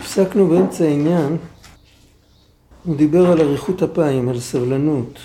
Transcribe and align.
הפסקנו 0.00 0.48
באמצע 0.48 0.84
העניין, 0.84 1.36
הוא 2.84 2.96
דיבר 2.96 3.30
על 3.30 3.40
אריכות 3.40 3.82
אפיים, 3.82 4.28
על 4.28 4.40
סבלנות. 4.40 5.18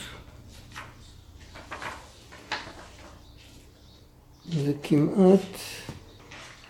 זה 4.54 4.74
כמעט, 4.84 5.40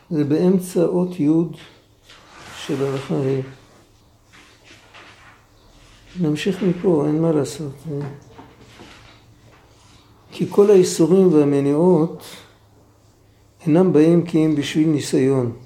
זה 0.09 0.23
באמצע 0.23 0.83
אות 0.83 1.19
י' 1.19 1.29
של 2.57 2.85
הלכה 2.85 3.15
ה'. 3.15 3.41
נמשיך 6.19 6.63
מפה, 6.63 7.03
אין 7.07 7.21
מה 7.21 7.31
לעשות. 7.31 7.73
כי 10.31 10.45
כל 10.49 10.71
האיסורים 10.71 11.33
והמניעות 11.33 12.23
אינם 13.65 13.93
באים 13.93 14.25
כי 14.25 14.45
אם 14.45 14.55
בשביל 14.55 14.87
ניסיון. 14.87 15.64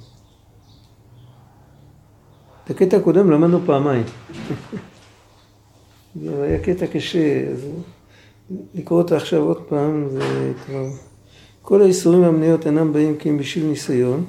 את 2.70 2.76
הקטע 2.76 2.98
הקודם 2.98 3.32
למדנו 3.32 3.60
פעמיים. 3.66 4.04
זה 6.22 6.44
היה 6.44 6.60
קטע 6.60 6.88
קשה, 6.88 7.50
אז 7.52 7.68
לקרוא 8.76 9.02
אותה 9.02 9.18
עכשיו 9.18 9.42
עוד 9.42 9.62
פעם 9.70 10.10
זה 10.10 10.54
כבר... 10.66 10.86
כל 11.62 11.82
האיסורים 11.82 12.22
והמניות 12.22 12.66
אינם 12.66 12.94
באים 12.94 13.18
כי 13.18 13.30
הם 13.30 13.38
בשביל 13.38 13.66
ניסיון, 13.66 14.26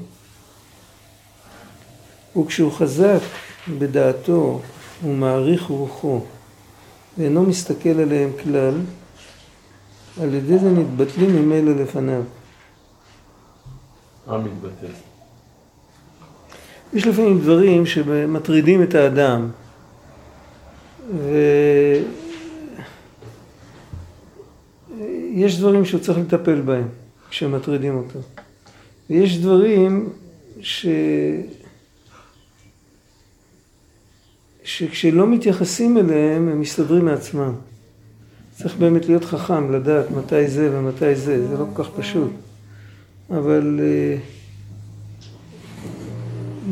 וכשהוא 2.36 2.72
חזק 2.72 3.20
בדעתו 3.78 4.60
ומעריך 5.04 5.62
רוחו 5.62 6.20
ואינו 7.18 7.42
מסתכל 7.42 8.00
עליהם 8.00 8.30
כלל, 8.42 8.74
על 10.20 10.34
ידי 10.34 10.58
זה 10.58 10.70
נתבטלים 10.70 11.36
ממילא 11.36 11.72
לפניו. 11.82 12.22
מה 14.27 14.38
מתבטל? 14.38 15.09
יש 16.94 17.06
לפעמים 17.06 17.40
דברים 17.40 17.86
שמטרידים 17.86 18.82
את 18.82 18.94
האדם, 18.94 19.48
ויש 25.34 25.58
דברים 25.58 25.84
שהוא 25.84 26.00
צריך 26.00 26.19
לטפל 26.19 26.60
בהם 26.60 26.88
כשמטרידים 27.30 27.97
אותו. 27.97 28.19
ויש 29.10 29.38
דברים 29.38 30.08
ש... 30.60 30.86
שכשלא 34.64 35.27
מתייחסים 35.27 35.98
אליהם 35.98 36.48
הם 36.48 36.60
מסתדרים 36.60 37.04
מעצמם. 37.04 37.52
צריך 38.56 38.77
באמת 38.77 39.06
להיות 39.06 39.25
חכם, 39.25 39.72
לדעת 39.72 40.10
מתי 40.10 40.48
זה 40.48 40.70
ומתי 40.72 41.14
זה, 41.14 41.48
זה 41.48 41.58
לא 41.58 41.64
כל 41.75 41.84
כך 41.84 41.91
פשוט. 41.91 42.30
אבל 43.30 43.80
אה, 43.82 44.16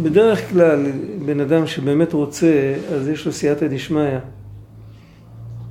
בדרך 0.03 0.51
כלל 0.51 0.87
בן 1.27 1.41
אדם 1.41 1.67
שבאמת 1.67 2.13
רוצה, 2.13 2.75
אז 2.93 3.09
יש 3.09 3.27
לו 3.27 3.33
סייעתא 3.33 3.67
דשמיא. 3.67 4.19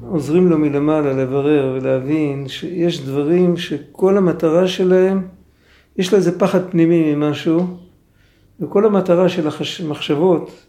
עוזרים 0.09 0.47
לו 0.47 0.57
מלמעלה 0.57 1.13
לברר 1.13 1.77
ולהבין 1.77 2.47
שיש 2.47 3.01
דברים 3.01 3.57
שכל 3.57 4.17
המטרה 4.17 4.67
שלהם, 4.67 5.27
יש 5.97 6.11
לו 6.11 6.17
איזה 6.17 6.39
פחד 6.39 6.69
פנימי 6.71 7.15
ממשהו, 7.15 7.67
וכל 8.59 8.85
המטרה 8.85 9.29
של 9.29 9.47
המחשבות, 9.85 10.65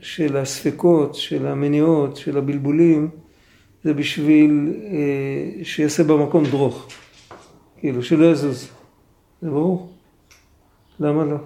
של 0.00 0.36
הספקות, 0.36 1.14
של 1.14 1.46
המניעות, 1.46 2.16
של 2.16 2.38
הבלבולים, 2.38 3.08
זה 3.84 3.94
בשביל 3.94 4.72
אה, 4.86 5.64
שיעשה 5.64 6.04
במקום 6.04 6.44
דרוך. 6.44 6.88
כאילו, 7.78 8.02
שלא 8.02 8.24
יזוז. 8.24 8.68
זה 9.42 9.50
ברור? 9.50 9.88
למה 11.00 11.24
לא? 11.24 11.36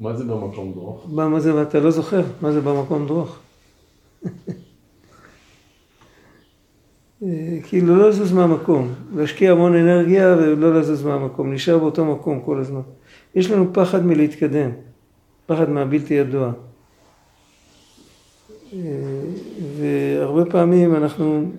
מה 0.00 0.14
זה 0.16 0.24
במקום 0.24 0.72
דרוך? 0.72 1.06
מה 1.08 1.40
זה, 1.40 1.54
ואתה 1.54 1.80
לא 1.80 1.90
זוכר? 1.90 2.22
מה 2.40 2.52
זה 2.52 2.60
במקום 2.60 3.06
דרוך? 3.06 3.38
אה, 7.22 7.58
כאילו 7.62 7.96
לא 7.96 8.08
לזוז 8.08 8.32
מהמקום, 8.32 8.94
להשקיע 9.16 9.52
המון 9.52 9.74
אנרגיה 9.74 10.36
ולא 10.38 10.80
לזוז 10.80 11.04
מהמקום, 11.04 11.50
להישאר 11.50 11.78
באותו 11.78 12.04
מקום 12.04 12.40
כל 12.40 12.58
הזמן. 12.60 12.80
יש 13.34 13.50
לנו 13.50 13.72
פחד 13.72 14.06
מלהתקדם, 14.06 14.70
פחד 15.46 15.70
מהבלתי 15.70 16.14
ידוע. 16.14 16.52
אה, 18.72 18.78
והרבה 19.78 20.44
פעמים 20.50 20.94
אנחנו, 20.94 21.50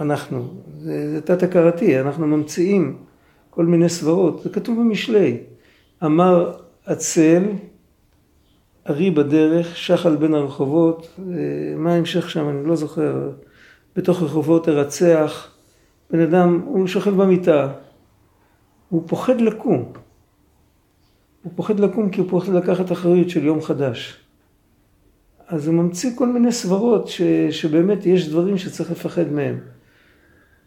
אנחנו, 0.00 0.48
זה, 0.78 1.10
זה 1.10 1.20
תת-הכרתי, 1.20 2.00
אנחנו 2.00 2.26
ממציאים 2.26 2.96
כל 3.50 3.66
מיני 3.66 3.88
סברות, 3.88 4.42
זה 4.42 4.50
כתוב 4.50 4.78
במשלי. 4.80 5.36
אמר 6.04 6.52
עצל, 6.88 7.42
ארי 8.88 9.10
בדרך, 9.10 9.76
שחל 9.76 10.16
בין 10.16 10.34
הרחובות, 10.34 11.08
אה, 11.18 11.24
מה 11.76 11.92
ההמשך 11.92 12.30
שם, 12.30 12.48
אני 12.48 12.68
לא 12.68 12.76
זוכר, 12.76 13.30
בתוך 13.96 14.22
רחובות 14.22 14.68
הרצח, 14.68 15.48
בן 16.10 16.20
אדם, 16.20 16.60
הוא 16.64 16.86
שוכב 16.86 17.10
במיטה, 17.10 17.72
הוא 18.88 19.02
פוחד 19.06 19.40
לקום. 19.40 19.92
הוא 21.42 21.52
פוחד 21.56 21.80
לקום 21.80 22.10
כי 22.10 22.20
הוא 22.20 22.30
פוחד 22.30 22.52
לקחת 22.52 22.92
אחריות 22.92 23.30
של 23.30 23.44
יום 23.44 23.62
חדש. 23.62 24.16
אז 25.48 25.66
הוא 25.66 25.74
ממציא 25.74 26.10
כל 26.14 26.28
מיני 26.28 26.52
סברות 26.52 27.08
ש, 27.08 27.22
שבאמת 27.50 28.06
יש 28.06 28.28
דברים 28.28 28.58
שצריך 28.58 28.90
לפחד 28.90 29.32
מהם. 29.32 29.60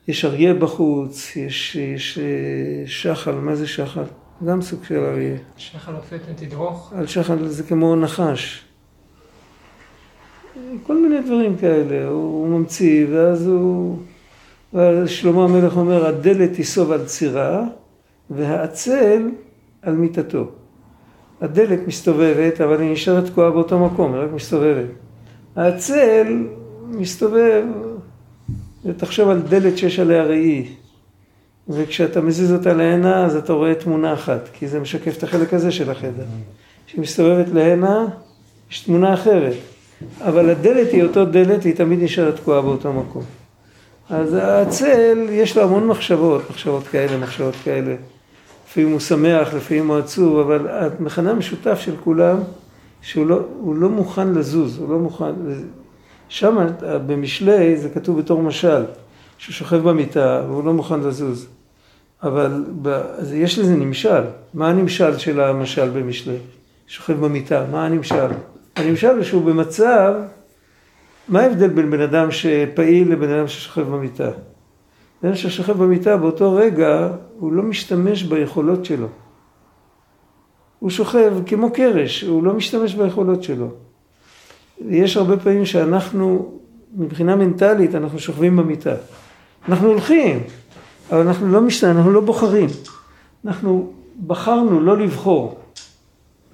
יש 0.08 0.26
אריה 0.26 0.54
בחוץ, 0.54 1.36
יש, 1.36 1.76
יש 1.76 2.18
אה, 2.18 2.84
שחל, 2.88 3.32
מה 3.32 3.56
זה 3.56 3.68
שחל? 3.68 4.04
גם 4.46 4.62
סוג 4.62 4.84
של 4.84 5.00
אריה. 5.00 5.38
שחל 5.58 5.96
אופתן 5.96 6.34
תדרוך? 6.36 6.94
על 6.96 7.08
שחל 7.08 7.48
זה 7.48 7.64
כמו 7.64 7.96
נחש. 7.96 8.66
כל 10.84 11.02
מיני 11.02 11.22
דברים 11.22 11.58
כאלה, 11.58 12.08
הוא 12.08 12.48
ממציא, 12.48 13.06
ואז 13.12 13.48
הוא... 13.48 13.98
ואז 14.74 15.10
שלמה 15.10 15.44
המלך 15.44 15.78
אומר, 15.78 16.06
הדלת 16.06 16.54
תיסוב 16.54 16.92
על 16.92 17.06
צירה, 17.06 17.64
והעצל 18.30 19.30
על 19.82 19.94
מיטתו. 19.94 20.52
הדלת 21.42 21.88
מסתובבת, 21.88 22.62
אבל 22.62 22.82
היא 22.82 22.92
נשארת 22.92 23.26
תקועה 23.26 23.52
באותו 23.52 23.80
מקום, 23.86 24.14
היא 24.14 24.22
רק 24.22 24.32
מסתובבת. 24.32 24.90
העצל 25.56 26.48
מסתובב, 26.88 27.64
ותחשוב 28.86 29.30
על 29.30 29.42
דלת 29.42 29.78
שיש 29.78 30.00
עליה 30.00 30.24
ראי, 30.24 30.70
וכשאתה 31.70 32.22
מזיז 32.22 32.54
אותה 32.54 32.74
להנה, 32.74 33.26
אז 33.26 33.36
אתה 33.36 33.54
רואה 33.54 33.76
תמונה 33.76 34.14
אחת, 34.14 34.50
כי 34.54 34.68
זה 34.68 34.80
משקף 34.80 35.18
את 35.18 35.24
החלק 35.24 35.54
הזה 35.54 35.72
של 35.72 35.92
החדר. 35.92 36.24
כשהיא 36.88 37.02
מסתובבת 37.02 37.48
להנה, 37.54 38.06
יש 38.72 38.80
תמונה 38.80 39.14
אחרת. 39.14 39.54
אבל 40.22 40.50
הדלת 40.50 40.92
היא 40.92 41.04
אותו 41.04 41.26
דלת, 41.26 41.64
היא 41.64 41.76
תמיד 41.76 42.04
נשארת 42.04 42.36
תקועה 42.36 42.62
באותו 42.62 42.94
מקום. 42.94 43.24
אז 44.10 44.34
העצל, 44.34 45.28
יש 45.30 45.58
לו 45.58 45.64
המון 45.64 45.88
מחשבות, 45.88 46.42
מחשבות 46.50 46.88
כאלה, 46.88 47.18
מחשבות 47.18 47.56
כאלה. 47.64 47.96
לפעמים 48.68 48.92
הוא 48.92 49.00
שמח, 49.00 49.54
לפעמים 49.54 49.88
הוא 49.88 49.98
עצוב, 49.98 50.40
אבל 50.40 50.68
המכנה 50.70 51.32
המשותף 51.32 51.80
של 51.80 51.96
כולם, 52.04 52.38
שהוא 53.02 53.28
לא, 53.28 53.40
לא 53.76 53.90
מוכן 53.90 54.34
לזוז, 54.34 54.78
הוא 54.80 54.90
לא 54.90 55.00
מוכן... 55.00 55.32
שם 56.30 56.68
במשלי 56.82 57.78
זה 57.78 57.90
כתוב 57.90 58.20
בתור 58.20 58.42
משל, 58.42 58.84
שהוא 59.42 59.54
שוכב 59.54 59.78
במיטה 59.90 60.44
והוא 60.48 60.64
לא 60.64 60.74
מוכן 60.74 61.00
לזוז. 61.00 61.48
אבל 62.24 62.66
ב, 62.82 63.02
יש 63.34 63.60
לזה 63.60 63.76
נמשל. 63.76 64.22
מה 64.54 64.70
הנמשל 64.70 65.18
של 65.18 65.42
המשל 65.42 65.90
במשלי? 65.90 66.38
שוכב 66.88 67.14
במיטה, 67.14 67.66
מה 67.72 67.86
הנמשל? 67.86 68.28
הנמשל 68.76 69.08
הוא 69.08 69.24
שהוא 69.24 69.46
במצב, 69.46 70.14
מה 71.28 71.42
ההבדל 71.42 71.68
בין 71.68 71.92
בן 71.92 72.02
אדם 72.02 72.32
שפעיל 72.32 73.12
לבן 73.12 73.30
אדם 73.30 73.48
ששוכב 73.48 73.82
במיטה? 73.82 74.30
בן 75.22 75.28
אדם 75.28 75.36
ששוכב 75.36 75.84
במיטה 75.84 76.18
באותו 76.18 76.54
רגע, 76.56 77.10
הוא 77.40 77.54
לא 77.54 77.64
משתמש 77.64 78.24
ביכולות 78.24 78.86
שלו. 78.86 79.08
הוא 80.80 80.90
שוכב 80.90 81.34
כמו 81.46 81.72
קרש, 81.72 82.24
הוא 82.24 82.44
לא 82.44 82.54
משתמש 82.54 82.96
ביכולות 82.96 83.44
שלו. 83.44 83.68
יש 84.88 85.18
הרבה 85.18 85.38
פעמים 85.38 85.66
שאנחנו, 85.66 86.52
מבחינה 86.96 87.36
מנטלית, 87.36 87.96
אנחנו 87.96 88.20
שוכבים 88.20 88.58
במיטה. 88.58 88.96
אנחנו 89.70 89.88
הולכים, 89.88 90.40
אבל 91.12 91.20
אנחנו 91.20 91.52
לא 91.52 91.62
משתנה, 91.62 91.92
אנחנו 91.92 92.12
לא 92.12 92.22
בוחרים. 92.22 92.70
אנחנו 93.46 93.92
בחרנו 94.28 94.82
לא 94.82 94.98
לבחור. 94.98 95.60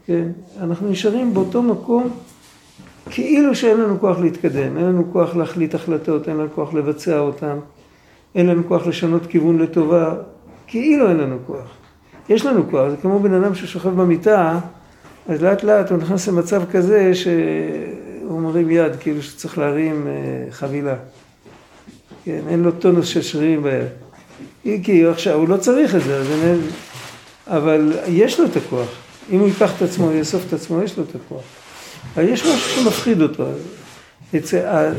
כן? 0.05 0.27
אנחנו 0.61 0.89
נשארים 0.89 1.33
באותו 1.33 1.63
מקום 1.63 2.09
כאילו 3.09 3.55
שאין 3.55 3.81
לנו 3.81 3.99
כוח 3.99 4.19
להתקדם, 4.19 4.77
אין 4.77 4.85
לנו 4.85 5.03
כוח 5.11 5.35
להחליט 5.35 5.75
החלטות, 5.75 6.29
אין 6.29 6.37
לנו 6.37 6.47
כוח 6.55 6.73
לבצע 6.73 7.19
אותן, 7.19 7.57
אין 8.35 8.47
לנו 8.47 8.67
כוח 8.67 8.87
לשנות 8.87 9.25
כיוון 9.25 9.57
לטובה, 9.57 10.13
כאילו 10.67 11.09
אין 11.09 11.17
לנו 11.17 11.37
כוח. 11.47 11.67
יש 12.29 12.45
לנו 12.45 12.63
כוח, 12.71 12.89
זה 12.89 12.97
כמו 13.01 13.19
בן 13.19 13.33
אדם 13.33 13.55
ששוכב 13.55 13.89
במיטה, 13.89 14.59
אז 15.29 15.43
לאט 15.43 15.63
לאט 15.63 15.91
הוא 15.91 15.97
נכנס 15.97 16.27
למצב 16.27 16.61
כזה 16.71 17.15
שהוא 17.15 18.41
מרים 18.41 18.69
יד, 18.69 18.95
כאילו 18.99 19.21
שצריך 19.21 19.57
להרים 19.57 20.07
אה, 20.07 20.51
חבילה. 20.51 20.95
כן, 22.27 22.39
אין 22.49 22.63
לו 22.63 22.71
טונוס 22.71 23.07
של 23.07 23.21
שרירים 23.21 23.63
ביד. 23.63 24.79
כי 24.83 25.05
עכשיו, 25.05 25.33
הוא 25.33 25.49
לא 25.49 25.57
צריך 25.57 25.95
את 25.95 26.03
זה, 26.03 26.23
אין... 26.43 26.61
אבל 27.47 27.93
יש 28.07 28.39
לו 28.39 28.45
את 28.45 28.57
הכוח. 28.57 28.87
אם 29.31 29.39
הוא 29.39 29.47
ייקח 29.47 29.77
את 29.77 29.81
עצמו, 29.81 30.11
יאסוף 30.11 30.43
את 30.47 30.53
עצמו, 30.53 30.81
יש 30.81 30.97
לו 30.97 31.03
את 31.03 31.15
הכוח. 31.15 31.41
אבל 32.15 32.29
יש 32.29 32.45
משהו 32.45 32.83
שמפחיד 32.83 33.21
אותו. 33.21 33.45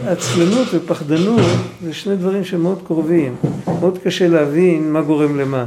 עצלנות 0.07 0.69
ופחדנות 0.75 1.41
זה 1.83 1.95
שני 1.95 2.17
דברים 2.17 2.45
שמאוד 2.45 2.83
קרובים. 2.87 3.37
מאוד 3.67 3.99
קשה 4.05 4.29
להבין 4.29 4.93
מה 4.93 5.03
גורם 5.03 5.41
למה. 5.41 5.65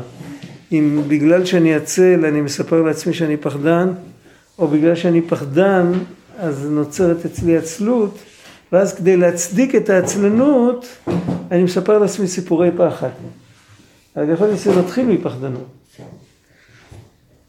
אם 0.71 1.01
בגלל 1.07 1.45
שאני 1.45 1.75
עצל 1.75 2.25
אני 2.25 2.41
מספר 2.41 2.81
לעצמי 2.81 3.13
שאני 3.13 3.37
פחדן, 3.37 3.89
או 4.59 4.67
בגלל 4.67 4.95
שאני 4.95 5.21
פחדן 5.21 5.91
אז 6.37 6.67
נוצרת 6.69 7.25
אצלי 7.25 7.57
עצלות, 7.57 8.17
ואז 8.71 8.95
כדי 8.95 9.17
להצדיק 9.17 9.75
את 9.75 9.89
העצלנות 9.89 10.85
אני 11.51 11.63
מספר 11.63 11.99
לעצמי 11.99 12.27
סיפורי 12.27 12.69
פחד. 12.77 13.09
אבל 14.15 14.29
יכול 14.29 14.47
להיות 14.47 14.59
שזה 14.59 14.81
מתחיל 14.81 15.05
מפחדנות. 15.05 15.67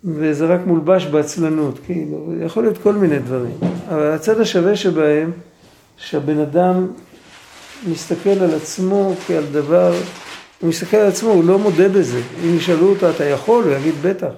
וזה 0.04 0.46
רק 0.46 0.60
מולבש 0.66 1.06
בעצלנות, 1.06 1.78
כאילו, 1.86 2.32
יכול 2.44 2.62
להיות 2.62 2.78
כל 2.78 2.92
מיני 2.92 3.19
דברים. 3.19 3.54
אבל 3.88 4.10
הצד 4.10 4.40
השווה 4.40 4.76
שבהם, 4.76 5.30
שהבן 5.96 6.38
אדם 6.38 6.86
מסתכל 7.86 8.30
על 8.30 8.54
עצמו 8.54 9.14
כעל 9.26 9.44
דבר, 9.52 9.94
הוא 10.60 10.69
מסתכל 10.69 10.96
על 10.96 11.08
עצמו, 11.08 11.30
הוא 11.30 11.44
לא 11.44 11.58
מודה 11.58 11.88
בזה. 11.88 12.20
אם 12.44 12.56
ישאלו 12.56 12.90
אותו, 12.90 13.10
אתה 13.10 13.24
יכול? 13.24 13.64
הוא 13.64 13.72
יגיד, 13.72 13.94
בטח. 14.02 14.30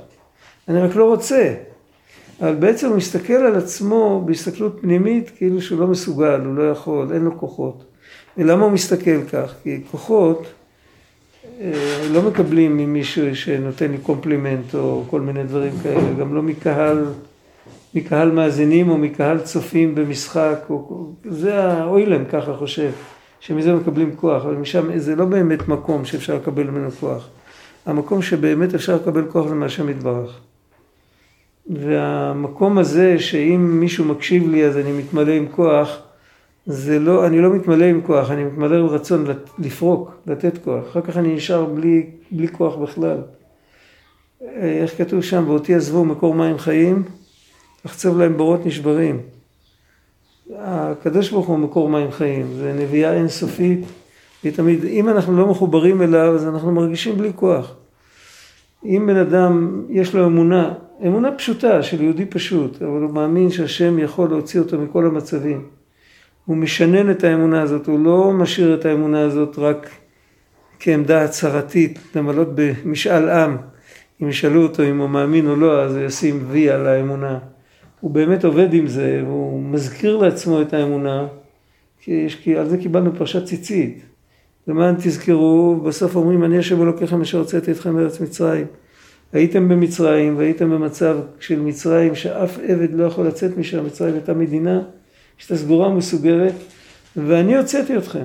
אני 0.69 0.81
רק 0.81 0.97
לא 0.97 1.05
רוצה. 1.05 1.55
אבל 2.41 2.55
בעצם 2.55 2.89
הוא 2.89 2.97
מסתכל 2.97 3.33
על 3.33 3.57
עצמו 3.57 4.23
בהסתכלות 4.27 4.79
פנימית, 4.81 5.31
כאילו 5.37 5.63
שהוא 5.63 5.81
לא 5.81 5.87
מסוגל, 5.87 6.41
הוא 6.45 6.55
לא 6.55 6.71
יכול, 6.71 7.13
אין 7.13 7.23
לו 7.23 7.39
כוחות. 7.39 7.85
ולמה 8.39 8.65
הוא 8.65 8.73
מסתכל 8.73 9.25
כך? 9.33 9.55
כי 9.63 9.81
כוחות 9.91 10.47
אה, 11.61 12.09
לא 12.13 12.23
מקבלים 12.23 12.77
ממישהו 12.77 13.37
שנותן 13.37 13.91
לי 13.91 13.99
קומפלימנט 13.99 14.75
או 14.75 15.05
כל 15.11 15.21
מיני 15.21 15.45
דברים 15.45 15.73
כאלה, 15.83 16.15
גם 16.19 16.35
לא 16.35 16.43
מקהל, 16.43 17.05
מקהל 17.95 18.31
מאזינים 18.31 18.91
או 18.91 18.99
מקהל 18.99 19.41
צופים 19.41 19.95
במשחק, 19.95 20.59
או, 20.71 21.09
זה 21.25 21.63
העוילם 21.63 22.25
ככה 22.25 22.55
חושב, 22.55 22.91
שמזה 23.41 23.75
מקבלים 23.75 24.17
כוח, 24.17 24.45
אבל 24.45 24.55
משם 24.55 24.99
זה 24.99 25.17
לא 25.17 25.25
באמת 25.25 25.69
מקום 25.69 26.05
שאפשר 26.05 26.35
לקבל 26.35 26.65
ממנו 26.65 26.91
כוח. 26.91 27.29
המקום 27.87 28.23
שבאמת 28.23 28.75
אפשר 28.75 28.97
לקבל 28.97 29.25
כוח 29.33 29.49
זה 29.49 29.55
מהשם 29.55 29.89
יתברך. 29.89 30.41
והמקום 31.67 32.79
הזה 32.79 33.19
שאם 33.19 33.81
מישהו 33.81 34.05
מקשיב 34.05 34.51
לי 34.51 34.65
אז 34.65 34.77
אני 34.77 34.93
מתמלא 34.93 35.33
עם 35.33 35.47
כוח, 35.51 35.99
זה 36.67 36.99
לא, 36.99 37.27
אני 37.27 37.41
לא 37.41 37.51
מתמלא 37.51 37.85
עם 37.85 38.01
כוח, 38.07 38.31
אני 38.31 38.45
מתמלא 38.45 38.77
עם 38.77 38.87
רצון 38.87 39.25
לפרוק, 39.59 40.11
לתת 40.27 40.65
כוח. 40.65 40.85
אחר 40.91 41.01
כך 41.01 41.17
אני 41.17 41.35
נשאר 41.35 41.65
בלי, 41.65 42.07
בלי 42.31 42.49
כוח 42.49 42.77
בכלל. 42.77 43.19
איך 44.41 44.99
כתוב 44.99 45.21
שם, 45.23 45.45
ואותי 45.49 45.75
עזבו 45.75 46.05
מקור 46.05 46.35
מים 46.35 46.59
חיים, 46.59 47.03
לחצוב 47.85 48.19
להם 48.19 48.37
בורות 48.37 48.67
נשברים. 48.67 49.21
הקדוש 50.59 51.31
ברוך 51.31 51.47
הוא 51.47 51.59
מקור 51.59 51.89
מים 51.89 52.11
חיים, 52.11 52.47
זה 52.55 52.73
נביאה 52.73 53.13
אינסופית, 53.13 53.85
היא 54.43 54.53
תמיד, 54.53 54.85
אם 54.85 55.09
אנחנו 55.09 55.37
לא 55.37 55.47
מחוברים 55.47 56.03
אליו, 56.03 56.35
אז 56.35 56.49
אנחנו 56.49 56.73
מרגישים 56.73 57.19
בלי 57.19 57.33
כוח. 57.37 57.75
אם 58.85 59.05
בן 59.07 59.17
אדם 59.17 59.85
יש 59.89 60.15
לו 60.15 60.27
אמונה, 60.27 60.73
אמונה 61.03 61.33
פשוטה 61.33 61.83
של 61.83 62.03
יהודי 62.03 62.27
פשוט, 62.27 62.83
אבל 62.83 63.03
הוא 63.03 63.11
מאמין 63.11 63.51
שהשם 63.51 63.99
יכול 63.99 64.29
להוציא 64.29 64.61
אותו 64.61 64.79
מכל 64.79 65.07
המצבים. 65.07 65.67
הוא 66.45 66.57
משנן 66.57 67.11
את 67.11 67.25
האמונה 67.25 67.63
הזאת, 67.63 67.87
הוא 67.87 68.05
לא 68.05 68.33
משאיר 68.33 68.75
את 68.75 68.85
האמונה 68.85 69.21
הזאת 69.21 69.59
רק 69.59 69.91
כעמדה 70.81 71.25
הצהרתית, 71.25 71.99
למלות 72.15 72.49
במשאל 72.55 73.29
עם. 73.29 73.57
אם 74.23 74.29
ישאלו 74.29 74.63
אותו 74.63 74.83
אם 74.83 74.99
הוא 74.99 75.09
מאמין 75.09 75.47
או 75.47 75.57
לא, 75.57 75.83
אז 75.83 75.97
הוא 75.97 76.05
ישים 76.05 76.45
וי 76.49 76.71
על 76.71 76.87
האמונה. 76.87 77.39
הוא 78.01 78.11
באמת 78.11 78.45
עובד 78.45 78.75
עם 78.75 78.87
זה, 78.87 79.23
והוא 79.27 79.63
מזכיר 79.63 80.17
לעצמו 80.17 80.63
את 80.63 80.75
האמונה, 80.75 81.27
כי, 82.01 82.27
כי 82.43 82.57
על 82.57 82.69
זה 82.69 82.79
קיבלנו 82.79 83.17
פרשת 83.17 83.45
ציצית. 83.45 84.03
למען 84.69 84.95
תזכרו, 84.95 85.81
בסוף 85.85 86.17
אומרים, 86.17 86.45
אני 86.45 86.59
השם 86.59 86.83
אלוקיכם 86.83 87.21
אשר 87.21 87.39
הוצאתי 87.39 87.71
אתכם 87.71 87.95
מארץ 87.95 88.21
מצרים. 88.21 88.67
הייתם 89.35 89.69
במצרים 89.69 90.39
והייתם 90.39 90.71
במצב 90.71 91.17
של 91.41 91.61
מצרים 91.61 92.15
שאף 92.15 92.59
עבד 92.69 92.93
לא 92.93 93.05
יכול 93.05 93.27
לצאת 93.27 93.57
משם, 93.57 93.87
מצרים 93.87 94.15
הייתה 94.15 94.35
מדינה 94.35 94.83
שהייתה 95.39 95.65
סגורה 95.65 95.89
ומסוגרת, 95.89 96.55
ואני 97.17 97.57
הוצאתי 97.57 97.97
אתכם. 97.97 98.25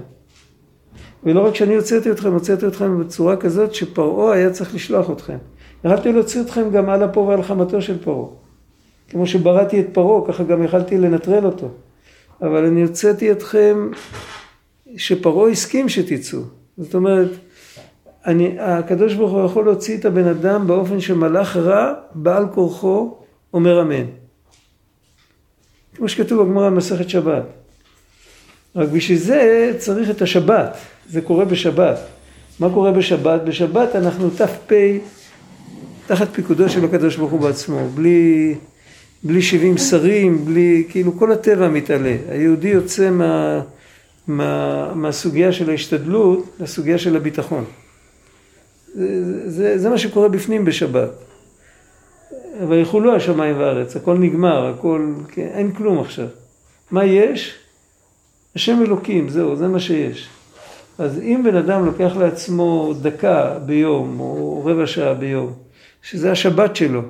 ולא 1.23 1.47
רק 1.47 1.55
שאני 1.55 1.75
הוצאתי 1.75 2.11
אתכם, 2.11 2.33
הוצאתי 2.33 2.67
אתכם 2.67 2.99
בצורה 2.99 3.37
כזאת 3.37 3.73
שפרעה 3.73 4.35
היה 4.35 4.49
צריך 4.49 4.75
לשלוח 4.75 5.11
אתכם. 5.11 5.37
יכלתי 5.85 6.11
להוציא 6.11 6.41
אתכם 6.41 6.69
גם 6.69 6.89
על 6.89 7.05
אפו 7.05 7.27
ועל 7.27 7.43
חמתו 7.43 7.81
של 7.81 8.03
פרעה. 8.03 8.29
כמו 9.09 9.27
שבראתי 9.27 9.79
את 9.79 9.85
פרעה, 9.91 10.27
ככה 10.27 10.43
גם 10.43 10.63
יכלתי 10.63 10.97
לנטרל 10.97 11.45
אותו. 11.45 11.69
אבל 12.41 12.65
אני 12.65 12.81
הוצאתי 12.81 13.31
אתכם 13.31 13.91
שפרעה 14.97 15.49
הסכים 15.49 15.89
שתצאו. 15.89 16.39
זאת 16.77 16.95
אומרת, 16.95 17.29
אני, 18.29 18.55
הקדוש 18.59 19.13
ברוך 19.13 19.31
הוא 19.31 19.45
יכול 19.45 19.65
להוציא 19.65 19.97
את 19.97 20.05
הבן 20.05 20.27
אדם 20.27 20.67
באופן 20.67 20.99
שמלאך 20.99 21.57
רע, 21.57 21.93
בעל 22.13 22.45
כורחו, 22.53 23.17
אומר 23.53 23.81
אמן. 23.81 24.05
כמו 25.95 26.09
שכתוב 26.09 26.43
בגמרא 26.43 26.69
במסכת 26.69 27.09
שבת. 27.09 27.43
רק 28.75 28.89
בשביל 28.89 29.17
זה 29.17 29.71
צריך 29.77 30.09
את 30.09 30.21
השבת, 30.21 30.77
זה 31.09 31.21
קורה 31.21 31.45
בשבת. 31.45 31.99
מה 32.59 32.69
קורה 32.73 32.91
בשבת? 32.91 33.41
בשבת 33.41 33.95
אנחנו 33.95 34.29
ת"פ 34.29 34.73
תחת 36.07 36.27
פיקודו 36.33 36.69
של 36.69 36.85
הקדוש 36.85 37.15
ברוך 37.15 37.31
הוא 37.31 37.39
בעצמו, 37.39 37.89
בלי, 37.95 38.55
בלי 39.23 39.41
שבעים 39.41 39.77
שרים, 39.77 40.45
בלי, 40.45 40.83
כאילו 40.89 41.17
כל 41.17 41.31
הטבע 41.31 41.69
מתעלה. 41.69 42.15
היהודי 42.29 42.67
יוצא 42.67 43.09
מה, 43.09 43.61
מה, 44.27 44.93
מהסוגיה 44.95 45.51
של 45.51 45.69
ההשתדלות 45.69 46.55
לסוגיה 46.59 46.97
של 46.97 47.15
הביטחון. 47.15 47.65
זה, 48.93 49.49
זה, 49.49 49.77
זה 49.77 49.89
מה 49.89 49.97
שקורה 49.97 50.29
בפנים 50.29 50.65
בשבת. 50.65 51.09
ויחולו 52.69 53.15
השמיים 53.15 53.59
והארץ, 53.59 53.95
הכל 53.95 54.17
נגמר, 54.17 54.67
הכל, 54.67 55.13
כן, 55.27 55.47
אין 55.53 55.71
כלום 55.71 55.99
עכשיו. 55.99 56.27
מה 56.91 57.05
יש? 57.05 57.55
השם 58.55 58.81
אלוקים, 58.81 59.29
זהו, 59.29 59.55
זה 59.55 59.67
מה 59.67 59.79
שיש. 59.79 60.29
אז 60.97 61.19
אם 61.19 61.41
בן 61.43 61.55
אדם 61.55 61.85
לוקח 61.85 62.11
לעצמו 62.19 62.93
דקה 63.01 63.59
ביום, 63.65 64.19
או 64.19 64.61
רבע 64.65 64.87
שעה 64.87 65.13
ביום, 65.13 65.53
שזה 66.01 66.31
השבת 66.31 66.75
שלו, 66.75 67.01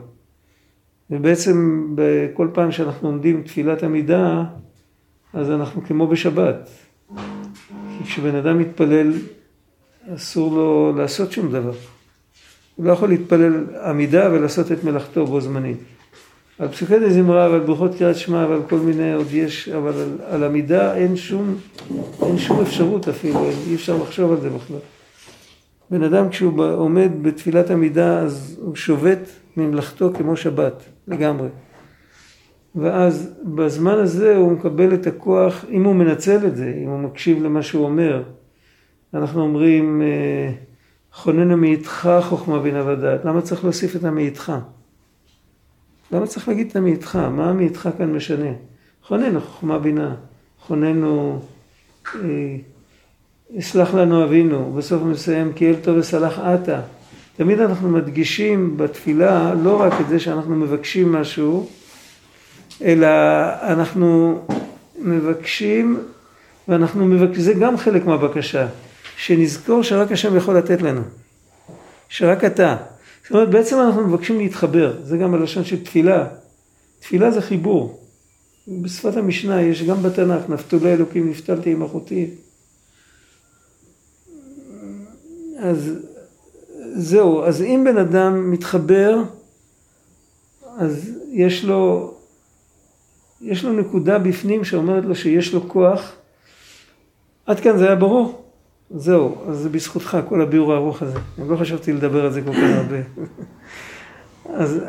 ובעצם 1.09 1.87
בכל 1.95 2.47
פעם 2.53 2.71
שאנחנו 2.71 3.07
עומדים 3.07 3.43
תפילת 3.43 3.83
עמידה, 3.83 4.43
אז 5.33 5.51
אנחנו 5.51 5.81
כמו 5.85 6.07
בשבת. 6.07 6.69
כי 7.97 8.03
כשבן 8.03 8.35
אדם 8.35 8.57
מתפלל, 8.57 9.13
אסור 10.15 10.55
לו 10.55 10.93
לעשות 10.97 11.31
שום 11.31 11.51
דבר. 11.51 11.73
הוא 12.75 12.85
לא 12.85 12.91
יכול 12.91 13.09
להתפלל 13.09 13.65
עמידה 13.83 14.29
ולעשות 14.31 14.71
את 14.71 14.83
מלאכתו 14.83 15.25
בו 15.25 15.41
זמנית. 15.41 15.77
על 16.59 16.67
פסוקי 16.67 16.99
דזמרה 16.99 17.49
ועל 17.51 17.59
ברכות 17.59 17.95
קריאת 17.95 18.15
שמע 18.15 18.47
ועל 18.49 18.61
כל 18.69 18.77
מיני 18.77 19.13
עוד 19.13 19.27
יש, 19.31 19.69
אבל 19.69 19.93
על, 19.93 20.17
על 20.29 20.43
עמידה 20.43 20.95
אין 20.95 21.15
שום, 21.15 21.55
אין 22.25 22.37
שום 22.37 22.61
אפשרות 22.61 23.07
אפילו, 23.07 23.49
אי 23.67 23.75
אפשר 23.75 23.97
לחשוב 23.97 24.31
על 24.31 24.41
זה 24.41 24.49
בכלל. 24.49 24.77
בן 25.91 26.03
אדם 26.03 26.29
כשהוא 26.29 26.63
עומד 26.63 27.09
בתפילת 27.21 27.71
עמידה 27.71 28.19
אז 28.19 28.59
הוא 28.61 28.75
שובת 28.75 29.29
ממלאכתו 29.57 30.11
כמו 30.13 30.37
שבת 30.37 30.83
לגמרי. 31.07 31.47
ואז 32.75 33.33
בזמן 33.43 33.97
הזה 33.97 34.35
הוא 34.35 34.51
מקבל 34.51 34.93
את 34.93 35.07
הכוח, 35.07 35.65
אם 35.69 35.83
הוא 35.83 35.95
מנצל 35.95 36.47
את 36.47 36.57
זה, 36.57 36.73
אם 36.83 36.89
הוא 36.89 36.99
מקשיב 36.99 37.43
למה 37.43 37.61
שהוא 37.61 37.85
אומר. 37.85 38.23
אנחנו 39.13 39.41
אומרים 39.41 40.01
אה, 40.01 40.51
חוננו 41.13 41.57
מאיתך 41.57 42.09
חוכמה 42.21 42.59
בינה 42.59 42.87
ודעת. 42.87 43.25
למה 43.25 43.41
צריך 43.41 43.63
להוסיף 43.63 43.95
את 43.95 44.03
המאיתך? 44.03 44.53
למה 46.11 46.27
צריך 46.27 46.47
להגיד 46.47 46.67
את 46.69 46.75
המאיתך? 46.75 47.15
מה 47.15 47.49
המאיתך 47.49 47.89
כאן 47.97 48.13
משנה? 48.13 48.51
חוננו 49.03 49.41
חוכמה 49.41 49.79
בינה. 49.79 50.15
חוננו, 50.67 51.41
אה, 52.15 52.19
יסלח 53.51 53.93
לנו 53.93 54.23
אבינו. 54.23 54.73
בסוף 54.77 55.01
הוא 55.01 55.11
מסיים 55.11 55.53
כי 55.53 55.69
אל 55.69 55.75
טוב 55.75 55.97
וסלח 55.97 56.39
עתה. 56.39 56.81
תמיד 57.35 57.59
אנחנו 57.59 57.89
מדגישים 57.89 58.77
בתפילה 58.77 59.53
לא 59.53 59.81
רק 59.81 59.93
את 60.01 60.09
זה 60.09 60.19
שאנחנו 60.19 60.55
מבקשים 60.55 61.11
משהו, 61.11 61.69
אלא 62.81 63.07
אנחנו 63.61 64.39
מבקשים, 65.01 65.99
ואנחנו 66.67 67.05
מבקשים, 67.05 67.43
זה 67.43 67.53
גם 67.53 67.77
חלק 67.77 68.05
מהבקשה. 68.05 68.67
שנזכור 69.19 69.83
שרק 69.83 70.11
השם 70.11 70.37
יכול 70.37 70.57
לתת 70.57 70.81
לנו, 70.81 71.01
שרק 72.09 72.43
אתה. 72.43 72.77
זאת 73.23 73.31
אומרת, 73.31 73.49
בעצם 73.49 73.79
אנחנו 73.79 74.07
מבקשים 74.07 74.37
להתחבר, 74.37 75.03
זה 75.03 75.17
גם 75.17 75.33
הלשון 75.33 75.65
של 75.65 75.83
תפילה. 75.83 76.27
תפילה 76.99 77.31
זה 77.31 77.41
חיבור. 77.41 78.03
בשפת 78.67 79.17
המשנה 79.17 79.61
יש 79.61 79.83
גם 79.83 80.03
בתנ"ך, 80.03 80.49
נפתולי 80.49 80.93
אלוקים 80.93 81.29
נפתלתי 81.29 81.71
עם 81.71 81.83
אחותי. 81.83 82.29
אז 85.59 85.91
זהו, 86.95 87.43
אז 87.43 87.61
אם 87.61 87.83
בן 87.85 87.97
אדם 87.97 88.51
מתחבר, 88.51 89.17
אז 90.77 91.09
יש 91.31 91.63
לו 91.63 92.13
יש 93.41 93.63
לו 93.63 93.73
נקודה 93.73 94.19
בפנים 94.19 94.65
שאומרת 94.65 95.05
לו 95.05 95.15
שיש 95.15 95.53
לו 95.53 95.69
כוח. 95.69 96.15
עד 97.45 97.59
כאן 97.59 97.77
זה 97.77 97.85
היה 97.85 97.95
ברור? 97.95 98.48
זהו, 98.91 99.35
אז 99.47 99.57
זה 99.57 99.69
בזכותך, 99.69 100.17
כל 100.29 100.41
הביאור 100.41 100.73
הארוך 100.73 101.01
הזה. 101.01 101.17
אני 101.39 101.49
לא 101.49 101.55
חשבתי 101.55 101.93
לדבר 101.93 102.25
על 102.25 102.31
זה 102.31 102.41
כל 102.41 102.53
כך 102.53 102.77
הרבה. 102.77 102.97
אז 104.53 104.79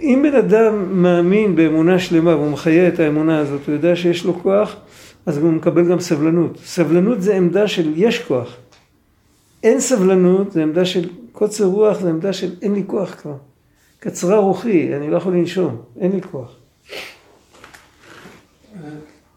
אם 0.00 0.20
בן 0.22 0.34
אדם 0.34 1.02
מאמין 1.02 1.56
באמונה 1.56 1.98
שלמה 1.98 2.36
והוא 2.36 2.50
מחיה 2.50 2.88
את 2.88 3.00
האמונה 3.00 3.38
הזאת, 3.38 3.60
הוא 3.66 3.74
יודע 3.74 3.96
שיש 3.96 4.24
לו 4.24 4.42
כוח, 4.42 4.76
אז 5.26 5.38
הוא 5.38 5.52
מקבל 5.52 5.90
גם 5.90 6.00
סבלנות. 6.00 6.58
סבלנות 6.64 7.22
זה 7.22 7.36
עמדה 7.36 7.68
של 7.68 7.92
יש 7.96 8.18
כוח. 8.18 8.56
אין 9.62 9.80
סבלנות, 9.80 10.52
זה 10.52 10.62
עמדה 10.62 10.84
של 10.84 11.08
קוצר 11.32 11.64
רוח, 11.64 12.00
זה 12.00 12.10
עמדה 12.10 12.32
של 12.32 12.54
אין 12.62 12.74
לי 12.74 12.82
כוח 12.86 13.14
כבר. 13.14 13.34
קצרה 14.00 14.38
רוחי, 14.38 14.96
אני 14.96 15.10
לא 15.10 15.16
יכול 15.16 15.32
לנשום, 15.32 15.76
אין 16.00 16.12
לי 16.12 16.22
כוח. 16.22 16.57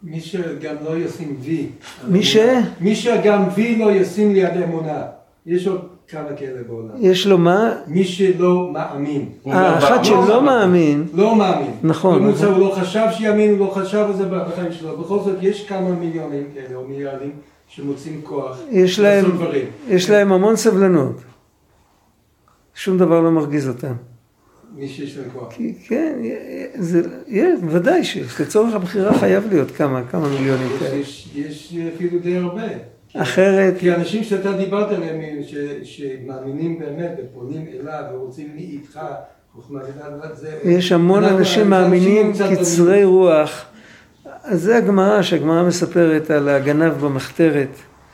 מי 0.04 0.20
שגם 0.20 0.76
לא 0.86 0.98
ישים 0.98 1.36
וי. 1.40 1.68
מי 2.08 2.24
ש? 2.24 2.38
מי 2.80 2.96
שגם 2.96 3.44
וי 3.56 3.76
לא 3.76 3.92
ישים 3.92 4.34
ליד 4.34 4.58
אמונה. 4.64 5.02
יש 5.46 5.68
עוד 5.68 5.88
כמה 6.08 6.30
כאלה 6.38 6.62
בעולם. 6.68 6.94
יש 7.00 7.28
לו 7.28 7.38
מה? 7.38 7.74
מי 7.88 8.04
שלא 8.04 8.70
מאמין. 8.74 9.30
אה, 9.48 9.78
אחד 9.78 10.04
שלא 10.04 10.42
מאמין. 10.42 11.08
לא 11.14 11.36
מאמין. 11.36 11.72
נכון. 11.84 12.24
במוצא 12.24 12.46
הוא 12.46 12.60
לא 12.60 12.76
חשב 12.80 13.06
שיאמין, 13.12 13.52
הוא 13.52 13.60
לא 13.60 13.72
חשב 13.72 13.98
על 13.98 14.14
זה 14.14 14.26
בחיים 14.26 14.72
שלו. 14.72 14.98
בכל 14.98 15.20
זאת 15.20 15.38
יש 15.42 15.68
כמה 15.68 15.90
מיליונים 15.90 16.44
כאלה 16.54 16.76
או 16.76 16.88
מיליארדים 16.88 17.32
שמוצאים 17.68 18.22
כוח 18.24 18.58
יש 18.72 19.00
להם. 19.00 19.26
יש 19.88 20.10
להם 20.10 20.32
המון 20.32 20.56
סבלנות. 20.56 21.22
שום 22.76 22.98
דבר 22.98 23.22
לא 23.22 23.32
מרגיז 23.32 23.68
אותם. 23.68 23.94
מי 24.76 24.88
שיש 24.88 25.18
להם 25.18 25.30
כוח. 25.34 25.54
כי 25.54 25.74
כן, 25.88 26.14
זה, 26.76 27.02
יש, 27.28 27.60
ודאי 27.68 28.04
שיש. 28.04 28.42
לצורך 28.42 28.74
הבחירה 28.74 29.20
חייב 29.20 29.44
להיות 29.50 29.72
כמה, 29.72 30.02
כמה 30.12 30.30
מיליונים 30.30 30.68
כאלה. 30.80 30.96
יש, 30.96 31.30
יש 31.36 31.76
אפילו 31.96 32.20
די 32.20 32.38
הרבה. 32.38 32.64
אחרת, 33.16 33.74
כי 33.80 33.92
אנשים 33.96 34.24
שאתה 34.24 34.52
דיברת 34.52 34.92
עליהם, 34.92 35.22
ש, 35.44 35.56
שמאמינים 35.84 36.80
באמת 36.80 37.12
ופונים 37.24 37.66
אליו 37.82 38.04
ורוצים 38.14 38.48
לי 38.56 38.62
איתך, 38.62 39.00
חוכמה 39.56 39.80
ודעת, 39.80 40.38
זה... 40.38 40.58
יש 40.64 40.92
המון 40.92 41.24
אנחנו- 41.24 41.38
אנשים 41.38 41.70
מאמינים 41.70 42.32
קצרי 42.56 43.04
רוח. 43.04 43.66
אז 44.44 44.62
זה 44.62 44.78
הגמרא, 44.78 45.22
שהגמרא 45.22 45.64
מספרת 45.64 46.32
על 46.32 46.50
הגנב 46.50 46.94
במחתרת, 46.94 47.68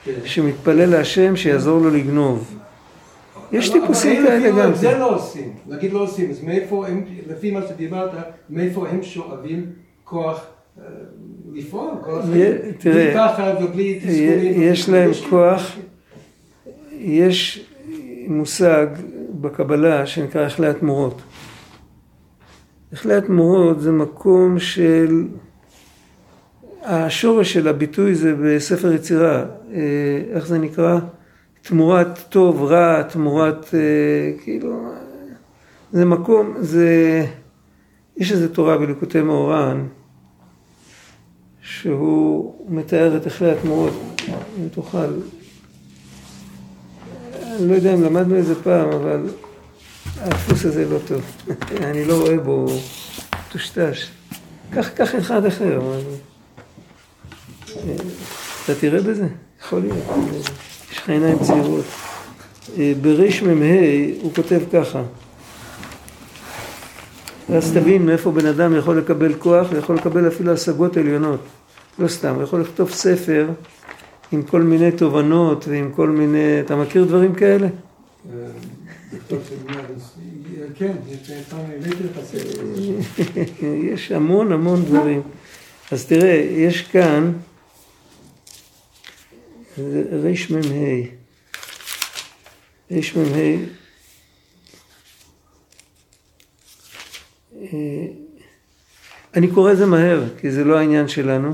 כן. 0.03 0.11
שמתפלל 0.25 0.89
להשם 0.89 1.35
שיעזור 1.35 1.81
לו 1.81 1.89
לגנוב. 1.89 2.56
יש 3.51 3.69
טיפוסים 3.69 4.25
כאלה 4.25 4.63
גם. 4.63 4.75
זה 4.75 4.97
לא 4.97 5.15
עושים, 5.15 5.53
נגיד 5.67 5.93
לא 5.93 5.99
עושים, 6.03 6.29
אז 6.29 6.43
מאיפה 6.43 6.87
הם, 6.87 7.03
לפי 7.29 7.51
מה 7.51 7.61
שדיברת, 7.69 8.11
מאיפה 8.49 8.87
הם 8.87 9.03
שואבים 9.03 9.65
כוח 10.03 10.45
אה, 10.79 10.83
לפעול 11.53 11.89
תראה, 12.79 12.95
בלי 12.95 13.13
פחד 13.13 13.53
ובלי 13.63 13.99
תסכולים. 13.99 14.61
יש 14.61 14.89
להם 14.89 15.11
כוח, 15.29 15.75
יש 16.91 17.65
מושג 18.27 18.87
בקבלה 19.41 20.05
שנקרא 20.05 20.47
אכלי 20.47 20.67
התמורות. 20.67 21.21
אכלי 22.93 23.13
התמורות 23.15 23.81
זה 23.81 23.91
מקום 23.91 24.59
של... 24.59 25.23
השורש 26.87 27.53
של 27.53 27.67
הביטוי 27.67 28.15
זה 28.15 28.35
בספר 28.43 28.91
יצירה, 28.91 29.45
אה, 29.73 29.81
איך 30.31 30.47
זה 30.47 30.57
נקרא? 30.57 30.99
תמורת 31.67 32.19
טוב, 32.29 32.63
רע, 32.63 33.03
תמורת... 33.03 33.65
אה, 33.73 33.79
כאילו... 34.43 34.91
זה 35.91 36.05
מקום, 36.05 36.53
זה... 36.59 37.25
יש 38.17 38.31
איזו 38.31 38.47
תורה 38.47 38.77
בליקוטי 38.77 39.21
מאורן, 39.21 39.87
שהוא 41.61 42.55
מתאר 42.69 43.17
את 43.17 43.27
אכלי 43.27 43.51
התמורות, 43.51 43.93
אם 44.29 44.67
תוכל. 44.67 44.97
אני 47.43 47.67
לא 47.69 47.75
יודע 47.75 47.93
אם 47.93 48.03
למדנו 48.03 48.39
את 48.39 48.45
זה 48.45 48.63
פעם, 48.63 48.89
אבל 48.89 49.29
הדפוס 50.17 50.65
הזה 50.65 50.85
לא 50.89 50.97
טוב. 51.07 51.21
אני 51.89 52.05
לא 52.05 52.21
רואה 52.21 52.37
בו 52.37 52.65
טושטש. 53.51 54.07
קח, 54.73 54.89
קח 54.89 55.15
אחד 55.15 55.45
אחר. 55.45 55.77
אבל- 55.77 56.01
אתה 58.63 58.75
תראה 58.79 59.01
בזה? 59.01 59.27
יכול 59.61 59.79
להיות. 59.81 60.03
יש 60.97 61.03
לך 61.03 61.09
עיניים 61.09 61.39
צעירות. 61.39 61.85
אה, 62.77 62.93
בריש 63.01 63.43
מ"ה 63.43 63.65
הוא 64.21 64.33
כותב 64.33 64.59
ככה. 64.73 65.01
ואז 67.49 67.71
תבין 67.73 68.05
מאיפה 68.05 68.31
בן 68.31 68.45
אדם 68.45 68.75
יכול 68.75 68.97
לקבל 68.97 69.33
כוח 69.33 69.67
ויכול 69.71 69.95
לקבל 69.95 70.27
אפילו 70.27 70.53
השגות 70.53 70.97
עליונות. 70.97 71.39
לא 71.99 72.07
סתם, 72.07 72.35
הוא 72.35 72.43
יכול 72.43 72.61
לכתוב 72.61 72.89
ספר 72.89 73.47
עם 74.31 74.43
כל 74.43 74.61
מיני 74.61 74.91
תובנות 74.91 75.67
ועם 75.67 75.91
כל 75.95 76.09
מיני... 76.09 76.59
אתה 76.59 76.75
מכיר 76.75 77.05
דברים 77.05 77.35
כאלה? 77.35 77.67
אה, 77.67 78.47
כן, 80.75 80.93
יש 81.09 81.31
ספר. 82.23 83.63
יש 83.93 84.11
המון 84.11 84.51
המון 84.51 84.85
דברים. 84.85 85.21
אז 85.91 86.05
תראה, 86.05 86.45
יש 86.51 86.81
כאן 86.81 87.31
רמ"ה, 89.79 90.17
רמ"ה, 92.91 93.65
אה, 97.61 98.07
אני 99.35 99.47
קורא 99.47 99.71
את 99.71 99.77
זה 99.77 99.85
מהר, 99.85 100.23
כי 100.39 100.51
זה 100.51 100.63
לא 100.63 100.77
העניין 100.77 101.07
שלנו, 101.07 101.53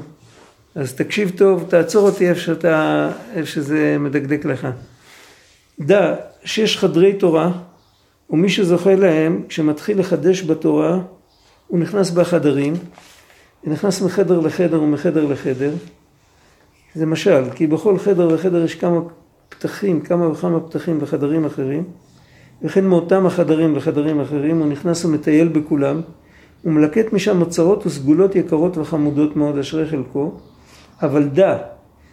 אז 0.75 0.93
תקשיב 0.93 1.31
טוב, 1.37 1.65
תעצור 1.69 2.09
אותי 2.09 2.29
איפה 2.29 2.39
שאתה, 2.39 3.11
איפה 3.33 3.51
שזה 3.51 3.97
מדקדק 3.99 4.45
לך. 4.45 4.67
דע 5.79 6.15
שיש 6.45 6.77
חדרי 6.77 7.13
תורה, 7.13 7.51
ומי 8.29 8.49
שזוכה 8.49 8.95
להם, 8.95 9.43
כשמתחיל 9.49 9.99
לחדש 9.99 10.41
בתורה, 10.41 10.99
הוא 11.67 11.79
נכנס 11.79 12.11
בחדרים, 12.11 12.73
נכנס 13.63 14.01
מחדר 14.01 14.39
לחדר 14.39 14.81
ומחדר 14.81 15.25
לחדר. 15.25 15.73
זה 16.95 17.05
משל, 17.05 17.43
כי 17.55 17.67
בכל 17.67 17.97
חדר 17.99 18.27
וחדר 18.33 18.63
יש 18.63 18.75
כמה 18.75 18.99
פתחים, 19.49 20.01
כמה 20.01 20.27
וכמה 20.27 20.59
פתחים 20.59 20.99
בחדרים 20.99 21.45
אחרים, 21.45 21.83
וכן 22.61 22.85
מאותם 22.85 23.25
החדרים 23.25 23.75
לחדרים 23.75 24.19
אחרים, 24.21 24.59
הוא 24.59 24.67
נכנס 24.67 25.05
ומטייל 25.05 25.47
בכולם, 25.47 26.01
הוא 26.63 26.73
מלקט 26.73 27.13
משם 27.13 27.41
אוצרות 27.41 27.85
וסגולות 27.85 28.35
יקרות 28.35 28.77
וחמודות 28.77 29.35
מאוד, 29.35 29.57
אשרי 29.57 29.85
חלקו, 29.85 30.31
אבל 31.01 31.23
דע 31.23 31.57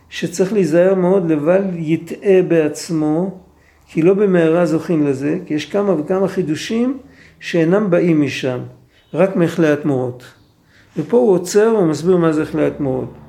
שצריך 0.09 0.53
להיזהר 0.53 0.95
מאוד 0.95 1.31
לבל 1.31 1.63
יטעה 1.75 2.43
בעצמו, 2.49 3.41
כי 3.87 4.03
לא 4.03 4.15
במהרה 4.15 4.67
זוכים 4.67 5.07
לזה, 5.07 5.39
כי 5.47 5.55
יש 5.55 5.67
כמה 5.67 6.01
וכמה 6.01 6.29
חידושים 6.29 6.99
שאינם 7.41 7.91
באים 7.91 8.23
משם, 8.23 8.59
רק 9.15 9.37
מאכלי 9.37 9.69
התמורות. 9.69 10.25
ופה 10.97 11.17
הוא 11.17 11.33
עוצר 11.33 11.75
ומסביר 11.79 12.17
מה 12.17 12.33
זה 12.33 12.43
אכלי 12.43 12.67
התמורות. 12.67 13.20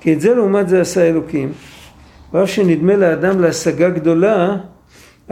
כי 0.00 0.12
את 0.12 0.20
זה 0.20 0.34
לעומת 0.34 0.68
זה 0.68 0.80
עשה 0.80 1.08
אלוקים. 1.08 1.52
ואף 2.32 2.48
שנדמה 2.50 2.96
לאדם 2.96 3.40
להשגה 3.40 3.88
גדולה, 3.88 4.56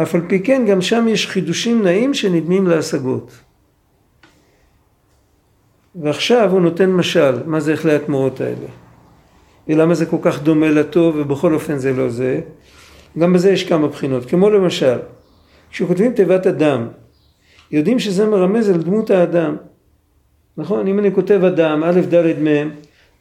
אף 0.02 0.14
על 0.14 0.20
פי 0.28 0.40
כן 0.40 0.64
גם 0.68 0.80
שם 0.80 1.08
יש 1.08 1.26
חידושים 1.26 1.82
נעים 1.82 2.14
שנדמים 2.14 2.66
להשגות. 2.66 3.32
ועכשיו 5.94 6.50
הוא 6.52 6.60
נותן 6.60 6.90
משל, 6.90 7.42
מה 7.46 7.60
זה 7.60 7.75
אכלי 7.75 7.94
התמורות 7.94 8.40
האלה. 8.40 8.66
ולמה 9.68 9.94
זה 9.94 10.06
כל 10.06 10.16
כך 10.22 10.42
דומה 10.42 10.70
לטוב 10.70 11.16
ובכל 11.18 11.54
אופן 11.54 11.78
זה 11.78 11.92
לא 11.92 12.08
זה. 12.08 12.40
גם 13.18 13.32
בזה 13.32 13.50
יש 13.50 13.64
כמה 13.64 13.88
בחינות, 13.88 14.25
כמו 14.25 14.50
למשל, 14.50 14.98
כשכותבים 15.70 16.12
תיבת 16.12 16.46
אדם, 16.46 16.88
יודעים 17.70 17.98
שזה 17.98 18.26
מרמז 18.26 18.68
על 18.68 18.82
דמות 18.82 19.10
האדם. 19.10 19.56
נכון? 20.56 20.87
אם 20.87 20.98
אני 20.98 21.14
כותב 21.14 21.44
אדם, 21.44 21.84
א', 21.84 22.00
ד', 22.14 22.42
מ', 22.42 22.70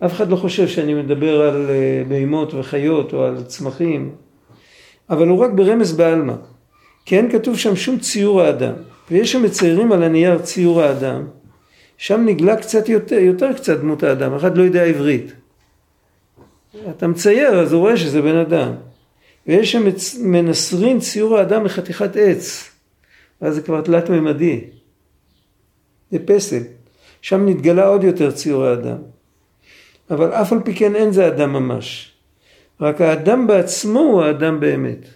אף 0.05 0.13
אחד 0.13 0.29
לא 0.29 0.35
חושב 0.35 0.67
שאני 0.67 0.93
מדבר 0.93 1.41
על 1.41 1.69
אה, 1.69 2.03
בהמות 2.07 2.53
וחיות 2.53 3.13
או 3.13 3.23
על 3.25 3.43
צמחים, 3.43 4.15
אבל 5.09 5.27
הוא 5.27 5.39
רק 5.39 5.51
ברמז 5.51 5.93
בעלמא. 5.93 6.33
כי 7.05 7.17
אין 7.17 7.31
כתוב 7.31 7.57
שם 7.57 7.75
שום 7.75 7.99
ציור 7.99 8.41
האדם. 8.41 8.73
ויש 9.11 9.31
שם 9.31 9.43
מציירים 9.43 9.91
על 9.91 10.03
הנייר 10.03 10.37
ציור 10.37 10.81
האדם, 10.81 11.27
שם 11.97 12.25
נגלה 12.25 12.55
קצת 12.55 12.89
יותר, 12.89 13.15
יותר 13.15 13.53
קצת 13.53 13.79
דמות 13.79 14.03
האדם, 14.03 14.33
אחד 14.33 14.57
לא 14.57 14.63
יודע 14.63 14.83
עברית. 14.83 15.33
אתה 16.89 17.07
מצייר 17.07 17.59
אז 17.59 17.73
הוא 17.73 17.81
רואה 17.81 17.97
שזה 17.97 18.21
בן 18.21 18.35
אדם. 18.35 18.73
ויש 19.47 19.71
שם 19.71 19.83
מנסרין 20.23 20.99
ציור 20.99 21.37
האדם 21.37 21.63
מחתיכת 21.63 22.15
עץ, 22.15 22.69
ואז 23.41 23.55
זה 23.55 23.61
כבר 23.61 23.81
תלת 23.81 24.09
מימדי. 24.09 24.61
זה 26.11 26.17
פסל. 26.25 26.63
שם 27.21 27.49
נתגלה 27.49 27.87
עוד 27.87 28.03
יותר 28.03 28.31
ציור 28.31 28.65
האדם. 28.65 28.97
אבל 30.09 30.33
אף 30.33 30.53
על 30.53 30.59
פי 30.63 30.75
כן 30.75 30.95
אין 30.95 31.11
זה 31.11 31.27
אדם 31.27 31.53
ממש. 31.53 32.11
רק 32.81 33.01
האדם 33.01 33.47
בעצמו 33.47 33.99
הוא 33.99 34.23
האדם 34.23 34.59
באמת. 34.59 35.07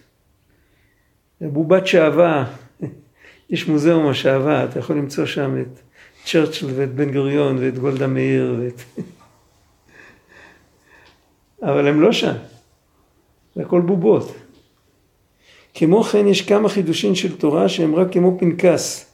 בובת 1.41 1.87
שעווה, 1.87 2.45
יש 3.49 3.67
מוזיאום 3.67 4.07
השעווה, 4.07 4.63
אתה 4.63 4.79
יכול 4.79 4.97
למצוא 4.97 5.25
שם 5.25 5.61
את 5.61 5.79
צ'רצ'ל 6.25 6.65
ואת 6.75 6.95
בן 6.95 7.13
גוריון 7.13 7.57
ואת 7.59 7.79
גולדה 7.79 8.07
מאיר 8.07 8.55
ואת... 8.59 8.81
אבל 11.69 11.87
הם 11.87 12.01
לא 12.01 12.11
שם, 12.11 12.33
זה 13.55 13.61
הכל 13.61 13.81
בובות. 13.81 14.35
כמו 15.73 16.03
כן 16.03 16.27
יש 16.27 16.41
כמה 16.41 16.69
חידושים 16.69 17.15
של 17.15 17.37
תורה 17.37 17.69
שהם 17.69 17.95
רק 17.95 18.11
כמו 18.11 18.37
פנקס, 18.39 19.05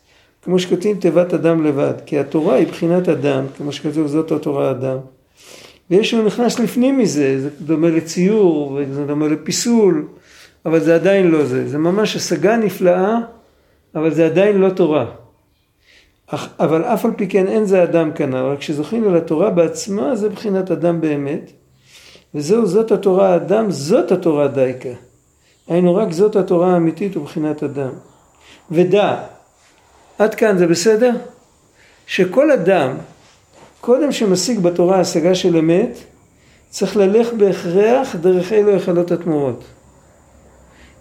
כמו 0.41 0.59
שכותבים 0.59 0.99
תיבת 0.99 1.33
אדם 1.33 1.63
לבד, 1.63 1.93
כי 2.05 2.19
התורה 2.19 2.55
היא 2.55 2.67
בחינת 2.67 3.09
אדם, 3.09 3.45
כמו 3.57 3.71
שכתוב 3.71 4.07
זאת 4.07 4.31
התורה 4.31 4.71
אדם, 4.71 4.97
ויש 5.91 6.09
שהוא 6.09 6.23
נכנס 6.23 6.59
לפנים 6.59 6.97
מזה, 6.97 7.41
זה 7.41 7.49
דומה 7.61 7.89
לציור, 7.89 8.79
וזה 8.81 9.05
דומה 9.05 9.27
לפיסול, 9.27 10.07
אבל 10.65 10.79
זה 10.79 10.95
עדיין 10.95 11.27
לא 11.27 11.45
זה, 11.45 11.67
זה 11.67 11.77
ממש 11.77 12.15
השגה 12.15 12.57
נפלאה, 12.57 13.17
אבל 13.95 14.13
זה 14.13 14.25
עדיין 14.25 14.57
לא 14.57 14.69
תורה. 14.69 15.05
אבל 16.59 16.83
אף 16.83 17.05
על 17.05 17.11
פי 17.17 17.27
כן 17.27 17.47
אין 17.47 17.65
זה 17.65 17.83
אדם 17.83 18.11
כנ"ל, 18.11 18.35
רק 18.35 18.59
כשזוכים 18.59 19.07
על 19.07 19.17
התורה 19.17 19.49
בעצמה 19.49 20.15
זה 20.15 20.29
בחינת 20.29 20.71
אדם 20.71 21.01
באמת, 21.01 21.51
וזהו 22.35 22.65
זאת 22.65 22.91
התורה 22.91 23.33
האדם, 23.33 23.71
זאת 23.71 24.11
התורה 24.11 24.47
דייקה. 24.47 24.89
היינו 25.67 25.95
רק 25.95 26.11
זאת 26.11 26.35
התורה 26.35 26.73
האמיתית 26.73 27.17
ובחינת 27.17 27.63
אדם. 27.63 27.89
ודע, 28.71 29.23
עד 30.19 30.35
כאן 30.35 30.57
זה 30.57 30.67
בסדר? 30.67 31.11
שכל 32.07 32.51
אדם, 32.51 32.97
קודם 33.87 34.11
שמשיג 34.11 34.59
בתורה 34.59 34.99
השגה 34.99 35.35
של 35.35 35.57
אמת, 35.57 35.97
צריך 36.69 36.97
ללך 36.97 37.33
בהכרח 37.33 38.15
דרך 38.15 38.53
אלו 38.53 38.69
היכלות 38.69 39.11
התמורות. 39.11 39.63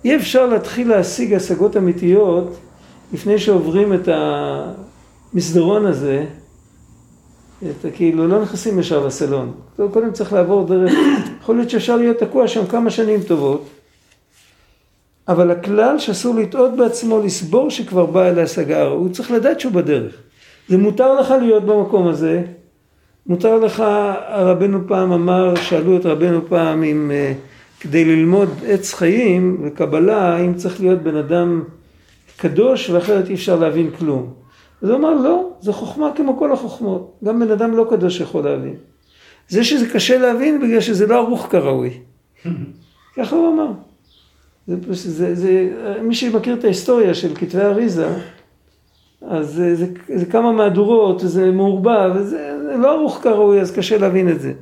אי 0.05 0.17
אפשר 0.17 0.47
להתחיל 0.47 0.89
להשיג 0.89 1.35
השגות 1.35 1.77
אמיתיות 1.77 2.57
לפני 3.13 3.39
שעוברים 3.39 3.95
את 3.95 4.09
המסדרון 5.33 5.87
הזה, 5.87 6.25
את, 7.63 7.87
כאילו 7.95 8.29
לא 8.29 8.43
נכנסים 8.43 8.79
ישר 8.79 9.07
לסלון. 9.07 9.53
קודם 9.77 10.13
צריך 10.13 10.33
לעבור 10.33 10.67
דרך, 10.67 10.93
יכול 11.41 11.57
להיות 11.57 11.71
שאפשר 11.71 11.97
להיות 11.97 12.19
תקוע 12.19 12.49
שם 12.49 12.67
כמה 12.67 12.91
שנים 12.91 13.23
טובות, 13.23 13.69
אבל 15.29 15.51
הכלל 15.51 15.99
שאסור 15.99 16.35
לטעות 16.35 16.77
בעצמו, 16.77 17.19
לסבור 17.19 17.71
שכבר 17.71 18.07
בא 18.07 18.29
אל 18.29 18.39
ההשגה, 18.39 18.83
הוא 18.83 19.09
צריך 19.09 19.31
לדעת 19.31 19.61
שהוא 19.61 19.73
בדרך. 19.73 20.15
זה 20.69 20.79
מותר 20.79 21.21
לך 21.21 21.31
להיות 21.31 21.65
במקום 21.65 22.09
הזה, 22.09 22.43
מותר 23.29 23.59
לך, 23.59 23.85
רבנו 24.29 24.79
פעם 24.89 25.13
אמר, 25.13 25.55
שאלו 25.55 25.97
את 25.97 26.07
רבנו 26.07 26.41
פעם 26.49 26.83
אם 26.83 27.11
אה, 27.11 27.33
כדי 27.81 28.05
ללמוד 28.05 28.49
עץ 28.67 28.95
חיים 28.95 29.61
וקבלה, 29.65 30.39
אם 30.39 30.55
צריך 30.55 30.81
להיות 30.81 31.03
בן 31.03 31.17
אדם 31.17 31.63
קדוש 32.37 32.91
ואחרת 32.91 33.29
אי 33.29 33.35
אפשר 33.35 33.57
להבין 33.59 33.91
כלום. 33.91 34.35
אז 34.83 34.89
הוא 34.89 34.99
אמר 34.99 35.15
לא, 35.15 35.51
זה 35.61 35.73
חוכמה 35.73 36.11
כמו 36.17 36.39
כל 36.39 36.53
החוכמות, 36.53 37.19
גם 37.25 37.41
בן 37.41 37.51
אדם 37.51 37.77
לא 37.77 37.87
קדוש 37.91 38.21
יכול 38.21 38.45
להבין. 38.45 38.75
זה 39.49 39.65
שזה 39.65 39.89
קשה 39.89 40.19
להבין 40.19 40.61
בגלל 40.61 40.81
שזה 40.81 41.07
לא 41.07 41.17
ערוך 41.17 41.47
כראוי. 41.51 41.91
ככה 43.17 43.37
הוא 43.37 43.55
אמר. 43.55 43.71
זה, 44.67 44.77
זה, 44.93 45.35
זה, 45.35 45.73
מי 46.03 46.15
שמכיר 46.15 46.55
את 46.55 46.65
ההיסטוריה 46.65 47.15
של 47.15 47.35
כתבי 47.35 47.63
אריזה, 47.63 48.09
אז 49.23 49.55
זה, 49.55 49.75
זה, 49.75 49.87
זה 50.15 50.27
כמה 50.27 50.53
מהדורות, 50.53 51.21
זה 51.21 51.51
מעורבב, 51.51 52.13
זה, 52.19 52.23
זה 52.23 52.56
לא 52.81 52.93
ערוך 52.93 53.19
כראוי, 53.23 53.61
אז 53.61 53.73
קשה 53.73 53.99
להבין 53.99 54.29
את 54.29 54.41
זה. 54.41 54.53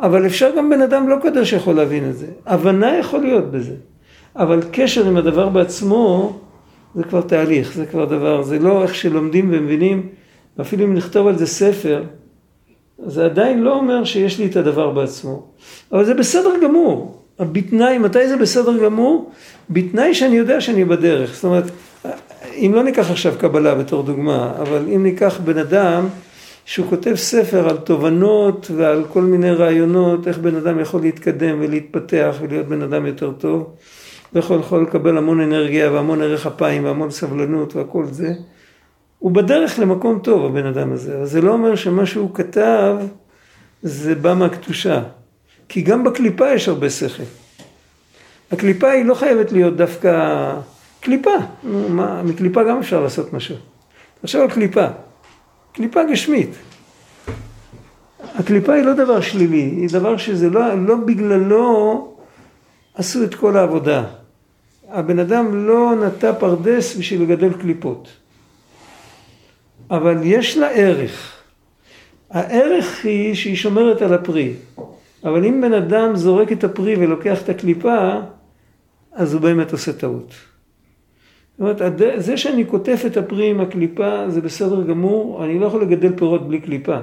אבל 0.00 0.26
אפשר 0.26 0.50
גם 0.56 0.70
בן 0.70 0.82
אדם 0.82 1.08
לא 1.08 1.16
קדוש 1.22 1.52
יכול 1.52 1.74
להבין 1.74 2.10
את 2.10 2.16
זה. 2.16 2.26
הבנה 2.46 2.98
יכול 2.98 3.20
להיות 3.20 3.50
בזה. 3.50 3.74
אבל 4.36 4.62
קשר 4.72 5.06
עם 5.06 5.16
הדבר 5.16 5.48
בעצמו, 5.48 6.38
זה 6.94 7.04
כבר 7.04 7.20
תהליך, 7.20 7.72
זה 7.72 7.86
כבר 7.86 8.04
דבר, 8.04 8.42
זה 8.42 8.58
לא 8.58 8.82
איך 8.82 8.94
שלומדים 8.94 9.48
ומבינים, 9.52 10.08
ואפילו 10.58 10.84
אם 10.84 10.94
נכתוב 10.94 11.26
על 11.26 11.38
זה 11.38 11.46
ספר, 11.46 12.02
זה 13.06 13.24
עדיין 13.24 13.62
לא 13.62 13.74
אומר 13.74 14.04
שיש 14.04 14.38
לי 14.38 14.46
את 14.46 14.56
הדבר 14.56 14.90
בעצמו. 14.90 15.46
אבל 15.92 16.04
זה 16.04 16.14
בסדר 16.14 16.50
גמור. 16.62 17.22
בתנאי, 17.40 17.98
מתי 17.98 18.28
זה 18.28 18.36
בסדר 18.36 18.84
גמור? 18.84 19.30
בתנאי 19.70 20.14
שאני 20.14 20.36
יודע 20.36 20.60
שאני 20.60 20.84
בדרך. 20.84 21.34
זאת 21.34 21.44
אומרת, 21.44 21.64
אם 22.56 22.72
לא 22.74 22.82
ניקח 22.82 23.10
עכשיו 23.10 23.34
קבלה 23.38 23.74
בתור 23.74 24.02
דוגמה, 24.02 24.52
אבל 24.62 24.84
אם 24.94 25.02
ניקח 25.02 25.40
בן 25.44 25.58
אדם 25.58 26.08
שהוא 26.66 26.86
כותב 26.90 27.14
ספר 27.14 27.68
על 27.68 27.76
תובנות 27.76 28.70
ועל 28.76 29.04
כל 29.12 29.22
מיני 29.22 29.50
רעיונות, 29.50 30.28
איך 30.28 30.38
בן 30.38 30.56
אדם 30.56 30.80
יכול 30.80 31.00
להתקדם 31.00 31.58
ולהתפתח 31.60 32.36
ולהיות 32.40 32.66
בן 32.66 32.82
אדם 32.82 33.06
יותר 33.06 33.32
טוב, 33.32 33.74
ויכול 34.32 34.60
יכול 34.60 34.82
לקבל 34.82 35.18
המון 35.18 35.40
אנרגיה 35.40 35.92
והמון 35.92 36.22
ערך 36.22 36.46
אפיים 36.46 36.84
והמון 36.84 37.10
סבלנות 37.10 37.76
והכל 37.76 38.06
זה, 38.06 38.32
הוא 39.18 39.32
בדרך 39.32 39.78
למקום 39.78 40.18
טוב 40.18 40.44
הבן 40.44 40.66
אדם 40.66 40.92
הזה, 40.92 41.16
אבל 41.16 41.26
זה 41.26 41.40
לא 41.40 41.52
אומר 41.52 41.74
שמה 41.74 42.06
שהוא 42.06 42.34
כתב 42.34 42.96
זה 43.82 44.14
בא 44.14 44.34
מהקדושה. 44.34 45.02
כי 45.68 45.82
גם 45.82 46.04
בקליפה 46.04 46.52
יש 46.52 46.68
הרבה 46.68 46.90
שכל. 46.90 47.22
הקליפה 48.52 48.90
היא 48.90 49.04
לא 49.04 49.14
חייבת 49.14 49.52
להיות 49.52 49.76
דווקא 49.76 50.52
קליפה, 51.00 51.30
מה, 51.88 52.22
מקליפה 52.22 52.64
גם 52.64 52.78
אפשר 52.78 53.00
לעשות 53.00 53.32
משהו. 53.32 53.56
עכשיו 54.22 54.42
על 54.42 54.50
קליפה, 54.50 54.86
קליפה 55.76 56.00
גשמית. 56.04 56.50
הקליפה 58.34 58.74
היא 58.74 58.82
לא 58.82 58.92
דבר 58.92 59.20
שלילי, 59.20 59.62
היא 59.76 59.88
דבר 59.92 60.16
שזה 60.16 60.50
לא, 60.50 60.86
לא 60.86 60.96
בגללו 60.96 62.16
עשו 62.94 63.24
את 63.24 63.34
כל 63.34 63.56
העבודה. 63.56 64.04
הבן 64.88 65.18
אדם 65.18 65.66
לא 65.66 65.94
נטע 66.06 66.32
פרדס 66.32 66.96
בשביל 66.96 67.22
לגדל 67.22 67.52
קליפות. 67.52 68.08
אבל 69.90 70.18
יש 70.22 70.56
לה 70.56 70.70
ערך. 70.70 71.32
הערך 72.30 73.04
היא 73.04 73.34
שהיא 73.34 73.56
שומרת 73.56 74.02
על 74.02 74.14
הפרי. 74.14 74.52
אבל 75.24 75.44
אם 75.44 75.60
בן 75.60 75.72
אדם 75.72 76.16
זורק 76.16 76.52
את 76.52 76.64
הפרי 76.64 76.96
ולוקח 76.96 77.42
את 77.42 77.48
הקליפה, 77.48 78.10
אז 79.12 79.34
הוא 79.34 79.42
באמת 79.42 79.72
עושה 79.72 79.92
טעות. 79.92 80.34
זאת 81.58 81.80
אומרת, 81.80 82.00
זה 82.16 82.36
שאני 82.36 82.64
קוטף 82.64 83.02
את 83.06 83.16
הפרי 83.16 83.50
עם 83.50 83.60
הקליפה 83.60 84.28
זה 84.28 84.40
בסדר 84.40 84.82
גמור, 84.82 85.44
אני 85.44 85.58
לא 85.58 85.66
יכול 85.66 85.82
לגדל 85.82 86.12
פירות 86.16 86.48
בלי 86.48 86.60
קליפה. 86.60 86.98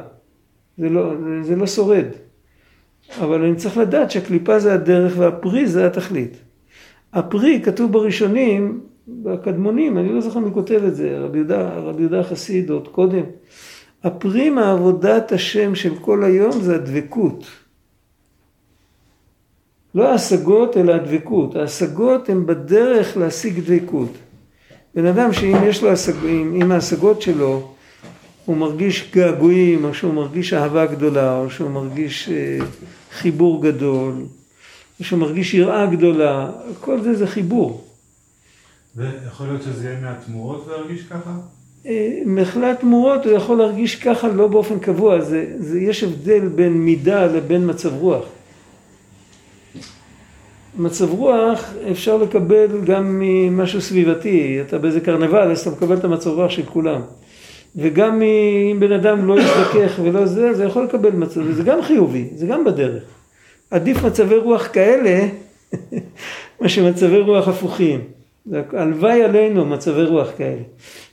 זה 0.78 0.90
לא, 0.90 1.14
זה, 1.42 1.56
לא 1.56 1.68
שורד. 1.68 2.06
אבל 3.22 3.44
אני 3.44 3.56
צריך 3.56 3.78
לדעת 3.78 4.12
שהקליפה 4.12 4.60
זה 4.60 4.74
הדרך 4.74 5.14
והפרי 5.18 5.68
זה 5.68 5.88
התכלית. 5.88 6.38
הפרי 7.14 7.62
כתוב 7.64 7.92
בראשונים, 7.92 8.82
בקדמונים, 9.08 9.98
אני 9.98 10.14
לא 10.14 10.22
זוכר 10.22 10.40
מי 10.40 10.54
כותב 10.54 10.82
את 10.88 10.96
זה, 10.96 11.20
רבי 11.20 11.38
יהודה, 11.38 11.74
רבי 11.74 12.02
יהודה 12.02 12.20
החסיד 12.20 12.70
עוד 12.70 12.88
קודם. 12.88 13.24
הפרי 14.04 14.50
מעבודת 14.50 15.32
השם 15.32 15.76
של 15.76 15.96
כל 15.96 16.24
היום 16.24 16.52
זה 16.52 16.76
הדבקות. 16.76 17.46
לא 19.96 20.12
ההשגות 20.12 20.78
אלא 20.78 20.94
הדבקות. 20.94 21.56
ההשגות 21.56 22.30
הן 22.30 22.46
בדרך 22.46 23.18
להשיג 23.18 23.60
דבקות. 23.60 24.18
בן 24.96 25.06
אדם 25.06 25.34
שאם 25.34 25.58
יש 25.68 25.84
לו 25.84 25.92
השגות, 25.92 26.30
אם 26.62 26.72
ההשגות 26.72 27.22
שלו 27.22 27.74
הוא 28.46 28.58
מרגיש 28.58 29.12
געגועים, 29.14 29.86
או 29.86 29.94
שהוא 29.94 30.14
מרגיש 30.14 30.54
אהבה 30.54 30.86
גדולה, 30.86 31.38
או 31.40 31.50
שהוא 31.50 31.70
מרגיש 31.70 32.30
אה, 32.30 32.66
חיבור 33.12 33.64
גדול, 33.64 34.14
או 35.00 35.06
שהוא 35.06 35.20
מרגיש 35.20 35.54
יראה 35.54 35.86
גדולה, 35.86 36.52
כל 36.80 37.02
זה 37.02 37.14
זה 37.14 37.28
חיבור. 37.28 37.88
ויכול 38.96 39.48
להיות 39.48 39.62
שזה 39.62 39.88
יהיה 39.88 40.00
מהתמורות 40.02 40.68
להרגיש 40.68 41.04
ככה? 41.04 41.32
אה, 41.86 42.20
מחלת 42.26 42.80
תמורות 42.80 43.26
הוא 43.26 43.34
יכול 43.34 43.58
להרגיש 43.58 43.96
ככה 43.96 44.28
לא 44.28 44.48
באופן 44.48 44.80
קבוע, 44.80 45.22
זה, 45.22 45.56
זה, 45.60 45.80
יש 45.80 46.04
הבדל 46.04 46.48
בין 46.48 46.74
מידה 46.74 47.26
לבין 47.26 47.70
מצב 47.70 47.94
רוח. 47.94 48.26
מצב 50.78 51.10
רוח 51.10 51.74
אפשר 51.92 52.18
לקבל 52.18 52.68
גם 52.86 53.20
ממשהו 53.20 53.82
סביבתי, 53.82 54.62
אתה 54.62 54.78
באיזה 54.78 55.00
קרנבל 55.00 55.52
אז 55.52 55.60
אתה 55.60 55.70
מקבל 55.70 55.98
את 55.98 56.04
המצב 56.04 56.30
רוח 56.30 56.52
של 56.52 56.64
כולם. 56.64 57.02
וגם 57.76 58.22
אם 58.22 58.80
בן 58.80 58.92
אדם 58.92 59.28
לא 59.28 59.40
יזדכך 59.40 60.00
ולא 60.04 60.26
זה, 60.26 60.54
זה 60.54 60.64
יכול 60.64 60.84
לקבל 60.84 61.10
מצב, 61.10 61.52
זה 61.52 61.64
גם 61.64 61.82
חיובי, 61.82 62.28
זה 62.36 62.46
גם 62.48 62.66
בדרך. 62.66 63.04
עדיף 63.72 64.04
מצבי 64.04 64.38
רוח 64.38 64.68
כאלה, 64.74 65.28
מאשר 66.62 66.90
מצבי 66.90 67.20
רוח 67.20 67.48
הפוכים. 67.48 68.02
הלוואי 68.74 69.24
עלינו 69.24 69.66
מצבי 69.66 70.04
רוח 70.04 70.28
כאלה. 70.38 70.62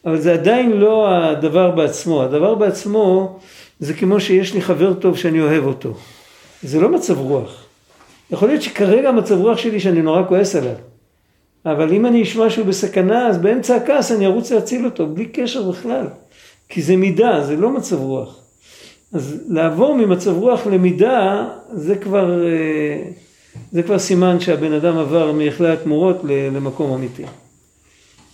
אבל 0.06 0.20
זה 0.20 0.32
עדיין 0.32 0.72
לא 0.72 1.08
הדבר 1.08 1.70
בעצמו. 1.70 2.22
הדבר 2.22 2.54
בעצמו 2.54 3.38
זה 3.80 3.94
כמו 3.94 4.20
שיש 4.20 4.54
לי 4.54 4.60
חבר 4.62 4.94
טוב 4.94 5.16
שאני 5.16 5.40
אוהב 5.40 5.64
אותו. 5.64 5.94
זה 6.62 6.80
לא 6.80 6.88
מצב 6.88 7.18
רוח. 7.18 7.69
יכול 8.32 8.48
להיות 8.48 8.62
שכרגע 8.62 9.08
המצב 9.08 9.34
רוח 9.34 9.58
שלי 9.58 9.80
שאני 9.80 10.02
נורא 10.02 10.22
כועס 10.28 10.56
עליו. 10.56 10.74
אבל 11.66 11.92
אם 11.92 12.06
אני 12.06 12.22
אשמע 12.22 12.50
שהוא 12.50 12.66
בסכנה, 12.66 13.28
אז 13.28 13.38
באמצע 13.38 13.76
הכעס 13.76 14.12
אני 14.12 14.26
ארוץ 14.26 14.52
להציל 14.52 14.84
אותו, 14.84 15.06
בלי 15.06 15.26
קשר 15.26 15.70
בכלל. 15.70 16.06
כי 16.68 16.82
זה 16.82 16.96
מידה, 16.96 17.44
זה 17.44 17.56
לא 17.56 17.70
מצב 17.70 17.96
רוח. 18.00 18.36
אז 19.12 19.44
לעבור 19.48 19.94
ממצב 19.94 20.36
רוח 20.36 20.66
למידה, 20.66 21.48
זה 21.72 21.96
כבר, 21.96 22.46
אה, 22.46 23.02
זה 23.72 23.82
כבר 23.82 23.98
סימן 23.98 24.40
שהבן 24.40 24.72
אדם 24.72 24.98
עבר 24.98 25.32
מיכלי 25.32 25.70
התמורות 25.70 26.16
למקום 26.24 26.92
אמיתי. 26.92 27.24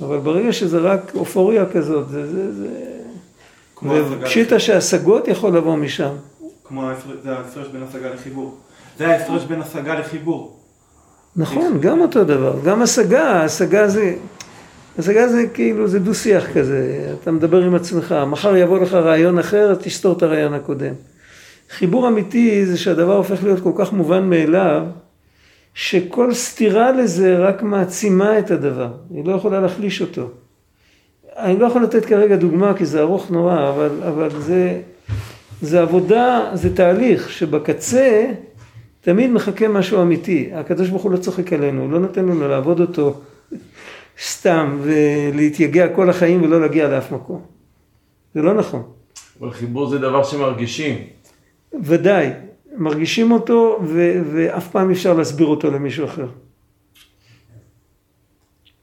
אבל 0.00 0.18
ברגע 0.18 0.52
שזה 0.52 0.78
רק 0.78 1.12
אופוריה 1.14 1.66
כזאת, 1.66 2.09
זה, 2.09 2.26
זה, 2.32 2.52
זה, 2.52 2.68
ופשיטא. 4.11 4.59
שהשגות 4.59 5.28
יכול 5.28 5.56
לבוא 5.56 5.76
משם. 5.76 6.14
כמו 6.64 6.82
ההפרש 7.24 7.66
בין 7.72 7.82
השגה 7.82 8.14
לחיבור. 8.14 8.59
זה 8.98 9.09
ההפרש 9.09 9.44
בין 9.44 9.61
השגה 9.62 9.98
לחיבור. 9.98 10.56
נכון, 11.37 11.80
גם 11.80 12.00
אותו 12.00 12.24
דבר. 12.24 12.56
גם 12.64 12.82
השגה, 12.82 13.42
השגה 13.42 13.88
זה... 13.88 14.14
השגה 14.98 15.28
זה 15.28 15.46
כאילו, 15.54 15.88
זה 15.88 15.98
דו-שיח 15.98 16.52
כזה. 16.54 17.12
אתה 17.22 17.30
מדבר 17.30 17.62
עם 17.62 17.74
עצמך, 17.74 18.14
מחר 18.26 18.56
יבוא 18.56 18.78
לך 18.78 18.94
רעיון 18.94 19.38
אחר, 19.38 19.74
תסתור 19.74 20.16
את 20.16 20.22
הרעיון 20.22 20.54
הקודם. 20.54 20.94
חיבור 21.70 22.09
אמיתי 22.09 22.66
זה 22.66 22.78
שהדבר 22.78 23.16
הופך 23.16 23.44
להיות 23.44 23.61
כל 23.61 23.72
כך 23.76 23.92
מובן 23.92 24.30
מאליו, 24.30 24.82
שכל 25.74 26.35
סתירה 26.35 26.92
לזה 26.92 27.38
רק 27.38 27.62
מעצימה 27.62 28.38
את 28.38 28.50
הדבר. 28.50 28.88
היא 29.11 29.24
לא 29.24 29.32
יכולה 29.32 29.61
להחליש 29.61 30.00
אותו. 30.00 30.28
אני 31.37 31.59
לא 31.59 31.66
יכול 31.66 31.82
לתת 31.82 32.04
כרגע 32.04 32.37
דוגמה 32.37 32.74
כי 32.74 32.87
זה 32.87 33.00
ארוך 33.00 33.30
נורא, 33.30 33.68
אבל, 33.68 33.90
אבל 34.09 34.30
זה, 34.40 34.80
זה 35.62 35.80
עבודה, 35.82 36.50
זה 36.54 36.76
תהליך 36.76 37.30
שבקצה 37.30 38.26
תמיד 39.07 39.31
מחכה 39.31 39.69
משהו 39.69 40.03
אמיתי. 40.03 40.51
הקדוש 40.55 40.88
ברוך 40.88 41.03
הוא 41.03 41.12
לא 41.12 41.16
צוחק 41.16 41.53
עלינו, 41.53 41.83
הוא 41.83 41.92
לא 41.92 42.01
נותן 42.01 42.25
לנו 42.25 42.49
לעבוד 42.49 42.81
אותו 42.81 43.21
סתם 44.31 44.79
ולהתייגע 44.83 45.95
כל 45.95 46.11
החיים 46.11 46.42
ולא 46.42 46.61
להגיע 46.61 46.88
לאף 46.88 47.12
מקום. 47.12 47.42
זה 48.35 48.42
לא 48.42 48.55
נכון. 48.55 48.83
אבל 49.40 49.51
חיבור 49.51 49.87
זה 49.90 49.99
דבר 49.99 50.25
שמרגישים. 50.25 50.99
ודאי, 51.83 52.31
מרגישים 52.77 53.33
אותו 53.33 53.79
ו- 53.85 54.23
ואף 54.33 54.71
פעם 54.71 54.90
אפשר 54.90 55.14
להסביר 55.14 55.47
אותו 55.47 55.71
למישהו 55.71 56.05
אחר. 56.05 56.27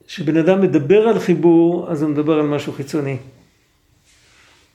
כשבן 0.07 0.37
אדם 0.37 0.61
מדבר 0.61 1.07
על 1.07 1.19
חיבור, 1.19 1.91
אז 1.91 2.01
הוא 2.01 2.09
מדבר 2.09 2.33
על 2.33 2.45
משהו 2.45 2.73
חיצוני. 2.73 3.17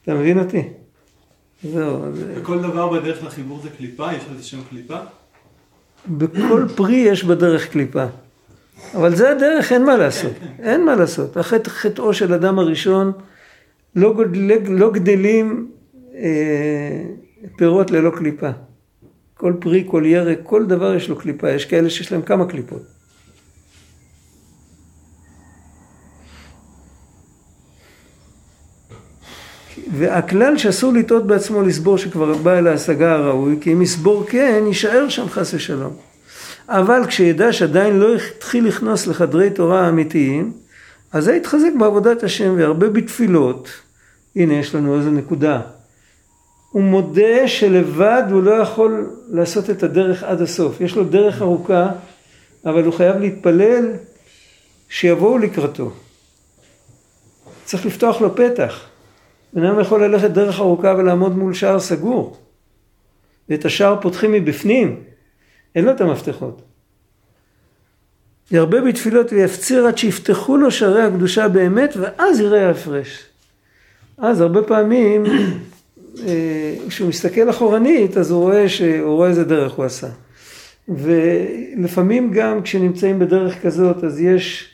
אתה 0.02 0.14
מבין 0.14 0.38
אותי? 0.38 0.62
זהו, 1.62 2.12
זה... 2.12 2.34
וכל 2.36 2.62
דבר 2.62 2.88
בדרך 2.88 3.24
לחיבור 3.24 3.60
זה 3.62 3.70
קליפה? 3.70 4.12
יש 4.12 4.22
לזה 4.32 4.42
שם 4.42 4.58
קליפה? 4.70 4.98
בכל 6.08 6.64
פרי 6.76 6.96
יש 6.96 7.24
בדרך 7.24 7.72
קליפה. 7.72 8.04
אבל 8.94 9.14
זה 9.14 9.30
הדרך, 9.30 9.72
אין 9.72 9.84
מה 9.84 9.96
לעשות. 9.96 10.32
אין 10.62 10.84
מה 10.84 10.96
לעשות. 10.96 11.36
החטא, 11.36 11.70
חטאו 11.70 12.14
של 12.14 12.34
אדם 12.34 12.58
הראשון, 12.58 13.12
לא, 13.96 14.12
גודל, 14.12 14.52
לא 14.68 14.90
גדלים 14.90 15.70
אה, 16.14 17.02
פירות 17.56 17.90
ללא 17.90 18.10
קליפה. 18.10 18.50
כל 19.34 19.52
פרי, 19.60 19.84
כל 19.86 20.02
ירק, 20.06 20.38
כל 20.42 20.66
דבר 20.66 20.94
יש 20.94 21.08
לו 21.08 21.16
קליפה. 21.16 21.50
יש 21.50 21.64
כאלה 21.64 21.90
שיש 21.90 22.12
להם 22.12 22.22
כמה 22.22 22.46
קליפות. 22.46 22.97
והכלל 29.92 30.58
שאסור 30.58 30.92
לטעות 30.92 31.26
בעצמו 31.26 31.62
לסבור 31.62 31.98
שכבר 31.98 32.34
בא 32.34 32.58
אל 32.58 32.66
ההשגה 32.66 33.14
הראוי, 33.14 33.56
כי 33.60 33.72
אם 33.72 33.82
יסבור 33.82 34.24
כן, 34.28 34.64
יישאר 34.66 35.08
שם 35.08 35.28
חס 35.28 35.54
ושלום. 35.54 35.96
אבל 36.68 37.06
כשידע 37.06 37.52
שעדיין 37.52 37.98
לא 37.98 38.14
התחיל 38.14 38.66
לכנוס 38.66 39.06
לחדרי 39.06 39.50
תורה 39.50 39.86
האמיתיים, 39.86 40.52
אז 41.12 41.24
זה 41.24 41.34
יתחזק 41.34 41.70
בעבודת 41.78 42.22
השם 42.22 42.54
והרבה 42.58 42.88
בתפילות. 42.88 43.68
הנה 44.36 44.54
יש 44.54 44.74
לנו 44.74 44.98
איזו 44.98 45.10
נקודה. 45.10 45.60
הוא 46.70 46.82
מודה 46.82 47.48
שלבד 47.48 48.22
הוא 48.30 48.42
לא 48.42 48.50
יכול 48.50 49.10
לעשות 49.30 49.70
את 49.70 49.82
הדרך 49.82 50.22
עד 50.22 50.40
הסוף. 50.42 50.80
יש 50.80 50.96
לו 50.96 51.04
דרך 51.04 51.42
ארוכה, 51.42 51.88
אבל 52.64 52.84
הוא 52.84 52.94
חייב 52.94 53.16
להתפלל 53.16 53.92
שיבואו 54.88 55.38
לקראתו. 55.38 55.90
צריך 57.64 57.86
לפתוח 57.86 58.20
לו 58.20 58.36
פתח. 58.36 58.87
בן 59.52 59.64
אדם 59.64 59.80
יכול 59.80 60.04
ללכת 60.04 60.30
דרך 60.30 60.60
ארוכה 60.60 60.94
ולעמוד 60.98 61.36
מול 61.36 61.54
שער 61.54 61.80
סגור. 61.80 62.36
ואת 63.48 63.64
השער 63.64 64.00
פותחים 64.00 64.32
מבפנים. 64.32 65.00
אין 65.74 65.84
לו 65.84 65.90
את 65.90 66.00
המפתחות. 66.00 66.62
ירבה 68.50 68.80
בתפילות 68.80 69.32
ויפציר 69.32 69.86
עד 69.86 69.98
שיפתחו 69.98 70.56
לו 70.56 70.70
שערי 70.70 71.02
הקדושה 71.02 71.48
באמת, 71.48 71.94
ואז 71.96 72.40
יראה 72.40 72.66
ההפרש. 72.68 73.24
אז 74.18 74.40
הרבה 74.40 74.62
פעמים, 74.62 75.24
אה, 76.26 76.74
כשהוא 76.88 77.08
מסתכל 77.08 77.50
אחורנית, 77.50 78.16
אז 78.16 78.30
הוא 78.30 78.42
רואה, 78.42 78.68
ש... 78.68 78.82
הוא 78.82 79.16
רואה 79.16 79.28
איזה 79.28 79.44
דרך 79.44 79.72
הוא 79.72 79.84
עשה. 79.84 80.08
ולפעמים 80.88 82.30
גם 82.32 82.62
כשנמצאים 82.62 83.18
בדרך 83.18 83.62
כזאת, 83.62 84.04
אז 84.04 84.20
יש 84.20 84.70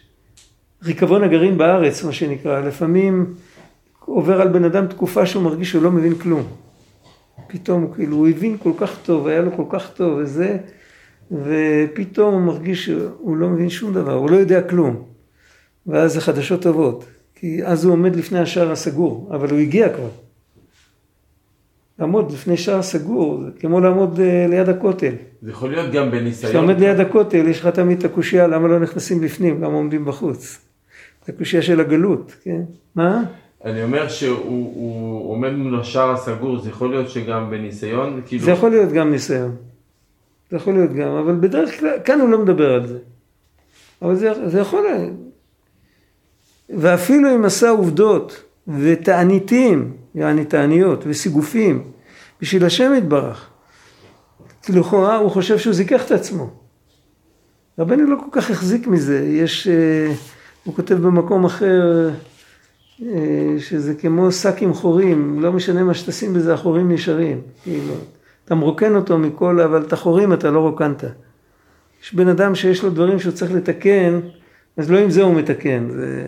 ריקבון 0.84 1.22
הגרעין 1.22 1.58
בארץ, 1.58 2.04
מה 2.04 2.12
שנקרא. 2.12 2.60
לפעמים 2.60 3.34
עובר 4.06 4.40
על 4.40 4.48
בן 4.48 4.64
אדם 4.64 4.86
תקופה 4.86 5.26
שהוא 5.26 5.42
מרגיש 5.42 5.70
שהוא 5.70 5.82
לא 5.82 5.90
מבין 5.90 6.14
כלום. 6.14 6.42
פתאום 7.46 7.92
כאילו, 7.94 8.16
הוא 8.16 8.28
הבין 8.28 8.56
כל 8.62 8.72
כך 8.76 8.98
טוב, 9.02 9.26
היה 9.26 9.40
לו 9.40 9.56
כל 9.56 9.64
כך 9.70 9.90
טוב 9.94 10.18
וזה, 10.18 10.56
ופתאום 11.32 12.34
הוא 12.34 12.42
מרגיש 12.42 12.84
שהוא 12.84 13.36
לא 13.36 13.48
מבין 13.48 13.70
שום 13.70 13.94
דבר, 13.94 14.12
הוא 14.12 14.30
לא 14.30 14.36
יודע 14.36 14.62
כלום. 14.62 15.02
ואז 15.86 16.12
זה 16.12 16.20
חדשות 16.20 16.62
טובות, 16.62 17.04
כי 17.34 17.64
אז 17.64 17.84
הוא 17.84 17.92
עומד 17.92 18.16
לפני 18.16 18.38
השער 18.38 18.72
הסגור, 18.72 19.28
אבל 19.30 19.50
הוא 19.50 19.58
הגיע 19.58 19.88
כבר. 19.88 20.08
לעמוד 21.98 22.32
לפני 22.32 22.56
שער 22.56 22.82
סגור, 22.82 23.42
זה 23.44 23.50
כמו 23.60 23.80
לעמוד 23.80 24.20
אה, 24.20 24.46
ליד 24.48 24.68
הכותל. 24.68 25.14
זה 25.42 25.50
יכול 25.50 25.70
להיות 25.70 25.92
גם 25.92 26.10
בניסיון. 26.10 26.52
כשאתה 26.52 26.58
עומד 26.58 26.80
ליד 26.80 27.00
הכותל, 27.00 27.48
יש 27.48 27.60
לך 27.60 27.66
תמיד 27.66 27.98
את 27.98 28.04
הקושייה, 28.04 28.46
למה 28.46 28.68
לא 28.68 28.80
נכנסים 28.80 29.20
בפנים, 29.20 29.62
למה 29.62 29.74
עומדים 29.74 30.04
בחוץ. 30.04 30.58
את 31.24 31.28
הקושייה 31.28 31.62
של 31.62 31.80
הגלות, 31.80 32.34
כן? 32.42 32.60
מה? 32.94 33.22
אני 33.64 33.82
אומר 33.82 34.08
שהוא 34.08 34.74
הוא 34.74 35.32
עומד 35.32 35.52
מול 35.52 35.80
השער 35.80 36.10
הסגור, 36.10 36.58
זה 36.58 36.70
יכול 36.70 36.90
להיות 36.90 37.10
שגם 37.10 37.50
בניסיון, 37.50 38.20
כאילו... 38.26 38.44
זה 38.44 38.50
יכול 38.50 38.70
להיות 38.70 38.92
גם 38.92 39.10
ניסיון. 39.10 39.56
זה 40.50 40.56
יכול 40.56 40.74
להיות 40.74 40.92
גם, 40.92 41.08
אבל 41.08 41.34
בדרך 41.40 41.80
כלל, 41.80 41.98
כאן 42.04 42.20
הוא 42.20 42.28
לא 42.28 42.38
מדבר 42.38 42.74
על 42.74 42.86
זה. 42.86 42.98
אבל 44.02 44.14
זה, 44.14 44.48
זה 44.48 44.60
יכול 44.60 44.82
להיות. 44.82 45.12
ואפילו 46.68 47.34
אם 47.34 47.44
עשה 47.44 47.70
עובדות 47.70 48.42
ותעניתים, 48.68 49.96
יעני 50.14 50.44
תעניות 50.44 51.04
וסיגופים, 51.06 51.82
בשביל 52.40 52.64
השם 52.64 52.92
יתברך, 52.98 53.48
לכאורה 54.68 55.16
הוא 55.16 55.30
חושב 55.30 55.58
שהוא 55.58 55.74
זיכך 55.74 56.06
את 56.06 56.10
עצמו. 56.10 56.50
רבנו 57.78 58.10
לא 58.10 58.16
כל 58.16 58.40
כך 58.40 58.50
החזיק 58.50 58.86
מזה, 58.86 59.28
יש, 59.28 59.68
אה, 59.68 60.14
הוא 60.64 60.74
כותב 60.74 60.94
במקום 60.94 61.44
אחר, 61.44 62.10
שזה 63.58 63.94
כמו 63.94 64.32
שק 64.32 64.54
עם 64.60 64.74
חורים, 64.74 65.40
לא 65.40 65.52
משנה 65.52 65.84
מה 65.84 65.94
שתשים 65.94 66.34
בזה, 66.34 66.54
החורים 66.54 66.92
נשארים. 66.92 67.40
כאילו, 67.62 67.94
אתה 68.44 68.54
מרוקן 68.54 68.96
אותו 68.96 69.18
מכל, 69.18 69.60
אבל 69.60 69.82
את 69.82 69.92
החורים 69.92 70.32
אתה 70.32 70.50
לא 70.50 70.60
רוקנת. 70.60 71.04
יש 72.02 72.14
בן 72.14 72.28
אדם 72.28 72.54
שיש 72.54 72.82
לו 72.82 72.90
דברים 72.90 73.18
שהוא 73.18 73.32
צריך 73.32 73.52
לתקן, 73.52 74.20
אז 74.76 74.90
לא 74.90 74.98
עם 74.98 75.10
זה 75.10 75.22
הוא 75.22 75.34
מתקן. 75.34 75.88
זה... 75.90 76.26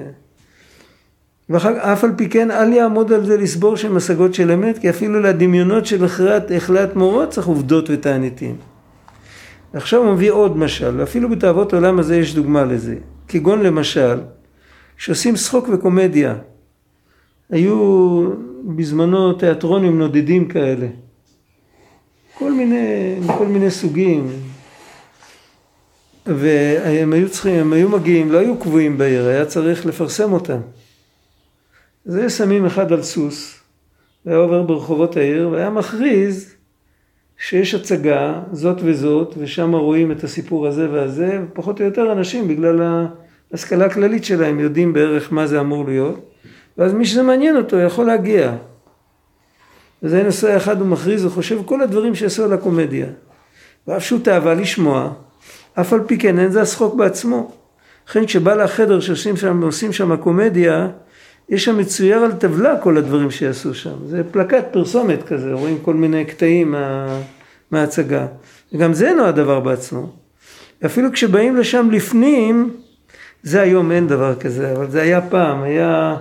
ואף 1.49 2.05
על 2.05 2.11
פי 2.17 2.29
כן 2.29 2.51
אל 2.51 2.73
יעמוד 2.73 3.13
על 3.13 3.27
זה 3.27 3.37
לסבור 3.37 3.77
שהן 3.77 3.97
השגות 3.97 4.35
של 4.35 4.51
אמת, 4.51 4.79
כי 4.79 4.91
אפילו 4.91 5.21
לדמיונות 5.21 5.87
של 5.87 6.05
הכרעת, 6.05 6.51
החלט 6.57 6.97
מורות 6.97 7.29
צריך 7.29 7.47
עובדות 7.47 7.91
ותעניתים. 7.91 8.57
עכשיו 9.73 10.03
הוא 10.03 10.13
מביא 10.13 10.31
עוד 10.31 10.57
משל, 10.57 11.01
ואפילו 11.01 11.29
בתאוות 11.29 11.75
עולם 11.75 11.99
הזה 11.99 12.17
יש 12.17 12.35
דוגמה 12.35 12.65
לזה. 12.65 12.95
כגון 13.29 13.63
למשל, 13.63 14.21
כשעושים 14.97 15.35
צחוק 15.35 15.69
וקומדיה, 15.73 16.35
היו 17.51 18.31
בזמנו 18.77 19.33
תיאטרונים 19.33 19.99
נודדים 19.99 20.49
כאלה. 20.49 20.87
כל 22.39 22.53
מיני, 22.53 23.17
כל 23.39 23.47
מיני 23.47 23.71
סוגים. 23.71 24.29
והם 26.27 27.13
היו 27.13 27.31
צריכים, 27.31 27.55
הם 27.55 27.73
היו 27.73 27.89
מגיעים, 27.89 28.33
לא 28.33 28.39
היו 28.39 28.59
קבועים 28.59 28.99
בעיר, 28.99 29.27
היה 29.27 29.45
צריך 29.45 29.87
לפרסם 29.87 30.33
אותם. 30.33 30.59
אז 32.07 32.17
היו 32.17 32.31
שמים 32.31 32.67
אחד 32.67 32.93
על 32.93 33.03
סוס, 33.03 33.61
והיה 34.27 34.39
עובר 34.39 34.63
ברחובות 34.63 35.17
העיר, 35.17 35.49
והיה 35.53 35.71
מכריז 35.71 36.55
שיש 37.39 37.75
הצגה, 37.75 38.43
זאת 38.53 38.77
וזאת, 38.85 39.35
ושם 39.39 39.75
רואים 39.75 40.13
את 40.13 40.25
הסיפור 40.25 40.67
הזה 40.67 40.91
והזה, 40.91 41.41
ופחות 41.53 41.81
או 41.81 41.85
יותר 41.85 42.13
אנשים, 42.13 42.49
בגלל 42.49 43.07
ההשכלה 43.53 43.87
הכללית 43.87 44.25
שלהם, 44.25 44.61
יודעים 44.61 44.93
בערך 44.93 45.33
מה 45.33 45.47
זה 45.47 45.61
אמור 45.61 45.85
להיות, 45.85 46.36
ואז 46.79 46.93
מי 46.93 47.05
שזה 47.05 47.23
מעניין 47.23 47.57
אותו 47.57 47.77
יכול 47.77 48.07
להגיע. 48.07 48.53
וזה 50.03 50.23
נושא 50.23 50.57
אחד 50.57 50.81
הוא 50.81 50.89
מכריז, 50.89 51.25
הוא 51.25 51.33
חושב 51.33 51.59
כל 51.65 51.81
הדברים 51.81 52.15
שעשו 52.15 52.45
על 52.45 52.53
הקומדיה. 52.53 53.07
ואף 53.89 54.03
שהוא 54.03 54.21
תאווה 54.23 54.55
לשמוע, 54.55 55.13
אף 55.81 55.93
על 55.93 56.01
פי 56.07 56.19
כן 56.19 56.39
אין 56.39 56.51
זה 56.51 56.63
השחוק 56.63 56.95
בעצמו. 56.95 57.53
לכן 58.09 58.27
כשבא 58.27 58.55
לחדר 58.55 59.01
שעושים 59.01 59.37
שם, 59.37 59.63
עושים 59.63 59.93
שם 59.93 60.17
קומדיה, 60.17 60.89
יש 61.49 61.65
שם 61.65 61.79
מצויר 61.79 62.19
על 62.19 62.33
טבלה 62.33 62.81
כל 62.81 62.97
הדברים 62.97 63.31
שיעשו 63.31 63.75
שם. 63.75 64.07
זה 64.07 64.23
פלקט 64.31 64.65
פרסומת 64.73 65.23
כזה, 65.23 65.53
רואים 65.53 65.79
כל 65.83 65.95
מיני 65.95 66.25
קטעים 66.25 66.73
מה, 66.73 67.21
מההצגה. 67.71 68.27
וגם 68.73 68.93
זה 68.93 69.09
אינו 69.09 69.25
הדבר 69.25 69.61
בעצמו. 69.61 70.13
אפילו 70.85 71.13
כשבאים 71.13 71.57
לשם 71.57 71.89
לפנים, 71.91 72.71
זה 73.43 73.61
היום 73.61 73.93
אין 73.93 74.07
דבר 74.07 74.35
כזה, 74.35 74.73
אבל 74.73 74.91
זה 74.91 75.03
היה 75.03 75.21
פעם, 75.21 75.63
היה 75.63 76.17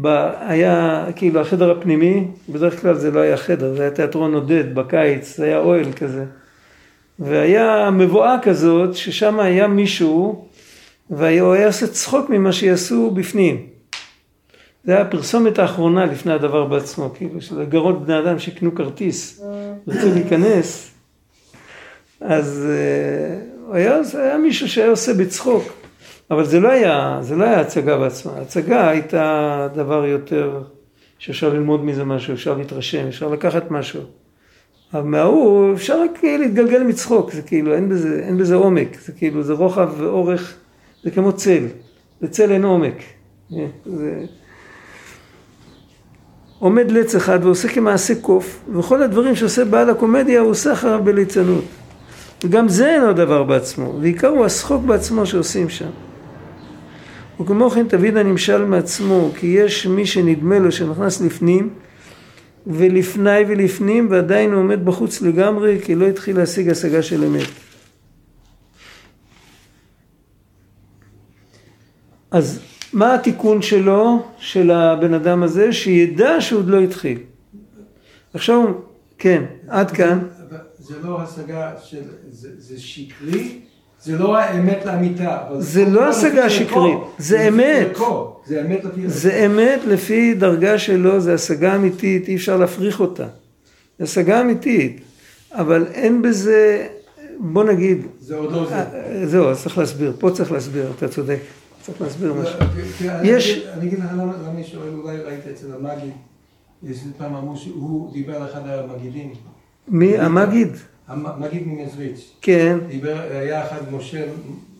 ב- 0.00 0.30
היה 0.40 1.04
כאילו 1.16 1.40
החדר 1.40 1.70
הפנימי, 1.70 2.24
בדרך 2.48 2.80
כלל 2.80 2.94
זה 2.94 3.10
לא 3.10 3.20
היה 3.20 3.36
חדר, 3.36 3.74
זה 3.74 3.82
היה 3.82 3.90
תיאטרון 3.90 4.34
עודד 4.34 4.74
בקיץ, 4.74 5.36
זה 5.36 5.44
היה 5.44 5.58
אוהל 5.58 5.92
כזה. 5.92 6.24
והיה 7.18 7.90
מבואה 7.90 8.36
כזאת, 8.42 8.94
ששם 8.96 9.40
היה 9.40 9.66
מישהו, 9.66 10.48
והוא 11.10 11.52
היה 11.52 11.66
עושה 11.66 11.86
צחוק 11.86 12.30
ממה 12.30 12.52
שיעשו 12.52 13.10
בפנים. 13.10 13.66
זה 14.84 14.92
היה 14.92 15.00
הפרסומת 15.00 15.58
האחרונה 15.58 16.06
לפני 16.06 16.32
הדבר 16.32 16.64
בעצמו, 16.64 17.10
כאילו, 17.14 17.40
של 17.40 17.60
לגרות 17.60 18.06
בני 18.06 18.18
אדם 18.18 18.38
שיקנו 18.38 18.74
כרטיס, 18.74 19.42
רצו 19.88 20.08
להיכנס, 20.14 20.90
אז 22.20 22.68
אה, 22.70 23.76
היה, 23.76 23.98
היה 24.14 24.38
מישהו 24.38 24.68
שהיה 24.68 24.90
עושה 24.90 25.14
בצחוק, 25.14 25.81
אבל 26.32 26.44
זה 26.44 26.60
לא 26.60 26.68
היה, 26.68 27.18
זה 27.20 27.36
לא 27.36 27.44
היה 27.44 27.60
הצגה 27.60 27.96
בעצמה, 27.96 28.32
ההצגה 28.32 28.88
הייתה 28.88 29.68
דבר 29.74 30.06
יותר, 30.06 30.62
שאפשר 31.18 31.52
ללמוד 31.52 31.84
מזה 31.84 32.04
משהו, 32.04 32.34
אפשר 32.34 32.54
להתרשם, 32.54 33.06
אפשר 33.08 33.28
לקחת 33.28 33.70
משהו. 33.70 34.00
אבל 34.94 35.02
מההוא 35.02 35.74
אפשר 35.74 36.02
רק 36.02 36.24
להתגלגל 36.24 36.82
מצחוק, 36.82 37.32
זה 37.32 37.42
כאילו, 37.42 37.74
אין 37.74 37.88
בזה, 37.88 38.22
אין 38.26 38.38
בזה 38.38 38.54
עומק, 38.54 39.00
זה 39.00 39.12
כאילו, 39.12 39.42
זה 39.42 39.52
רוחב 39.52 39.90
ואורך, 39.96 40.54
זה 41.04 41.10
כמו 41.10 41.32
צל, 41.32 41.66
בצל 42.22 42.52
אין 42.52 42.64
עומק. 42.64 42.96
אה, 43.52 43.66
זה... 43.86 44.24
עומד 46.58 46.90
לץ 46.90 47.14
אחד 47.14 47.38
ועושה 47.42 47.68
כמעשה 47.68 48.14
קוף, 48.20 48.64
וכל 48.74 49.02
הדברים 49.02 49.36
שעושה 49.36 49.64
בעל 49.64 49.90
הקומדיה 49.90 50.40
הוא 50.40 50.50
עושה 50.50 50.72
אחריו 50.72 51.00
בליצנות. 51.04 51.64
וגם 52.44 52.68
זה 52.68 52.94
אינו 52.94 53.12
דבר 53.12 53.42
בעצמו, 53.42 53.94
ועיקר 54.00 54.28
הוא 54.28 54.44
השחוק 54.44 54.82
בעצמו 54.82 55.26
שעושים 55.26 55.68
שם. 55.68 55.90
וכמו 57.40 57.70
כן 57.70 57.88
תמיד 57.88 58.16
הנמשל 58.16 58.64
מעצמו, 58.64 59.30
כי 59.36 59.46
יש 59.46 59.86
מי 59.86 60.06
שנדמה 60.06 60.58
לו 60.58 60.72
שנכנס 60.72 61.20
לפנים, 61.20 61.70
ולפני 62.66 63.40
ולפנים, 63.48 64.08
ועדיין 64.10 64.52
הוא 64.52 64.60
עומד 64.60 64.84
בחוץ 64.84 65.22
לגמרי, 65.22 65.78
כי 65.84 65.94
לא 65.94 66.06
התחיל 66.06 66.36
להשיג 66.36 66.68
השגה 66.68 67.02
של 67.02 67.24
אמת. 67.24 67.48
אז 72.30 72.60
מה 72.92 73.14
התיקון 73.14 73.62
שלו, 73.62 74.26
של 74.38 74.70
הבן 74.70 75.14
אדם 75.14 75.42
הזה? 75.42 75.72
שידע 75.72 76.40
שהוא 76.40 76.58
עוד 76.58 76.68
לא 76.68 76.80
התחיל. 76.80 77.18
עכשיו, 78.34 78.72
כן, 79.18 79.44
עד 79.68 79.90
כאן. 79.90 80.18
זה 80.78 80.94
לא 81.02 81.20
השגה 81.20 81.72
של, 81.82 82.02
זה, 82.30 82.48
זה 82.58 82.80
שקרי, 82.80 83.60
זה 84.02 84.18
לא 84.18 84.36
האמת 84.38 84.78
לאמיתה. 84.84 85.38
זה 85.58 85.84
לא 85.84 86.08
השגה 86.08 86.50
שקרית. 86.50 86.98
זה 87.18 87.48
אמת. 87.48 87.86
זה 89.06 89.46
אמת 89.46 89.80
לפי 89.86 90.34
דרגה 90.34 90.78
שלו, 90.78 91.20
זה 91.20 91.34
השגה 91.34 91.76
אמיתית, 91.76 92.28
אי 92.28 92.36
אפשר 92.36 92.56
להפריך 92.56 93.00
אותה. 93.00 93.26
זה 93.98 94.04
השגה 94.04 94.40
אמיתית, 94.40 95.00
אבל 95.52 95.86
אין 95.92 96.22
בזה, 96.22 96.86
בוא 97.38 97.64
נגיד, 97.64 98.06
זה 98.20 98.36
עוד 98.36 98.52
לא 98.52 98.66
זה. 98.68 98.74
אה, 98.74 98.86
זהו, 99.26 99.48
אז 99.48 99.62
צריך 99.62 99.78
להסביר, 99.78 100.12
פה 100.18 100.30
צריך 100.30 100.52
להסביר, 100.52 100.92
אתה 100.98 101.08
צודק, 101.08 101.38
צריך 101.82 102.00
להסביר 102.00 102.34
משהו. 102.34 102.58
תראה, 102.98 103.18
אני 103.20 103.28
יש- 103.28 103.50
אגיד- 103.50 103.66
אני 103.68 103.86
אגיד 103.88 103.98
לך 103.98 104.04
למה 104.12 104.22
למה 104.24 104.50
אני 104.54 104.64
שואל, 104.64 104.88
אולי 105.02 105.16
ראית 105.16 105.40
אצל 105.52 105.66
המגיד, 105.74 106.12
יש 106.82 106.98
פעם 107.18 107.34
אמרו 107.34 107.56
שהוא 107.56 108.12
דיבר 108.12 108.36
על 108.36 108.48
אחד 108.50 108.60
המגידים, 108.66 109.32
מי, 109.88 110.18
המגיד? 110.18 110.68
המגיד 111.08 111.62
ממזריץ', 111.66 112.32
כן. 112.42 112.78
דיבר, 112.88 113.16
היה 113.30 113.64
אחד 113.64 113.80
מושל 113.90 114.24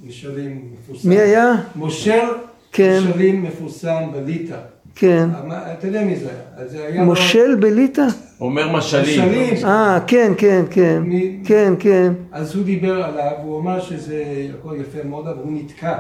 משלים 0.06 0.62
מפורסם. 0.72 1.08
מי 1.08 1.18
היה? 1.18 1.52
מושל 1.76 2.18
כן. 2.72 2.98
משלים 3.10 3.42
מפורסם 3.42 4.02
בליטא. 4.12 4.56
כן. 4.94 5.28
אתה 5.78 5.86
יודע 5.86 6.04
מי 6.04 6.16
זה 6.16 6.28
היה? 6.28 6.64
אז 6.64 6.70
זה 6.70 6.84
היה... 6.86 7.02
מושל 7.04 7.54
בליטא? 7.60 8.06
אומר 8.40 8.76
משלים. 8.76 9.04
משלים. 9.28 9.64
אה, 9.66 9.98
כן, 10.06 10.32
כן, 10.38 10.64
כן. 10.70 11.02
מי- 11.04 11.40
כן, 11.44 11.72
כן. 11.78 12.12
אז 12.32 12.54
הוא 12.56 12.64
דיבר 12.64 13.04
עליו, 13.04 13.32
הוא 13.42 13.60
אמר 13.60 13.80
שזה 13.80 14.24
הכל 14.58 14.76
יפה 14.80 15.08
מאוד, 15.08 15.26
אבל 15.26 15.42
הוא 15.42 15.52
נתקע. 15.52 15.98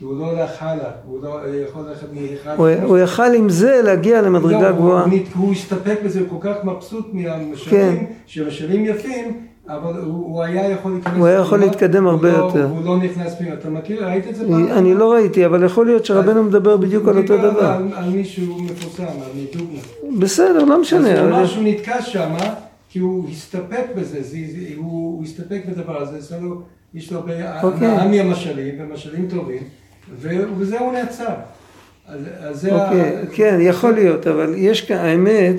הוא 0.00 0.18
לא 0.18 0.30
הלך 0.30 0.50
הלאה, 0.62 0.90
הוא 1.06 1.22
לא 1.22 1.40
יכול 1.68 1.82
ללכת 1.88 2.06
מאחד... 2.12 2.54
הוא 2.58 2.68
הוא 2.82 2.98
יכל 2.98 3.34
עם 3.34 3.48
זה 3.48 3.80
להגיע 3.84 4.22
למדרגה 4.22 4.60
לא, 4.60 4.68
הוא- 4.68 4.76
גבוהה. 4.76 5.04
הוא 5.04 5.18
הוא 5.36 5.52
הסתפק 5.52 5.96
בזה, 6.04 6.20
הוא 6.20 6.28
כל 6.40 6.48
כך 6.48 6.64
מבסוט 6.64 7.06
כן. 7.12 7.18
מהמשלים, 7.18 8.06
שהמשלים 8.26 8.84
יפים, 8.84 9.36
אבל 9.68 9.92
הוא 10.00 10.12
הוא 10.26 10.42
היה 10.42 10.70
יכול 10.70 10.92
להיכנס... 10.92 11.12
הוא 11.16 11.26
היה 11.26 11.38
יכול 11.40 11.58
להתקדם 11.58 12.04
הוא 12.04 12.10
הרבה 12.12 12.32
לא- 12.32 12.36
יותר. 12.36 12.64
הוא 12.66 12.84
לא 12.84 12.96
נכנס 12.96 13.34
פנימה. 13.34 13.54
אתה 13.54 13.70
מכיר? 13.70 14.06
ראית 14.08 14.28
את 14.28 14.34
זה 14.36 14.48
פעם? 14.48 14.66
אני 14.72 14.94
לא 14.94 15.12
ראיתי, 15.12 15.46
אבל 15.46 15.64
יכול 15.64 15.86
להיות 15.86 16.04
שרבנו 16.04 16.42
מדבר 16.42 16.76
בדיוק 16.76 17.08
על 17.08 17.16
אותו 17.18 17.34
הוא 17.34 17.42
דבר. 17.42 17.64
על- 17.66 17.88
על 17.94 18.10
מישהו 18.10 18.58
מפורסם, 18.62 19.02
על 19.02 19.30
מדוגנה. 19.42 19.78
בסדר, 20.20 20.64
לא 20.64 20.74
אז 20.74 20.80
משנה. 20.80 21.08
הוא 21.12 21.20
אבל- 21.28 21.32
אמר 21.34 21.46
שהוא 21.46 21.64
נתקע 21.64 22.02
שם, 22.02 22.34
כי 22.90 22.98
הוא 22.98 23.28
הסתפק 23.32 23.84
בזה, 23.96 24.22
זה- 24.22 24.22
זה- 24.22 24.38
הוא 24.76 24.86
הוא 25.16 25.22
הסתפק 25.24 25.60
בדבר 25.68 26.02
הזה, 26.02 26.18
יש 26.18 26.32
לו- 26.42 26.60
יש 26.94 27.12
לו 27.12 27.18
הרבה 27.18 27.62
אוקיי. 27.62 28.22
מהמשלים, 28.22 28.74
ומשלים 28.78 29.26
טובים, 29.30 29.62
ובזה 30.20 30.78
הוא 30.78 30.92
נעצר. 30.92 31.24
אז 32.08 32.20
אז 32.40 32.60
זה 32.60 32.74
ה- 32.74 32.84
אוקיי, 32.88 33.26
כן, 33.32 33.58
יכול 33.60 33.92
להיות, 33.94 34.26
אבל 34.26 34.54
יש 34.56 34.80
כאן, 34.80 34.96
האמת, 34.96 35.56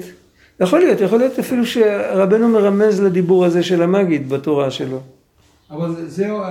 יכול 0.60 0.80
להיות, 0.80 1.02
יכול 1.02 1.20
להיות 1.20 1.40
אפילו 1.40 1.66
שרבנו 1.66 2.50
מרמז 2.50 3.02
לדיבור 3.02 3.46
הזה 3.46 3.64
של 3.64 3.82
המגיד 3.82 4.30
בתורה 4.30 4.72
שלו. 4.72 5.00
אבל 5.72 5.96
זה- 5.96 6.08
זהו, 6.10 6.42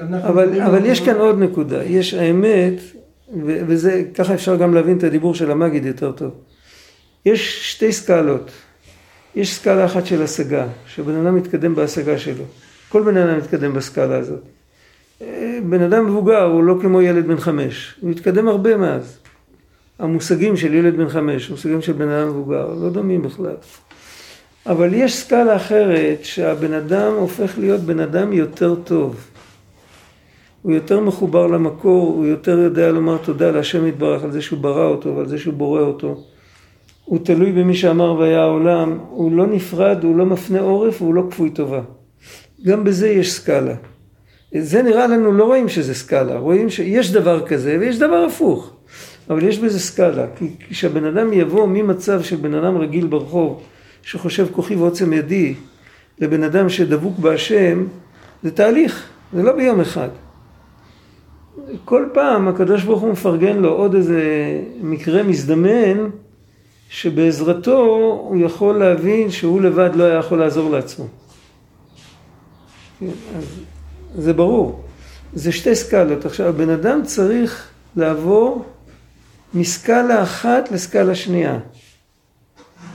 אנחנו... 0.00 0.28
אבל, 0.28 0.60
אבל 0.62 0.86
יש 0.86 1.00
כאן 1.00 1.16
עוד 1.16 1.38
נקודה, 1.38 1.84
יש 1.84 2.14
האמת, 2.14 2.74
ו- 3.46 3.60
וזה, 3.66 4.02
ככה 4.14 4.34
אפשר 4.34 4.56
גם 4.56 4.74
להבין 4.74 4.98
את 4.98 5.04
הדיבור 5.04 5.34
של 5.34 5.50
המגיד 5.50 5.86
יותר 5.86 6.12
טוב. 6.12 6.30
יש 7.26 7.72
שתי 7.72 7.92
סקלות. 7.92 8.50
יש 9.36 9.54
סקאלה 9.54 9.84
אחת 9.84 10.06
של 10.06 10.22
השגה, 10.22 10.66
שבן 10.86 11.14
אדם 11.26 11.36
מתקדם 11.36 11.74
בהשגה 11.74 12.18
שלו. 12.18 12.44
כל 12.88 13.02
בן 13.02 13.16
אדם 13.16 13.38
מתקדם 13.38 13.74
בסקאלה 13.74 14.16
הזאת. 14.18 14.42
בן 15.68 15.82
אדם 15.82 16.06
מבוגר 16.06 16.42
הוא 16.42 16.64
לא 16.64 16.74
כמו 16.80 17.02
ילד 17.02 17.26
בן 17.26 17.36
חמש, 17.36 17.94
הוא 18.00 18.10
מתקדם 18.10 18.48
הרבה 18.48 18.76
מאז. 18.76 19.18
המושגים 19.98 20.56
של 20.56 20.74
ילד 20.74 20.96
בן 20.96 21.08
חמש, 21.08 21.50
מושגים 21.50 21.82
של 21.82 21.92
בן 21.92 22.08
אדם 22.08 22.28
מבוגר, 22.28 22.74
לא 22.74 22.90
דומים 22.90 23.22
בכלל. 23.22 23.54
אבל 24.66 24.94
יש 24.94 25.16
סקאלה 25.16 25.56
אחרת 25.56 26.18
שהבן 26.22 26.72
אדם 26.72 27.12
הופך 27.14 27.58
להיות 27.58 27.80
בן 27.80 28.00
אדם 28.00 28.32
יותר 28.32 28.74
טוב. 28.74 29.30
הוא 30.62 30.72
יותר 30.72 31.00
מחובר 31.00 31.46
למקור, 31.46 32.06
הוא 32.06 32.26
יותר 32.26 32.58
יודע 32.58 32.92
לומר 32.92 33.16
תודה 33.16 33.50
להשם 33.50 33.86
יתברך 33.86 34.24
על 34.24 34.32
זה 34.32 34.42
שהוא 34.42 34.58
ברא 34.58 34.86
אותו 34.86 35.16
ועל 35.16 35.28
זה 35.28 35.38
שהוא 35.38 35.54
בורא 35.54 35.80
אותו. 35.80 36.24
הוא 37.04 37.18
תלוי 37.24 37.52
במי 37.52 37.74
שאמר 37.74 38.14
והיה 38.18 38.42
העולם, 38.42 38.98
הוא 39.10 39.32
לא 39.32 39.46
נפרד, 39.46 40.04
הוא 40.04 40.16
לא 40.16 40.26
מפנה 40.26 40.60
עורף, 40.60 41.02
הוא 41.02 41.14
לא 41.14 41.22
כפוי 41.30 41.50
טובה. 41.50 41.80
גם 42.64 42.84
בזה 42.84 43.08
יש 43.08 43.32
סקאלה. 43.32 43.74
זה 44.52 44.82
נראה 44.82 45.06
לנו, 45.06 45.32
לא 45.32 45.44
רואים 45.44 45.68
שזה 45.68 45.94
סקאלה, 45.94 46.38
רואים 46.38 46.70
שיש 46.70 47.12
דבר 47.12 47.46
כזה 47.46 47.76
ויש 47.80 47.98
דבר 47.98 48.24
הפוך. 48.24 48.72
אבל 49.30 49.42
יש 49.42 49.58
בזה 49.58 49.80
סקאלה, 49.80 50.26
כי 50.36 50.46
כשהבן 50.70 51.04
אדם 51.04 51.32
יבוא 51.32 51.66
ממצב 51.66 52.22
של 52.22 52.36
בן 52.36 52.54
אדם 52.54 52.76
רגיל 52.76 53.06
ברחוב, 53.06 53.62
שחושב 54.02 54.46
כוחי 54.52 54.74
ועוצם 54.74 55.12
ידי, 55.12 55.54
לבן 56.18 56.42
אדם 56.42 56.68
שדבוק 56.68 57.18
בהשם, 57.18 57.86
זה 58.42 58.50
תהליך, 58.50 59.08
זה 59.32 59.42
לא 59.42 59.52
ביום 59.52 59.80
אחד. 59.80 60.08
כל 61.84 62.08
פעם 62.14 62.48
הקדוש 62.48 62.84
ברוך 62.84 63.00
הוא 63.00 63.12
מפרגן 63.12 63.56
לו 63.56 63.68
עוד 63.68 63.94
איזה 63.94 64.22
מקרה 64.80 65.22
מזדמן, 65.22 66.08
שבעזרתו 66.88 67.80
הוא 68.22 68.36
יכול 68.40 68.78
להבין 68.78 69.30
שהוא 69.30 69.60
לבד 69.60 69.90
לא 69.94 70.04
היה 70.04 70.18
יכול 70.18 70.38
לעזור 70.38 70.70
לעצמו. 70.70 71.06
כן, 73.00 73.06
אז 73.38 73.44
זה 74.16 74.32
ברור. 74.32 74.84
זה 75.34 75.52
שתי 75.52 75.74
סקלות. 75.74 76.26
עכשיו, 76.26 76.46
הבן 76.46 76.70
אדם 76.70 77.00
צריך 77.04 77.68
לעבור 77.96 78.64
מסקאלה 79.54 80.22
אחת 80.22 80.70
לסקאלה 80.72 81.14
שנייה. 81.14 81.58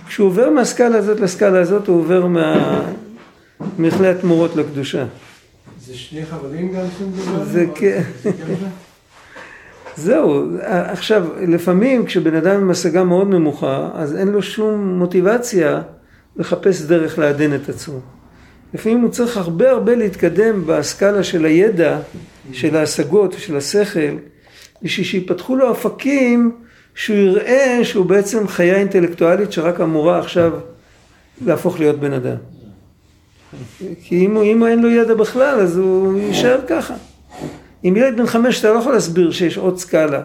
כשהוא 0.07 0.27
עובר 0.27 0.49
מהסקאלה 0.49 0.97
הזאת 0.97 1.19
לסקאלה 1.19 1.61
הזאת, 1.61 1.87
הוא 1.87 1.99
עובר 1.99 2.27
ממכלי 3.79 4.07
התמורות 4.07 4.55
לקדושה. 4.55 5.05
זה 5.85 5.93
שני 5.93 6.25
חברים 6.25 6.73
גם 6.73 6.85
שום 6.97 7.11
דבר? 7.11 7.43
זה 7.43 7.65
כן. 7.75 8.01
זהו, 9.95 10.43
עכשיו, 10.67 11.27
לפעמים 11.47 12.05
כשבן 12.05 12.35
אדם 12.35 12.61
עם 12.61 12.71
השגה 12.71 13.03
מאוד 13.03 13.27
נמוכה, 13.27 13.89
אז 13.93 14.15
אין 14.15 14.27
לו 14.27 14.41
שום 14.41 14.99
מוטיבציה 14.99 15.81
לחפש 16.35 16.81
דרך 16.81 17.19
לעדן 17.19 17.55
את 17.55 17.69
עצמו. 17.69 17.99
לפעמים 18.73 19.01
הוא 19.01 19.11
צריך 19.11 19.37
הרבה 19.37 19.71
הרבה 19.71 19.95
להתקדם 19.95 20.63
בסקאלה 20.65 21.23
של 21.23 21.45
הידע, 21.45 21.99
של 22.53 22.75
ההשגות, 22.75 23.35
של 23.37 23.57
השכל, 23.57 24.15
בשביל 24.81 25.05
שיפתחו 25.05 25.55
לו 25.55 25.67
אופקים 25.67 26.51
שהוא 26.95 27.17
יראה 27.17 27.79
שהוא 27.83 28.05
בעצם 28.05 28.47
חיה 28.47 28.75
אינטלקטואלית 28.75 29.51
שרק 29.51 29.81
אמורה 29.81 30.19
עכשיו 30.19 30.51
להפוך 31.45 31.79
להיות 31.79 31.99
בן 31.99 32.13
אדם. 32.13 32.35
כי 34.03 34.25
אם, 34.25 34.37
אם 34.37 34.65
אין 34.65 34.81
לו 34.81 34.89
ידע 34.89 35.13
בכלל, 35.13 35.59
אז 35.59 35.77
הוא 35.77 36.17
יישאר 36.17 36.59
ככה. 36.67 36.93
עם 37.83 37.97
ילד 37.97 38.17
בן 38.17 38.25
חמש 38.25 38.59
אתה 38.59 38.73
לא 38.73 38.79
יכול 38.79 38.93
להסביר 38.93 39.31
שיש 39.31 39.57
עוד 39.57 39.77
סקאלה. 39.77 40.21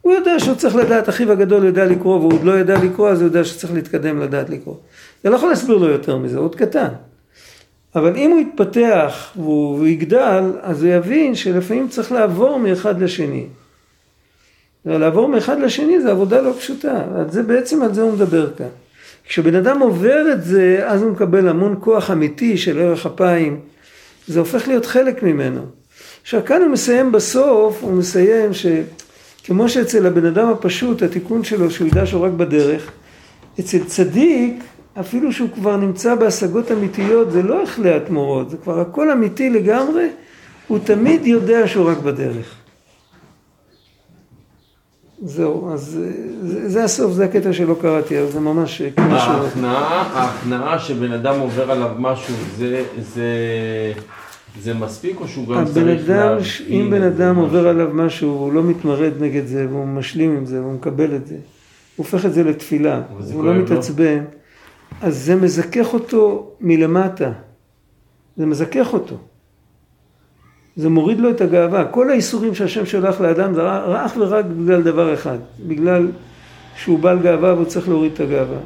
הוא 0.00 0.12
יודע 0.12 0.38
שהוא 0.38 0.54
צריך 0.54 0.76
לדעת, 0.76 1.08
אחיו 1.08 1.32
הגדול 1.32 1.64
יודע 1.64 1.84
לקרוא 1.84 2.18
והוא 2.18 2.32
עוד 2.32 2.44
לא 2.44 2.52
יודע 2.52 2.78
לקרוא, 2.78 3.08
אז 3.08 3.20
הוא 3.20 3.28
יודע 3.28 3.44
שצריך 3.44 3.72
להתקדם 3.72 4.20
לדעת 4.20 4.50
לקרוא. 4.50 4.74
זה 5.24 5.30
לא 5.30 5.36
יכול 5.36 5.48
להסביר 5.48 5.76
לו 5.76 5.88
יותר 5.88 6.16
מזה, 6.16 6.36
הוא 6.36 6.44
עוד 6.44 6.54
קטן. 6.54 6.88
אבל 7.94 8.16
אם 8.16 8.30
הוא 8.30 8.40
יתפתח 8.40 9.32
והוא, 9.36 9.86
יגדל, 9.86 10.52
אז 10.62 10.82
הוא 10.82 10.92
יבין 10.92 11.34
שלפעמים 11.34 11.88
צריך 11.88 12.12
לעבור 12.12 12.58
מאחד 12.58 13.02
לשני. 13.02 13.46
לעבור 14.84 15.28
מאחד 15.28 15.60
לשני 15.60 16.00
זה 16.00 16.10
עבודה 16.10 16.40
לא 16.40 16.52
פשוטה, 16.58 17.04
אז 17.16 17.32
זה 17.32 17.42
בעצם 17.42 17.82
על 17.82 17.94
זה 17.94 18.02
הוא 18.02 18.12
מדבר 18.12 18.50
כאן. 18.56 18.66
כשבן 19.24 19.54
אדם 19.54 19.80
עובר 19.80 20.32
את 20.32 20.44
זה, 20.44 20.82
אז 20.86 21.02
הוא 21.02 21.10
מקבל 21.10 21.48
המון 21.48 21.76
כוח 21.80 22.10
אמיתי 22.10 22.58
של 22.58 22.80
ערך 22.80 23.06
אפיים, 23.06 23.60
זה 24.26 24.38
הופך 24.38 24.68
להיות 24.68 24.86
חלק 24.86 25.22
ממנו. 25.22 25.60
עכשיו 26.22 26.44
כאן 26.44 26.62
הוא 26.62 26.70
מסיים 26.70 27.12
בסוף, 27.12 27.78
הוא 27.82 27.92
מסיים 27.92 28.50
שכמו 28.52 29.68
שאצל 29.68 30.06
הבן 30.06 30.26
אדם 30.26 30.48
הפשוט, 30.48 31.02
התיקון 31.02 31.44
שלו 31.44 31.70
שהוא 31.70 31.88
ידע 31.88 32.06
שהוא 32.06 32.26
רק 32.26 32.32
בדרך, 32.32 32.90
אצל 33.60 33.84
צדיק, 33.84 34.62
אפילו 35.00 35.32
שהוא 35.32 35.48
כבר 35.54 35.76
נמצא 35.76 36.14
בהשגות 36.14 36.72
אמיתיות, 36.72 37.30
זה 37.30 37.42
לא 37.42 37.64
אכלי 37.64 37.94
התמורות, 37.94 38.50
זה 38.50 38.56
כבר 38.56 38.80
הכל 38.80 39.10
אמיתי 39.10 39.50
לגמרי, 39.50 40.08
הוא 40.68 40.78
תמיד 40.84 41.26
יודע 41.26 41.68
שהוא 41.68 41.90
רק 41.90 41.98
בדרך. 41.98 42.54
זהו, 45.22 45.72
אז 45.72 45.98
זה, 46.42 46.68
זה 46.68 46.84
הסוף, 46.84 47.12
זה 47.12 47.24
הקטע 47.24 47.52
שלא 47.52 47.76
קראתי, 47.80 48.20
אבל 48.20 48.30
זה 48.30 48.40
ממש 48.40 48.82
כמו 48.82 49.18
שהוא... 49.18 49.34
ההכנעה, 49.34 50.02
ההכנעה 50.12 50.78
שבן 50.78 51.12
אדם 51.12 51.40
עובר 51.40 51.70
עליו 51.70 51.90
משהו, 51.98 52.34
זה, 52.56 52.84
זה, 53.02 53.32
זה 54.60 54.74
מספיק 54.74 55.20
או 55.20 55.28
שהוא 55.28 55.48
גם 55.48 55.64
צריך 55.64 56.10
אדם, 56.10 56.36
להבין 56.36 56.42
אם 56.68 56.90
בן 56.90 57.02
אדם 57.02 57.30
משהו? 57.30 57.42
עובר 57.42 57.68
עליו 57.68 57.88
משהו, 57.94 58.28
הוא 58.30 58.52
לא 58.52 58.62
מתמרד 58.62 59.12
נגד 59.20 59.46
זה, 59.46 59.66
והוא 59.70 59.86
משלים 59.86 60.36
עם 60.36 60.46
זה, 60.46 60.60
והוא 60.60 60.72
מקבל 60.72 61.16
את 61.16 61.26
זה, 61.26 61.34
הוא 61.34 61.40
הופך 61.96 62.26
את 62.26 62.34
זה 62.34 62.44
לתפילה, 62.44 63.02
הוא 63.32 63.44
לא 63.44 63.52
כואב 63.66 63.98
לו. 63.98 64.37
אז 65.02 65.24
זה 65.24 65.36
מזכך 65.36 65.94
אותו 65.94 66.50
מלמטה, 66.60 67.32
זה 68.36 68.46
מזכך 68.46 68.92
אותו. 68.92 69.16
זה 70.76 70.88
מוריד 70.88 71.20
לו 71.20 71.30
את 71.30 71.40
הגאווה. 71.40 71.84
כל 71.84 72.10
האיסורים 72.10 72.54
שהשם 72.54 72.86
שולח 72.86 73.20
לאדם 73.20 73.54
זה 73.54 73.62
אך 73.96 74.16
ורק 74.16 74.44
בגלל 74.44 74.82
דבר 74.82 75.14
אחד, 75.14 75.38
בגלל 75.66 76.08
שהוא 76.76 76.98
בעל 76.98 77.18
גאווה 77.18 77.54
והוא 77.54 77.64
צריך 77.64 77.88
להוריד 77.88 78.12
את 78.12 78.20
הגאווה. 78.20 78.58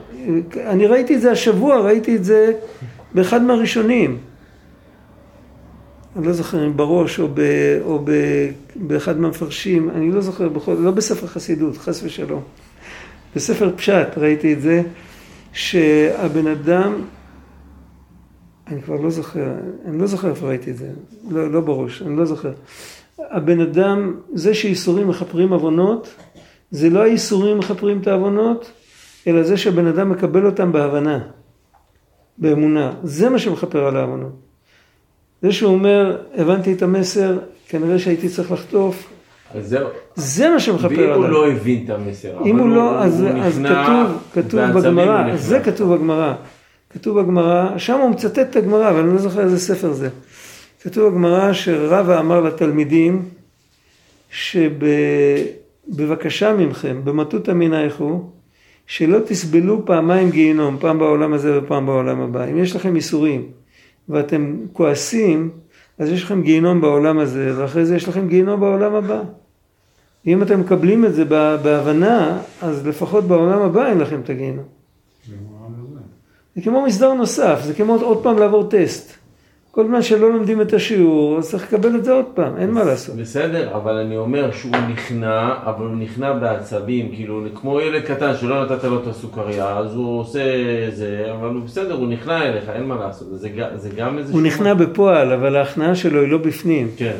אני 0.57 0.87
ראיתי 0.87 1.17
את 1.17 1.21
זה 1.21 1.31
השבוע, 1.31 1.81
ראיתי 1.81 2.17
את 2.17 2.25
זה 2.25 2.53
באחד 3.15 3.43
מהראשונים. 3.43 4.19
אני 6.17 6.27
לא 6.27 6.33
זוכר 6.33 6.67
אם 6.67 6.77
בראש 6.77 7.21
או, 7.21 7.29
ב, 7.35 7.41
או 7.85 7.99
ב, 8.05 8.11
באחד 8.77 9.21
מהמפרשים, 9.21 9.91
אני 9.91 10.13
לא 10.13 10.21
זוכר, 10.21 10.49
בכל, 10.49 10.75
לא 10.79 10.91
בספר 10.91 11.27
חסידות, 11.27 11.79
חס 11.79 12.03
ושלום. 12.03 12.43
בספר 13.37 13.71
פשט 13.77 14.09
ראיתי 14.17 14.53
את 14.53 14.63
זה, 14.63 14.83
שהבן 15.53 16.47
אדם, 16.47 16.95
אני 18.67 18.83
כבר 18.83 18.97
לא 18.97 19.11
זוכר, 19.11 19.53
אני 19.85 19.99
לא 19.99 20.07
זוכר 20.07 20.31
איפה 20.31 20.49
ראיתי 20.49 20.71
את 20.71 20.77
זה, 20.77 20.91
לא, 21.31 21.51
לא 21.51 21.61
בראש, 21.61 22.03
אני 22.03 22.17
לא 22.17 22.25
זוכר. 22.25 22.53
הבן 23.19 23.61
אדם, 23.61 24.21
זה 24.33 24.55
שאיסורים 24.55 25.09
מכפרים 25.09 25.53
עוונות, 25.53 26.15
זה 26.71 26.91
לא 26.91 27.03
האיסורים 27.03 27.59
מכפרים 27.59 28.01
את 28.01 28.07
העוונות, 28.07 28.73
אלא 29.27 29.43
זה 29.43 29.57
שהבן 29.57 29.87
אדם 29.87 30.11
מקבל 30.11 30.47
אותם 30.47 30.73
בהבנה, 30.73 31.19
באמונה. 32.39 32.93
זה 33.03 33.29
מה 33.29 33.39
שמכפר 33.39 33.87
על 33.87 33.97
העוונות. 33.97 34.33
זה 35.43 35.53
שהוא 35.53 35.73
אומר, 35.73 36.23
הבנתי 36.35 36.73
את 36.73 36.83
המסר, 36.83 37.39
כנראה 37.69 37.99
שהייתי 37.99 38.29
צריך 38.29 38.53
לחטוף, 38.53 39.12
זהו. 39.61 39.89
זה 40.15 40.51
מה 40.51 40.61
שמכפר 40.61 40.89
ואם 40.89 40.99
עליו. 40.99 41.17
הוא 41.17 41.29
לא 41.29 41.49
הבין 41.49 41.85
את 41.85 41.91
המסר, 41.91 42.39
אם 42.45 42.59
הוא 42.59 42.69
לא, 42.69 42.99
אז, 42.99 43.25
אז 43.43 43.61
כתוב, 43.65 44.19
כתוב 44.33 44.61
בגמרא. 44.61 45.37
זה 45.37 45.61
כתוב 45.61 45.95
בגמרא. 45.95 46.35
כתוב 46.91 47.21
בגמרא, 47.21 47.79
שם 47.79 48.01
הוא 48.01 48.11
מצטט 48.11 48.39
את 48.39 48.57
הגמרא, 48.57 48.91
אבל 48.91 49.01
אני 49.01 49.13
לא 49.13 49.19
זוכר 49.19 49.41
איזה 49.41 49.59
ספר 49.59 49.93
זה. 49.93 50.09
כתוב 50.83 51.09
בגמרא 51.09 51.53
שרבא 51.53 52.21
אמר 52.21 52.41
לתלמידים, 52.41 53.23
שבבקשה 55.91 56.55
מכם, 56.55 57.01
במטותא 57.05 57.51
מנייכו, 57.51 58.31
שלא 58.87 59.19
תסבלו 59.27 59.87
פעמיים 59.87 60.31
גיהינום, 60.31 60.77
פעם 60.81 60.99
בעולם 60.99 61.33
הזה 61.33 61.59
ופעם 61.59 61.87
בעולם 61.87 62.21
הבא. 62.21 62.45
אם 62.45 62.59
יש 62.59 62.77
לכם 62.77 62.97
איסורים 62.97 63.47
ואתם 64.09 64.57
כועסים, 64.73 65.51
אז 65.99 66.09
יש 66.09 66.23
לכם 66.25 66.43
גיהינום 66.43 66.81
בעולם 66.81 67.19
הזה, 67.19 67.53
ואחרי 67.57 67.85
זה 67.85 67.97
יש 67.97 68.09
לכם 68.09 68.29
גיהינום 68.29 68.61
בעולם 68.61 68.95
הבא. 68.95 69.23
אם 70.27 70.43
אתם 70.43 70.61
מקבלים 70.61 71.05
את 71.05 71.15
זה 71.15 71.25
בה- 71.25 71.57
בהבנה, 71.57 72.39
אז 72.63 72.87
לפחות 72.87 73.25
בעולם 73.25 73.63
הבא 73.63 73.87
אין 73.87 73.99
לכם 73.99 74.21
את 74.21 74.31
הגיהינום. 74.31 74.65
זה 76.57 76.63
כמו 76.63 76.83
מסדר 76.87 77.15
נוסף, 77.15 77.61
זה 77.65 77.75
כמו 77.75 77.95
עוד 77.95 78.23
פעם 78.23 78.39
לעבור 78.39 78.69
טסט. 78.71 79.13
כל 79.75 79.87
זמן 79.87 80.03
שלא 80.03 80.33
לומדים 80.33 80.61
את 80.61 80.73
השיעור, 80.73 81.39
אז 81.39 81.51
צריך 81.51 81.73
לקבל 81.73 81.97
את 81.97 82.05
זה 82.05 82.13
עוד 82.13 82.25
פעם, 82.35 82.57
אין 82.57 82.71
מה 82.71 82.85
לעשות. 82.85 83.17
בסדר, 83.17 83.77
אבל 83.77 83.97
אני 83.97 84.17
אומר 84.17 84.53
שהוא 84.53 84.77
נכנע, 84.93 85.55
אבל 85.65 85.87
הוא 85.87 85.97
נכנע 85.97 86.33
בעצבים, 86.33 87.09
כאילו 87.15 87.45
כמו 87.55 87.81
ילד 87.81 88.03
קטן 88.03 88.37
שלא 88.37 88.65
נתת 88.65 88.85
לו 88.85 89.03
את 89.03 89.07
הסוכריה, 89.07 89.79
אז 89.79 89.95
הוא 89.95 90.21
עושה 90.21 90.41
זה, 90.91 91.27
אבל 91.33 91.49
הוא 91.49 91.65
בסדר, 91.65 91.95
הוא 91.95 92.09
נכנע 92.09 92.49
אליך, 92.49 92.69
אין 92.69 92.85
מה 92.85 92.97
לעשות, 92.97 93.29
זה, 93.31 93.49
זה 93.77 93.89
גם 93.97 94.19
איזה... 94.19 94.33
הוא 94.33 94.43
נכנע 94.43 94.75
בפועל, 94.75 95.33
אבל 95.33 95.57
ההכנעה 95.57 95.95
שלו 95.95 96.21
היא 96.21 96.29
לא 96.29 96.39
בפנים. 96.39 96.91
כן. 96.97 97.17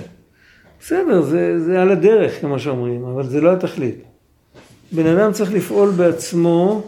בסדר, 0.81 1.23
זה, 1.23 1.61
זה 1.61 1.83
על 1.83 1.91
הדרך, 1.91 2.41
כמו 2.41 2.59
שאומרים, 2.59 3.05
אבל 3.05 3.27
זה 3.27 3.41
לא 3.41 3.53
התכלית. 3.53 4.03
בן 4.93 5.07
אדם 5.07 5.33
צריך 5.33 5.53
לפעול 5.53 5.91
בעצמו, 5.91 6.83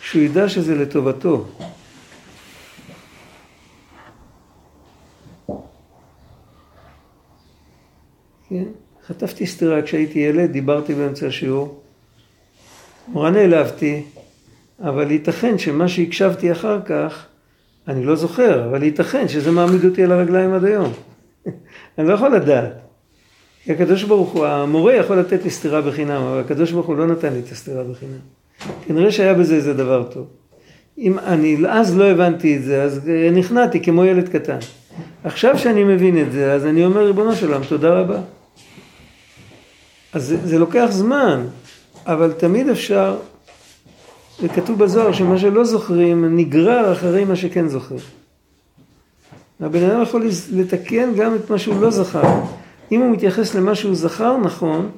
שהוא 0.00 0.22
ידע 0.22 0.48
שזה 0.48 0.74
לטובתו. 0.74 1.44
כן? 8.54 8.64
חטפתי 9.06 9.46
סטירה 9.46 9.82
כשהייתי 9.82 10.18
ילד, 10.18 10.50
דיברתי 10.50 10.94
באמצע 10.94 11.26
השיעור. 11.26 11.80
נורא 13.12 13.30
נעלבתי, 13.30 14.02
אבל 14.80 15.10
ייתכן 15.10 15.58
שמה 15.58 15.88
שהקשבתי 15.88 16.52
אחר 16.52 16.80
כך, 16.82 17.26
אני 17.88 18.04
לא 18.04 18.16
זוכר, 18.16 18.68
אבל 18.68 18.82
ייתכן 18.82 19.28
שזה 19.28 19.50
מעמיד 19.50 19.84
אותי 19.84 20.04
על 20.04 20.12
הרגליים 20.12 20.54
עד 20.54 20.64
היום. 20.64 20.92
אני 21.98 22.08
לא 22.08 22.12
יכול 22.12 22.36
לדעת. 22.36 22.72
כי 23.64 23.72
הקדוש 23.72 24.02
ברוך 24.02 24.32
הוא, 24.32 24.46
המורה 24.46 24.94
יכול 24.94 25.18
לתת 25.18 25.44
לי 25.44 25.50
סטירה 25.50 25.80
בחינם, 25.82 26.22
אבל 26.22 26.40
הקדוש 26.40 26.72
ברוך 26.72 26.86
הוא 26.86 26.96
לא 26.96 27.06
נתן 27.06 27.32
לי 27.32 27.38
את 27.38 27.52
הסטירה 27.52 27.84
בחינם. 27.84 28.18
כנראה 28.86 29.12
שהיה 29.12 29.34
בזה 29.34 29.54
איזה 29.54 29.74
דבר 29.74 30.02
טוב. 30.02 30.26
אם 30.98 31.18
אני 31.18 31.56
אז 31.68 31.98
לא 31.98 32.04
הבנתי 32.04 32.56
את 32.56 32.62
זה, 32.62 32.82
אז 32.82 33.10
נכנעתי 33.32 33.82
כמו 33.82 34.04
ילד 34.04 34.28
קטן. 34.28 34.58
עכשיו 35.24 35.58
שאני 35.58 35.84
מבין 35.84 36.22
את 36.22 36.32
זה, 36.32 36.52
אז 36.52 36.66
אני 36.66 36.84
אומר, 36.84 37.06
ריבונו 37.06 37.34
של 37.34 37.46
עולם, 37.46 37.64
תודה 37.68 37.94
רבה. 37.94 38.20
אז 40.14 40.24
זה, 40.24 40.46
זה 40.46 40.58
לוקח 40.58 40.86
זמן, 40.90 41.46
אבל 42.06 42.32
תמיד 42.32 42.68
אפשר, 42.68 43.16
זה 44.40 44.48
כתוב 44.48 44.78
בזוהר 44.78 45.12
שמה 45.12 45.38
שלא 45.38 45.64
זוכרים 45.64 46.36
נגרר 46.36 46.92
אחרי 46.92 47.24
מה 47.24 47.36
שכן 47.36 47.68
זוכרים. 47.68 48.00
הבן 49.60 49.82
אדם 49.82 50.02
יכול 50.02 50.26
לתקן 50.52 51.14
גם 51.14 51.34
את 51.34 51.50
מה 51.50 51.58
שהוא 51.58 51.80
לא 51.80 51.90
זכר. 51.90 52.40
אם 52.92 53.00
הוא 53.00 53.12
מתייחס 53.12 53.54
למה 53.54 53.74
שהוא 53.74 53.94
זכר 53.94 54.36
נכון, 54.36 54.90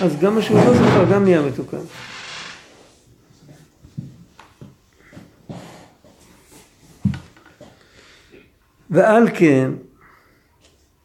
אז 0.00 0.16
גם 0.20 0.34
מה 0.34 0.42
שהוא 0.42 0.58
לא 0.58 0.74
זכר 0.74 1.04
גם 1.12 1.24
נהיה 1.24 1.42
מתוקן. 1.42 1.76
ועל 8.90 9.28
כן, 9.34 9.70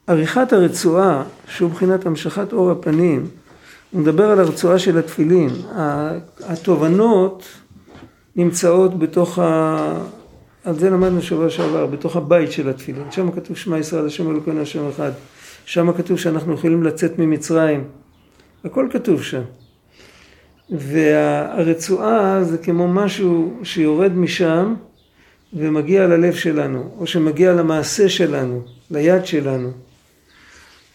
עריכת 0.07 0.53
הרצועה, 0.53 1.23
שהוא 1.47 1.69
מבחינת 1.69 2.05
המשכת 2.05 2.53
אור 2.53 2.71
הפנים, 2.71 3.27
הוא 3.91 4.01
מדבר 4.01 4.31
על 4.31 4.39
הרצועה 4.39 4.79
של 4.79 4.97
התפילין. 4.97 5.49
התובנות 6.43 7.43
נמצאות 8.35 8.99
בתוך 8.99 9.39
ה... 9.39 9.93
על 10.63 10.79
זה 10.79 10.89
למדנו 10.89 11.21
שבוע 11.21 11.49
שעבר, 11.49 11.85
בתוך 11.85 12.15
הבית 12.15 12.51
של 12.51 12.69
התפילין. 12.69 13.11
שם 13.11 13.31
כתוב 13.31 13.57
שמע 13.57 13.77
ישראל 13.77 14.05
השם 14.05 14.31
אלוקינו 14.31 14.61
השם 14.61 14.89
אחד. 14.89 15.11
שם 15.65 15.93
כתוב 15.93 16.17
שאנחנו 16.17 16.53
יכולים 16.53 16.83
לצאת 16.83 17.19
ממצרים. 17.19 17.83
הכל 18.65 18.87
כתוב 18.91 19.23
שם. 19.23 19.41
והרצועה 20.69 22.43
זה 22.43 22.57
כמו 22.57 22.87
משהו 22.87 23.59
שיורד 23.63 24.11
משם 24.11 24.73
ומגיע 25.53 26.07
ללב 26.07 26.33
שלנו, 26.33 26.89
או 26.99 27.07
שמגיע 27.07 27.53
למעשה 27.53 28.09
שלנו, 28.09 28.61
ליד 28.91 29.25
שלנו. 29.25 29.71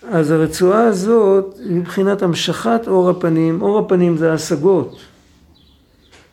אז 0.09 0.30
הרצועה 0.30 0.84
הזאת 0.84 1.57
היא 1.59 1.76
מבחינת 1.76 2.22
המשכת 2.22 2.80
אור 2.86 3.11
הפנים, 3.11 3.62
אור 3.62 3.78
הפנים 3.78 4.16
זה 4.16 4.30
ההשגות, 4.30 5.01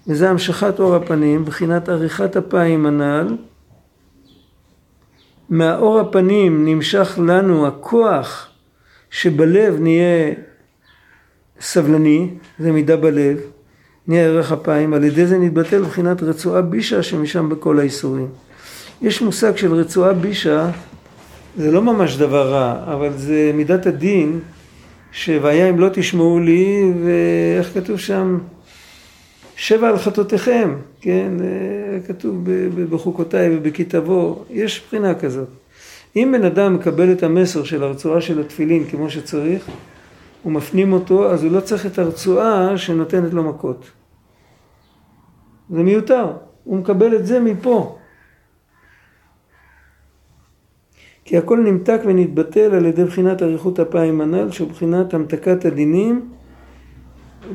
וזה 0.07 0.29
המשכת 0.29 0.79
אור 0.79 0.95
הפנים, 0.95 1.41
מבחינת 1.41 1.89
עריכת 1.89 2.37
אפיים 2.37 2.85
הנ"ל. 2.85 3.37
מהאור 5.49 5.99
הפנים 5.99 6.65
נמשך 6.65 7.19
לנו 7.25 7.67
הכוח 7.67 8.47
שבלב 9.09 9.79
נהיה 9.79 10.33
סבלני, 11.61 12.29
זה 12.59 12.71
מידה 12.71 12.97
בלב, 12.97 13.37
נהיה 14.07 14.25
ערך 14.25 14.51
אפיים, 14.51 14.93
על 14.93 15.03
ידי 15.03 15.27
זה 15.27 15.37
נתבטל 15.37 15.81
מבחינת 15.81 16.23
רצועה 16.23 16.61
בישה 16.61 17.03
שמשם 17.03 17.49
בכל 17.49 17.79
האיסורים. 17.79 18.27
יש 19.01 19.21
מושג 19.21 19.57
של 19.57 19.73
רצועה 19.73 20.13
בישה, 20.13 20.69
זה 21.57 21.71
לא 21.71 21.81
ממש 21.81 22.17
דבר 22.17 22.51
רע, 22.51 22.93
אבל 22.93 23.13
זה 23.17 23.51
מידת 23.53 23.85
הדין, 23.85 24.39
ש"והיה 25.11 25.69
אם 25.69 25.79
לא 25.79 25.89
תשמעו 25.93 26.39
לי", 26.39 26.91
ואיך 27.03 27.73
כתוב 27.73 27.97
שם? 27.97 28.37
שבע 29.55 29.89
על 29.89 29.97
חטאותיכם, 29.97 30.75
כן, 31.01 31.31
כתוב 32.07 32.43
בחוקותיי 32.89 33.57
ובכתבו, 33.57 34.43
יש 34.49 34.83
בחינה 34.87 35.15
כזאת. 35.15 35.47
אם 36.15 36.33
בן 36.37 36.45
אדם 36.45 36.75
מקבל 36.75 37.11
את 37.11 37.23
המסר 37.23 37.63
של 37.63 37.83
הרצועה 37.83 38.21
של 38.21 38.39
התפילין 38.39 38.85
כמו 38.85 39.09
שצריך, 39.09 39.67
הוא 40.43 40.53
מפנים 40.53 40.93
אותו, 40.93 41.31
אז 41.31 41.43
הוא 41.43 41.51
לא 41.51 41.59
צריך 41.59 41.85
את 41.85 41.99
הרצועה 41.99 42.77
שנותנת 42.77 43.33
לו 43.33 43.43
מכות. 43.43 43.89
זה 45.69 45.83
מיותר, 45.83 46.25
הוא 46.63 46.77
מקבל 46.77 47.15
את 47.15 47.25
זה 47.25 47.39
מפה. 47.39 47.97
כי 51.27 51.37
הכל 51.37 51.57
נמתק 51.57 51.99
ונתבטל 52.05 52.75
על 52.75 52.85
ידי 52.85 53.03
בחינת 53.03 53.41
אריכות 53.43 53.79
אפיים 53.79 54.21
הנ"ל, 54.21 54.51
שהוא 54.51 54.69
בחינת 54.69 55.13
המתקת 55.13 55.65
הדינים, 55.65 56.29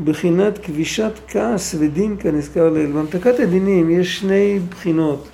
בחינת 0.04 0.58
כבישת 0.58 1.12
כעס 1.28 1.74
ודין 1.78 2.16
כנזכר 2.20 2.70
לעיל. 2.70 2.92
בהמתקת 2.92 3.40
הדינים 3.40 3.90
יש 3.90 4.18
שני 4.18 4.58
בחינות. 4.70 5.28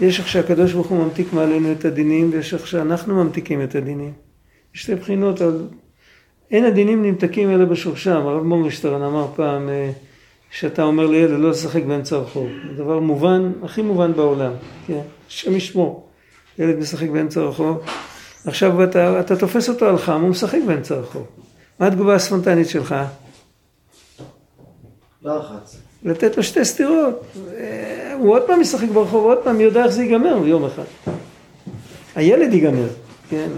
יש 0.00 0.18
איך 0.18 0.28
שהקדוש 0.28 0.72
ברוך 0.72 0.86
הוא 0.86 1.04
ממתיק 1.04 1.32
מעלינו 1.32 1.72
את 1.72 1.84
הדינים, 1.84 2.30
ויש 2.32 2.54
איך 2.54 2.66
שאנחנו 2.66 3.24
ממתיקים 3.24 3.62
את 3.62 3.74
הדינים. 3.74 4.12
יש 4.74 4.82
שתי 4.82 4.94
בחינות 4.94 5.40
על... 5.40 5.66
אין 6.50 6.64
הדינים 6.64 7.02
נמתקים 7.02 7.50
אלא 7.50 7.64
בשורשם. 7.64 8.26
הרב 8.26 8.42
מורגשטרן 8.42 9.02
אמר 9.02 9.26
פעם, 9.34 9.68
אה, 9.68 9.90
שאתה 10.50 10.82
אומר 10.82 11.06
לילד 11.06 11.40
לא 11.40 11.50
לשחק 11.50 11.82
באמצע 11.84 12.16
הרחוב. 12.16 12.48
זה 12.70 12.82
דבר 12.82 13.00
מובן, 13.00 13.52
הכי 13.62 13.82
מובן 13.82 14.12
בעולם, 14.12 14.52
כן? 14.86 15.00
השם 15.28 15.56
ישמור. 15.56 16.05
ילד 16.58 16.78
משחק 16.78 17.08
באמצע 17.08 17.40
הרחוב, 17.40 17.80
עכשיו 18.46 18.84
אתה, 18.84 19.20
אתה 19.20 19.36
תופס 19.36 19.68
אותו 19.68 19.86
על 19.86 19.98
חם, 19.98 20.20
הוא 20.20 20.28
משחק 20.28 20.58
באמצע 20.66 20.94
הרחוב. 20.94 21.26
מה 21.78 21.86
התגובה 21.86 22.14
הספונטנית 22.14 22.68
שלך? 22.68 22.94
לחץ. 25.22 25.76
לתת 26.04 26.36
לו 26.36 26.42
שתי 26.42 26.64
סטירות. 26.64 27.22
אה, 27.56 28.14
הוא 28.18 28.32
עוד 28.32 28.42
פעם 28.46 28.60
ישחק 28.60 28.88
ברחוב, 28.88 29.24
עוד 29.24 29.38
פעם 29.44 29.60
יודע 29.60 29.84
איך 29.84 29.92
זה 29.92 30.02
ייגמר 30.02 30.46
יום 30.46 30.64
אחד. 30.64 30.82
הילד 32.14 32.52
ייגמר, 32.52 32.88
כן? 33.30 33.48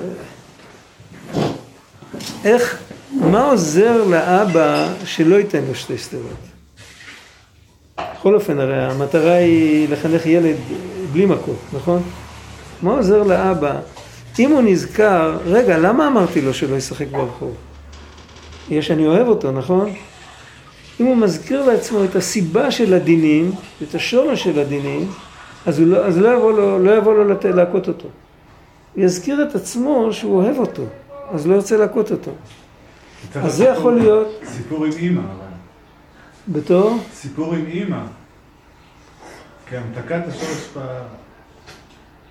איך, 2.45 2.83
מה 3.13 3.51
עוזר 3.51 4.05
לאבא 4.05 4.89
שלא 5.05 5.37
ייתן 5.37 5.65
לו 5.69 5.75
שתי 5.75 5.99
סטירות? 5.99 6.49
בכל 7.99 8.35
אופן, 8.35 8.59
הרי 8.59 8.85
המטרה 8.85 9.35
היא 9.35 9.89
לחנך 9.89 10.27
ילד 10.27 10.57
בלי 11.13 11.27
מכות, 11.27 11.59
נכון? 11.73 12.03
מה 12.83 12.91
עוזר 12.91 13.23
לאבא? 13.23 13.81
אם 14.39 14.51
הוא 14.51 14.63
נזכר, 14.63 15.39
רגע, 15.47 15.79
למה 15.79 16.09
אמרתי 16.09 16.41
לו 16.41 16.55
שלא 16.55 16.77
ישחק 16.77 17.07
ברחוב? 17.11 17.55
בגלל 18.69 18.83
שאני 18.83 19.07
אוהב 19.07 19.27
אותו, 19.27 19.53
נכון? 19.53 19.91
אם 21.01 21.07
הוא 21.07 21.17
מזכיר 21.17 21.67
לעצמו 21.67 22.05
את 22.05 22.17
הסיבה 22.17 22.71
של 22.71 22.95
הדינים, 22.95 23.53
את 23.83 23.95
השורש 23.95 24.43
של 24.43 24.59
הדינים, 24.59 25.11
אז, 25.67 25.81
לא, 25.81 26.07
אז 26.07 26.19
לא 26.19 26.29
יבוא 26.29 26.53
לו, 26.53 26.79
לא 26.79 26.97
יבוא 26.97 27.15
לו 27.15 27.29
לת, 27.29 27.45
להכות 27.45 27.89
אותו. 27.89 28.09
הוא 28.95 29.05
יזכיר 29.05 29.49
את 29.49 29.55
עצמו 29.55 30.09
שהוא 30.13 30.43
אוהב 30.43 30.59
אותו, 30.59 30.83
אז 31.31 31.47
לא 31.47 31.55
ירצה 31.55 31.77
להכות 31.77 32.11
אותו. 32.11 32.31
אז 33.35 33.55
זה 33.55 33.65
יכול 33.65 33.95
להיות... 33.95 34.29
סיפור 34.45 34.85
עם 34.85 34.93
אימא, 34.93 35.21
אבל. 35.21 35.49
בתור? 36.49 36.99
סיפור 37.15 37.55
עם 37.55 37.67
אימא. 37.67 38.01
כי 39.69 39.77
המתקת 39.77 40.23
השורש 40.29 40.69
ב... 40.77 40.81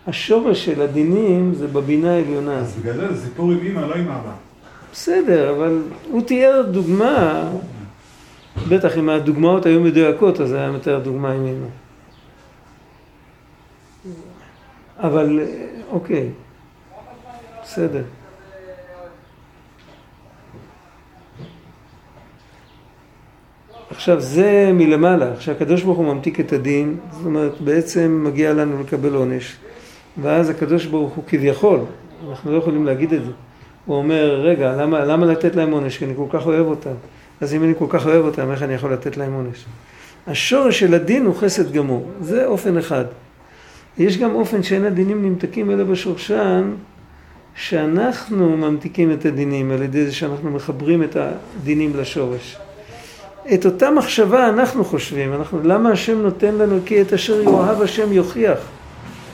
השורש 0.08 0.66
של 0.66 0.82
הדינים 0.82 1.54
זה 1.54 1.68
בבינה 1.68 2.14
העליונה. 2.14 2.54
אז 2.54 2.76
בגלל 2.76 2.94
זה 2.94 3.14
זה 3.14 3.26
סיפור 3.26 3.52
עם 3.52 3.58
אימא, 3.58 3.80
לא 3.80 3.96
עם 3.96 4.08
אבא. 4.08 4.32
בסדר, 4.92 5.56
אבל 5.56 5.82
הוא 6.12 6.22
תיאר 6.22 6.62
דוגמה, 6.72 7.50
בטח 8.70 8.98
אם 8.98 9.10
הדוגמאות 9.10 9.66
היו 9.66 9.80
מדויקות, 9.80 10.42
אז 10.42 10.54
היה 10.54 10.72
מתאר 10.72 11.00
דוגמה 11.00 11.32
עם 11.32 11.46
אמא. 11.46 11.68
אבל, 15.00 15.40
אוקיי, 15.90 16.30
בסדר. 17.64 18.04
עכשיו 23.90 24.22
זה 24.22 24.72
מלמעלה, 24.74 25.36
כשהקדוש 25.36 25.84
ברוך 25.84 25.98
הוא 25.98 26.14
ממתיק 26.14 26.40
את 26.40 26.54
הדין, 26.54 26.98
זאת 27.12 27.26
אומרת 27.26 27.62
בעצם 27.62 28.22
מגיע 28.24 28.54
לנו 28.54 28.82
לקבל 28.84 29.14
עונש, 29.14 29.58
ואז 30.22 30.50
הקדוש 30.50 30.86
ברוך 30.86 31.14
הוא 31.14 31.24
כביכול, 31.28 31.80
אנחנו 32.30 32.52
לא 32.52 32.58
יכולים 32.58 32.86
להגיד 32.86 33.14
את 33.14 33.26
זה, 33.26 33.32
הוא 33.86 33.98
אומר, 33.98 34.42
רגע, 34.42 34.76
למה, 34.76 35.06
למה 35.06 35.26
לתת 35.26 35.56
להם 35.56 35.72
עונש? 35.72 35.98
כי 35.98 36.06
אני 36.06 36.14
כל 36.16 36.26
כך 36.30 36.46
אוהב 36.46 36.66
אותם. 36.66 36.94
אז 37.42 37.54
אם 37.54 37.64
אני 37.64 37.74
כל 37.78 37.86
כך 37.90 38.06
אוהב 38.06 38.26
אותם, 38.26 38.52
איך 38.52 38.64
אני 38.64 38.74
יכול 38.74 38.94
לתת 38.94 39.18
להם 39.18 39.34
עונש? 39.34 39.66
השורש 40.28 40.80
של 40.80 40.94
הדין 40.94 41.26
הוא 41.26 41.36
חסד 41.36 41.72
גמור, 41.72 42.06
זה 42.22 42.46
אופן 42.46 42.78
אחד. 42.78 43.06
יש 43.98 44.18
גם 44.18 44.36
אופן 44.36 44.64
שאין 44.64 44.86
הדינים 44.86 45.26
נמתקים 45.26 45.72
אלא 45.72 45.84
בשורשן, 45.84 46.72
שאנחנו 47.56 48.58
ממתיקים 48.58 49.12
את 49.12 49.26
הדינים 49.26 49.72
על 49.72 49.82
ידי 49.82 50.06
זה 50.06 50.14
שאנחנו 50.14 50.52
מחברים 50.52 51.04
את 51.04 51.18
הדינים 51.20 51.92
לשורש. 51.98 52.58
את 53.54 53.66
אותה 53.66 53.92
מחשבה 53.92 54.50
אנחנו 54.50 54.86
חושבים, 54.86 55.34
אנחנו, 55.34 55.60
למה 55.64 55.92
השם 55.92 56.22
נותן 56.22 56.56
לנו 56.56 56.80
כי 56.86 57.02
את 57.02 57.14
אשר 57.14 57.42
יאהב 57.42 57.82
השם 57.82 58.14
יוכיח? 58.14 58.60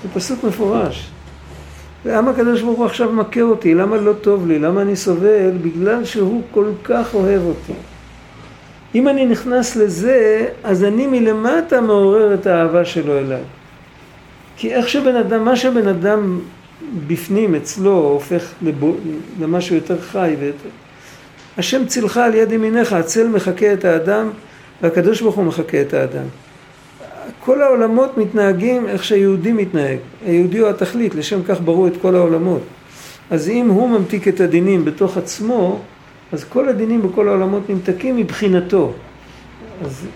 זה 0.03 0.09
פסוק 0.13 0.43
מפורש. 0.43 1.09
למה 2.05 2.31
הקדוש 2.31 2.61
ברוך 2.61 2.77
הוא 2.77 2.85
עכשיו 2.85 3.11
מכה 3.11 3.41
אותי? 3.41 3.73
למה 3.73 3.97
לא 3.97 4.13
טוב 4.13 4.47
לי? 4.47 4.59
למה 4.59 4.81
אני 4.81 4.95
סובל? 4.95 5.51
בגלל 5.61 6.05
שהוא 6.05 6.41
כל 6.51 6.65
כך 6.83 7.13
אוהב 7.13 7.41
אותי. 7.41 7.73
אם 8.95 9.07
אני 9.07 9.25
נכנס 9.25 9.75
לזה, 9.75 10.47
אז 10.63 10.83
אני 10.83 11.07
מלמטה 11.07 11.81
מעורר 11.81 12.33
את 12.33 12.47
האהבה 12.47 12.85
שלו 12.85 13.17
אליי. 13.19 13.41
כי 14.57 14.73
איך 14.73 14.89
שבן 14.89 15.15
אדם, 15.15 15.45
מה 15.45 15.55
שבן 15.55 15.87
אדם 15.87 16.39
בפנים 17.07 17.55
אצלו 17.55 17.91
הופך 17.91 18.51
לבו, 18.61 18.95
למשהו 19.41 19.75
יותר 19.75 20.01
חי 20.01 20.35
ויותר... 20.39 20.69
השם 21.57 21.85
צילך 21.85 22.17
על 22.17 22.35
יד 22.35 22.51
ימיניך, 22.51 22.93
הצל 22.93 23.27
מחקה 23.27 23.73
את 23.73 23.85
האדם 23.85 24.29
והקדוש 24.81 25.21
ברוך 25.21 25.35
הוא 25.35 25.45
מחקה 25.45 25.81
את 25.81 25.93
האדם. 25.93 26.25
כל 27.45 27.61
העולמות 27.61 28.17
מתנהגים 28.17 28.87
איך 28.87 29.03
שהיהודי 29.03 29.51
מתנהג. 29.51 29.97
היהודי 30.25 30.57
הוא 30.57 30.69
התכלית, 30.69 31.15
לשם 31.15 31.43
כך 31.43 31.61
ברו 31.61 31.87
את 31.87 31.93
כל 32.01 32.15
העולמות. 32.15 32.61
אז 33.31 33.49
אם 33.49 33.69
הוא 33.69 33.89
ממתיק 33.89 34.27
את 34.27 34.39
הדינים 34.39 34.85
בתוך 34.85 35.17
עצמו, 35.17 35.79
אז 36.31 36.43
כל 36.43 36.69
הדינים 36.69 37.01
בכל 37.01 37.27
העולמות 37.27 37.69
נמתקים 37.69 38.17
מבחינתו. 38.17 38.93
אז 39.85 40.07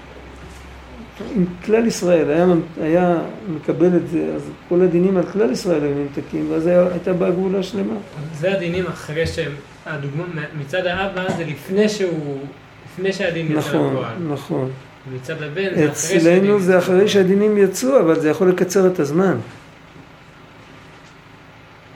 אם 1.37 1.45
כלל 1.65 1.87
ישראל 1.87 2.29
היה, 2.29 2.45
היה 2.81 3.17
מקבל 3.49 3.95
את 3.97 4.09
זה, 4.09 4.31
אז 4.35 4.41
כל 4.69 4.81
הדינים 4.81 5.17
על 5.17 5.23
כלל 5.23 5.51
ישראל 5.51 5.83
היו 5.83 5.95
נמתקים, 5.95 6.51
ואז 6.51 6.67
היה, 6.67 6.87
הייתה 6.91 7.13
באה 7.13 7.31
גבולה 7.31 7.63
שלמה. 7.63 7.93
זה 8.39 8.51
הדינים 8.51 8.85
אחרי 8.87 9.27
שהם, 9.27 9.51
הדוגמה 9.85 10.23
מצד 10.59 10.85
האבא 10.85 11.31
זה 11.37 11.43
לפני 11.43 11.89
שהוא, 11.89 12.37
לפני 12.85 13.13
שהדין 13.13 13.45
יצא 13.45 13.59
נכון, 13.59 13.93
לפועל. 13.93 14.15
נכון. 14.29 14.71
מצד 15.15 15.41
הבן 15.43 15.75
זה 15.75 15.89
אחרי 15.89 16.17
אצלנו 16.17 16.59
זה 16.59 16.77
אחרי 16.77 17.07
שהדינים 17.07 17.57
יצאו, 17.57 17.99
אבל 17.99 18.19
זה 18.19 18.29
יכול 18.29 18.49
לקצר 18.49 18.87
את 18.87 18.99
הזמן. 18.99 19.37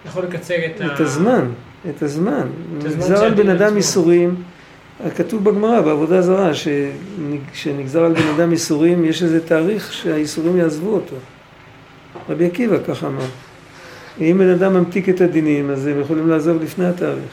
יכול 0.05 0.23
לקצר 0.23 0.55
את, 0.65 0.81
את 0.81 0.99
הזמן, 0.99 1.47
את 1.89 2.03
הזמן. 2.03 2.47
את 2.77 2.85
הזמן 2.85 2.95
נגזר 2.95 3.23
על 3.23 3.33
בן 3.33 3.49
אדם 3.49 3.65
עצמו. 3.65 3.77
ייסורים, 3.77 4.35
כתוב 5.15 5.43
בגמרא, 5.43 5.81
בעבודה 5.81 6.21
זרה, 6.21 6.51
שנגזר 7.53 8.03
על 8.03 8.13
בן 8.13 8.27
אדם 8.35 8.51
ייסורים, 8.51 9.05
יש 9.05 9.23
איזה 9.23 9.47
תאריך 9.47 9.93
שהייסורים 9.93 10.57
יעזבו 10.57 10.93
אותו. 10.93 11.15
רבי 12.29 12.45
עקיבא 12.45 12.77
ככה 12.87 13.07
אמר. 13.07 13.25
אם 14.21 14.35
בן 14.39 14.49
אדם 14.49 14.73
ממתיק 14.73 15.09
את 15.09 15.21
הדינים, 15.21 15.69
אז 15.69 15.87
הם 15.87 16.01
יכולים 16.01 16.29
לעזוב 16.29 16.61
לפני 16.63 16.85
התאריך. 16.85 17.31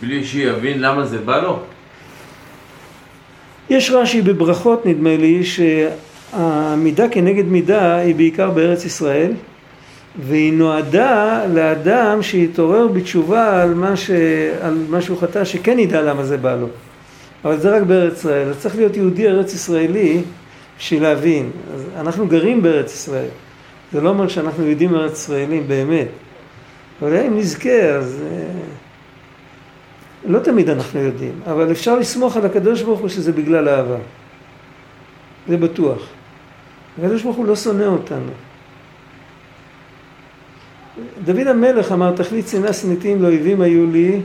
בלי 0.00 0.24
שיבין 0.24 0.80
למה 0.80 1.06
זה 1.06 1.18
בא 1.18 1.40
לו? 1.40 1.62
יש 3.70 3.90
רש"י 3.90 4.22
בברכות, 4.22 4.86
נדמה 4.86 5.16
לי, 5.16 5.42
שהמידה 5.44 7.08
כנגד 7.08 7.44
מידה 7.44 7.96
היא 7.96 8.14
בעיקר 8.14 8.50
בארץ 8.50 8.84
ישראל, 8.84 9.32
והיא 10.26 10.52
נועדה 10.52 11.44
לאדם 11.54 12.22
שיתעורר 12.22 12.88
בתשובה 12.88 13.62
על 13.62 13.74
מה, 13.74 13.96
ש... 13.96 14.10
על 14.62 14.84
מה 14.88 15.02
שהוא 15.02 15.18
חטא, 15.18 15.44
שכן 15.44 15.78
ידע 15.78 16.02
למה 16.02 16.24
זה 16.24 16.36
בא 16.36 16.56
לו. 16.56 16.66
אבל 17.44 17.60
זה 17.60 17.76
רק 17.76 17.82
בארץ 17.82 18.12
ישראל. 18.18 18.48
אז 18.48 18.58
צריך 18.58 18.76
להיות 18.76 18.96
יהודי 18.96 19.28
ארץ 19.28 19.54
ישראלי 19.54 20.22
בשביל 20.78 21.02
להבין. 21.02 21.50
אנחנו 21.96 22.26
גרים 22.26 22.62
בארץ 22.62 22.94
ישראל. 22.94 23.28
זה 23.92 24.00
לא 24.00 24.08
אומר 24.08 24.28
שאנחנו 24.28 24.66
יהודים 24.66 24.94
ארץ 24.94 25.12
ישראלים 25.12 25.68
באמת. 25.68 26.08
אבל 27.02 27.16
אם 27.16 27.38
נזכה, 27.38 27.80
אז... 27.80 28.22
אה, 30.24 30.30
לא 30.30 30.38
תמיד 30.38 30.70
אנחנו 30.70 31.00
יודעים, 31.00 31.40
אבל 31.46 31.72
אפשר 31.72 31.98
לסמוך 31.98 32.36
על 32.36 32.46
הקדוש 32.46 32.82
ברוך 32.82 33.00
הוא 33.00 33.08
שזה 33.08 33.32
בגלל 33.32 33.68
אהבה. 33.68 33.96
זה 35.48 35.56
בטוח. 35.56 36.02
הקדוש 36.98 37.22
ברוך 37.22 37.36
הוא 37.36 37.46
לא 37.46 37.56
שונא 37.56 37.84
אותנו. 37.84 38.32
דוד 41.24 41.46
המלך 41.46 41.92
אמר, 41.92 42.16
תכלית 42.16 42.48
שנאה 42.48 42.72
שנאתים 42.72 43.22
לאויבים 43.22 43.60
היו 43.60 43.86
לי, 43.86 44.20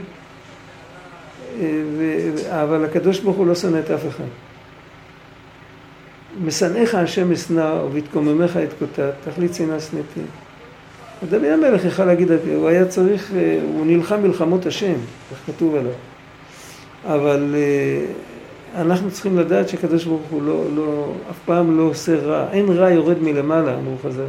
ו... 1.60 2.32
אבל 2.48 2.84
הקדוש 2.84 3.20
ברוך 3.20 3.36
הוא 3.36 3.46
לא 3.46 3.54
שונא 3.54 3.78
את 3.78 3.90
אף 3.90 4.06
אחד. 4.08 4.24
משנאיך 6.44 6.94
השם 6.94 7.32
אשנא 7.32 7.82
ובהתקוממך 7.84 8.56
אתקוטט, 8.56 9.00
תכלית 9.24 9.54
שנאה 9.54 9.80
שנאתים. 9.80 10.26
דוד 11.30 11.44
המלך 11.44 11.84
יכל 11.84 12.04
להגיד, 12.04 12.30
הוא 12.30 12.68
היה 12.68 12.84
צריך, 12.84 13.32
הוא 13.74 13.86
נלחם 13.86 14.22
מלחמות 14.22 14.66
השם, 14.66 14.94
כך 15.32 15.46
כתוב 15.46 15.74
עליו. 15.74 15.92
אבל 17.04 17.54
אה, 17.54 18.04
אנחנו 18.80 19.10
צריכים 19.10 19.38
לדעת 19.38 19.68
שקדוש 19.68 20.04
ברוך 20.04 20.22
הוא 20.30 20.42
לא, 20.42 20.64
לא, 20.74 21.12
אף 21.30 21.38
פעם 21.44 21.78
לא 21.78 21.82
עושה 21.82 22.16
רע. 22.16 22.46
אין 22.52 22.68
רע 22.68 22.90
יורד 22.90 23.22
מלמעלה, 23.22 23.74
אמרו 23.74 23.96
חז"ל. 24.02 24.26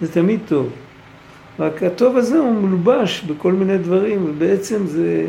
זה 0.00 0.12
תמיד 0.12 0.40
טוב. 0.48 0.70
רק 1.58 1.82
הטוב 1.82 2.16
הזה 2.16 2.38
הוא 2.38 2.52
מלובש 2.52 3.22
בכל 3.22 3.52
מיני 3.52 3.78
דברים, 3.78 4.24
ובעצם 4.30 4.86
זה, 4.86 5.26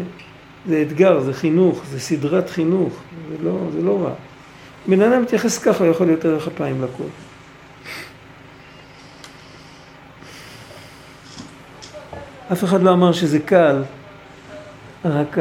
זה 0.67 0.81
אתגר, 0.87 1.19
זה 1.19 1.33
חינוך, 1.33 1.81
זה 1.91 1.99
סדרת 1.99 2.49
חינוך, 2.49 2.93
זה 3.29 3.35
לא, 3.43 3.57
זה 3.73 3.81
לא 3.81 3.99
רע. 4.03 4.11
בן 4.87 5.01
אדם 5.01 5.21
מתייחס 5.21 5.57
ככה, 5.57 5.83
הוא 5.83 5.91
יכול 5.91 6.07
להיות 6.07 6.25
ערך 6.25 6.47
אפיים 6.47 6.83
לכל. 6.83 7.03
אף 12.51 12.63
אחד 12.63 12.83
לא 12.83 12.93
אמר 12.93 13.11
שזה 13.11 13.39
קל, 13.39 13.83
רק 15.05 15.37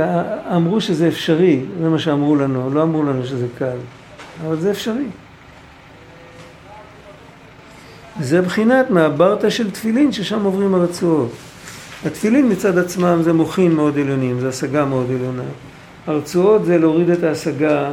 אמרו 0.57 0.81
שזה 0.81 1.09
אפשרי, 1.09 1.61
זה 1.83 1.89
מה 1.89 1.99
שאמרו 1.99 2.37
לנו, 2.37 2.71
לא 2.71 2.83
אמרו 2.83 3.03
לנו 3.03 3.27
שזה 3.27 3.47
קל, 3.59 3.77
אבל 4.47 4.57
זה 4.57 4.71
אפשרי. 4.71 5.07
זה 8.21 8.43
בחינת 8.43 8.91
מהברטה 8.91 9.51
של 9.51 9.71
תפילין 9.71 10.13
ששם 10.13 10.45
עוברים 10.45 10.75
הרצועות. 10.75 11.31
התפילין 12.07 12.53
מצד 12.53 12.79
עצמם 12.79 13.19
זה 13.23 13.33
מוחין 13.33 13.73
מאוד 13.73 13.99
עליונים, 13.99 14.41
זה 14.41 14.49
השגה 14.49 14.85
מאוד 14.85 15.07
עליונה. 15.11 15.43
הרצועות 16.07 16.65
זה 16.65 16.79
להוריד 16.79 17.11
את 17.11 17.23
ההשגה 17.23 17.91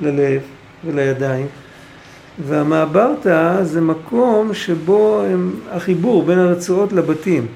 ללב 0.00 0.40
ולידיים. 0.86 1.46
והמעברתא 2.46 3.62
זה 3.62 3.80
מקום 3.80 4.54
שבו 4.54 5.22
הם, 5.30 5.54
החיבור 5.72 6.22
בין 6.22 6.38
הרצועות 6.38 6.92
לבתים. 6.92 7.46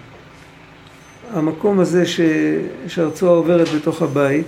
המקום 1.33 1.81
הזה 1.81 2.07
ש, 2.07 2.21
שהרצועה 2.87 3.33
עוברת 3.33 3.69
בתוך 3.77 4.03
הבית, 4.03 4.47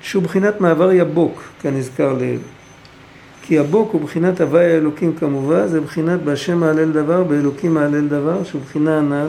שהוא 0.00 0.22
בחינת 0.22 0.60
מעבר 0.60 0.92
יבוק, 0.92 1.42
כנזכר 1.62 2.12
לעיל. 2.12 2.38
כי 3.42 3.58
הבוק 3.58 3.92
הוא 3.92 4.00
בחינת 4.00 4.40
הוואי 4.40 4.72
האלוקים 4.72 5.12
כמובן, 5.12 5.66
זה 5.66 5.80
בחינת 5.80 6.22
בהשם 6.22 6.58
מהלל 6.58 6.92
דבר, 6.92 7.24
באלוקים 7.24 7.74
מהלל 7.74 8.08
דבר, 8.08 8.44
שהוא 8.44 8.60
בחינה 8.62 8.98
הנ"ל, 8.98 9.26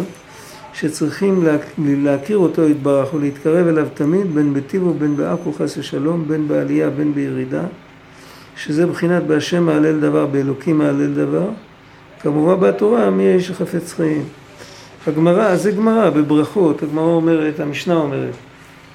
שצריכים 0.74 1.44
לה, 1.46 1.58
להכיר 1.78 2.38
אותו 2.38 2.70
יתברך 2.70 3.14
ולהתקרב 3.14 3.68
אליו 3.68 3.88
תמיד, 3.94 4.36
בין 4.36 4.54
בטיב 4.54 4.88
ובין 4.88 5.16
בעכו 5.16 5.54
חס 5.54 5.78
ושלום, 5.78 6.26
בין 6.28 6.48
בעלייה 6.48 6.90
בין 6.90 7.14
בירידה, 7.14 7.64
שזה 8.56 8.88
בחינת 8.88 9.24
בהשם 9.24 9.64
מהלל 9.64 10.00
דבר, 10.00 10.26
באלוקים 10.26 10.78
מהלל 10.78 11.14
דבר. 11.14 11.50
כמובן 12.22 12.68
בתורה, 12.68 13.10
מי 13.10 13.24
האיש 13.24 13.52
החפץ 13.52 13.94
חיים. 13.94 14.24
הגמרא, 15.08 15.56
זה 15.56 15.72
גמרא 15.72 16.10
בברכות, 16.10 16.84
הגמרא 16.84 17.04
אומרת, 17.04 17.60
המשנה 17.60 17.95
אומרת, 17.95 18.34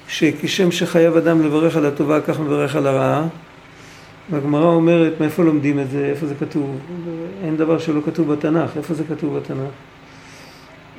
שכשם 0.07 0.71
שחייב 0.71 1.17
אדם 1.17 1.45
לברך 1.45 1.77
על 1.77 1.85
הטובה, 1.85 2.21
כך 2.21 2.39
מברך 2.39 2.75
על 2.75 2.87
הרעה. 2.87 3.27
והגמרא 4.31 4.65
אומרת, 4.65 5.13
מאיפה 5.19 5.43
לומדים 5.43 5.79
את 5.79 5.89
זה, 5.89 6.05
איפה 6.05 6.25
זה 6.25 6.35
כתוב? 6.39 6.77
אין 7.43 7.57
דבר 7.57 7.79
שלא 7.79 8.01
כתוב 8.05 8.33
בתנ"ך, 8.33 8.77
איפה 8.77 8.93
זה 8.93 9.03
כתוב 9.09 9.37
בתנ"ך? 9.37 9.71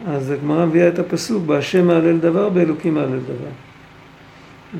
אז 0.06 0.30
הגמרא 0.30 0.66
מביאה 0.66 0.88
את 0.88 0.98
הפסוק, 0.98 1.44
בהשם 1.46 1.86
מהלל 1.86 2.18
דבר, 2.18 2.48
באלוקים 2.48 2.94
מהלל 2.94 3.18
דבר. 3.18 3.50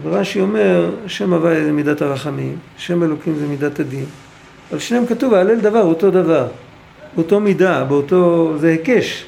ורש"י 0.03 0.41
אומר, 0.41 0.91
שם 1.07 1.33
הוויה 1.33 1.65
זה 1.65 1.73
מידת 1.73 2.03
הרחמים, 2.03 2.57
שם 2.77 3.03
אלוקים 3.03 3.35
זה 3.35 3.47
מידת 3.47 3.81
הדין. 3.81 4.05
על 4.73 4.79
שניהם 4.79 5.07
כתוב, 5.07 5.35
ההלל 5.35 5.61
דבר 5.61 5.83
אותו 5.83 6.11
דבר, 6.11 6.47
באותו 7.17 7.41
מידה, 7.41 7.85
באותו, 7.85 8.53
זה 8.57 8.69
היקש, 8.69 9.27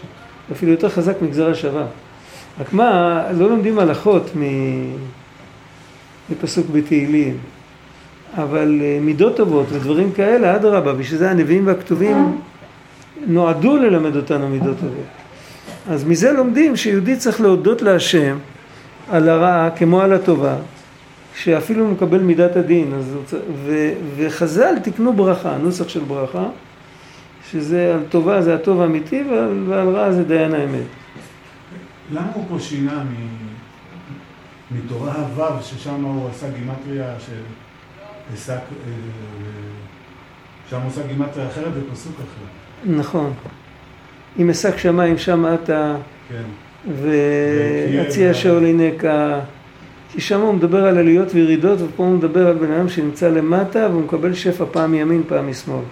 אפילו 0.52 0.72
יותר 0.72 0.88
חזק 0.88 1.22
מגזרה 1.22 1.54
שווה. 1.54 1.86
רק 2.60 2.72
מה, 2.72 3.22
לא 3.38 3.50
לומדים 3.50 3.78
הלכות 3.78 4.30
מפסוק 6.30 6.66
בתהילים. 6.72 7.36
אבל 8.36 8.80
אה, 8.82 8.98
מידות 9.00 9.36
טובות 9.36 9.66
ודברים 9.72 10.12
כאלה, 10.12 10.56
אדרבה, 10.56 10.92
בשביל 10.92 11.18
זה 11.18 11.30
הנביאים 11.30 11.66
והכתובים 11.66 12.40
נועדו 13.26 13.76
ללמד 13.76 14.16
אותנו 14.16 14.48
מידות 14.48 14.76
טובות. 14.80 15.06
אז 15.90 16.04
מזה 16.04 16.32
לומדים 16.32 16.76
שיהודי 16.76 17.16
צריך 17.16 17.40
להודות 17.40 17.82
להשם 17.82 18.36
על 19.10 19.28
הרעה 19.28 19.70
כמו 19.70 20.00
על 20.00 20.12
הטובה, 20.12 20.56
שאפילו 21.34 21.84
הוא 21.84 21.92
מקבל 21.92 22.18
מידת 22.18 22.56
הדין, 22.56 22.92
אז 22.94 23.16
ו, 23.64 23.90
וחז"ל 24.16 24.74
תקנו 24.82 25.12
ברכה, 25.12 25.56
נוסח 25.62 25.88
של 25.88 26.00
ברכה, 26.00 26.44
שזה 27.52 27.94
על 27.94 28.00
טובה 28.08 28.42
זה 28.42 28.54
הטוב 28.54 28.80
האמיתי 28.80 29.24
ועל, 29.30 29.64
ועל 29.68 29.88
רע 29.88 30.12
זה 30.12 30.24
דיין 30.24 30.54
האמת. 30.54 30.86
למה 32.12 32.30
הוא 32.34 32.44
פה 32.48 32.58
שינה 32.58 33.04
מתורה 34.70 35.14
ו' 35.36 35.62
ששם 35.62 36.04
הוא 36.04 36.28
עשה 36.28 36.46
גימטריה 36.50 37.14
של... 37.18 37.42
עסק, 38.34 38.52
אה, 38.52 38.92
שם 40.70 40.78
עושה 40.84 41.00
גימטריה 41.06 41.46
אחרת 41.48 41.72
ופסוק 41.74 42.14
אחר. 42.14 42.92
נכון. 42.92 43.32
אם 44.38 44.50
אשק 44.50 44.76
שמיים 44.76 45.18
שם 45.18 45.54
אתה, 45.54 45.96
כן. 46.28 46.42
והציע 47.02 48.34
שאול 48.34 48.66
הנקה, 48.66 49.40
כי 50.12 50.20
שם 50.20 50.40
הוא 50.40 50.54
מדבר 50.54 50.84
על 50.84 50.98
עליות 50.98 51.34
וירידות, 51.34 51.80
ופה 51.80 52.04
הוא 52.04 52.16
מדבר 52.16 52.46
על 52.46 52.58
בן 52.58 52.72
אדם 52.72 52.88
שנמצא 52.88 53.28
למטה 53.28 53.88
והוא 53.90 54.02
מקבל 54.02 54.34
שפע 54.34 54.64
פעם 54.72 54.90
מימין 54.90 55.22
פעם 55.28 55.50
משמאל. 55.50 55.84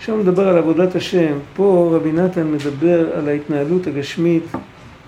שם 0.00 0.20
מדבר 0.20 0.48
על 0.48 0.58
עבודת 0.58 0.94
השם, 0.94 1.38
פה 1.54 1.90
רבי 1.92 2.12
נתן 2.12 2.52
מדבר 2.52 3.16
על 3.16 3.28
ההתנהלות 3.28 3.86
הגשמית 3.86 4.42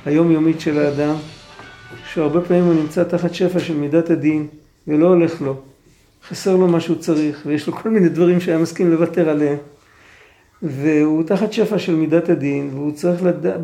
היומיומית 0.07 0.61
של 0.61 0.79
האדם, 0.79 1.15
שהרבה 2.13 2.41
פעמים 2.41 2.65
הוא 2.65 2.75
נמצא 2.75 3.05
תחת 3.05 3.35
שפע 3.35 3.59
של 3.59 3.75
מידת 3.75 4.11
הדין 4.11 4.47
ולא 4.89 5.07
הולך 5.07 5.43
לו. 5.43 5.57
חסר 6.29 6.57
לו 6.57 6.69
מה 6.69 6.81
שהוא 6.81 6.97
צריך, 6.97 7.43
ויש 7.47 7.67
לו 7.67 7.73
כל 7.73 7.91
מיני 7.91 8.09
דברים 8.09 8.41
שהיה 8.41 8.59
מסכים 8.59 8.91
לוותר 8.91 9.29
עליהם. 9.29 9.57
והוא 10.63 11.23
תחת 11.23 11.53
שפע 11.53 11.79
של 11.79 11.95
מידת 11.95 12.29
הדין, 12.29 12.71
והוא 12.73 12.93
צריך 12.93 13.23
לדעת, 13.25 13.61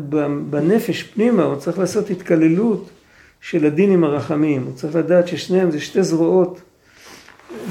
בנפש 0.49 1.03
פנימה, 1.03 1.43
הוא 1.43 1.55
צריך 1.55 1.79
לעשות 1.79 2.09
התקללות 2.09 2.89
של 3.41 3.65
הדין 3.65 3.91
עם 3.91 4.03
הרחמים. 4.03 4.63
הוא 4.63 4.73
צריך 4.75 4.95
לדעת 4.95 5.27
ששניהם 5.27 5.71
זה 5.71 5.79
שתי 5.79 6.03
זרועות. 6.03 6.61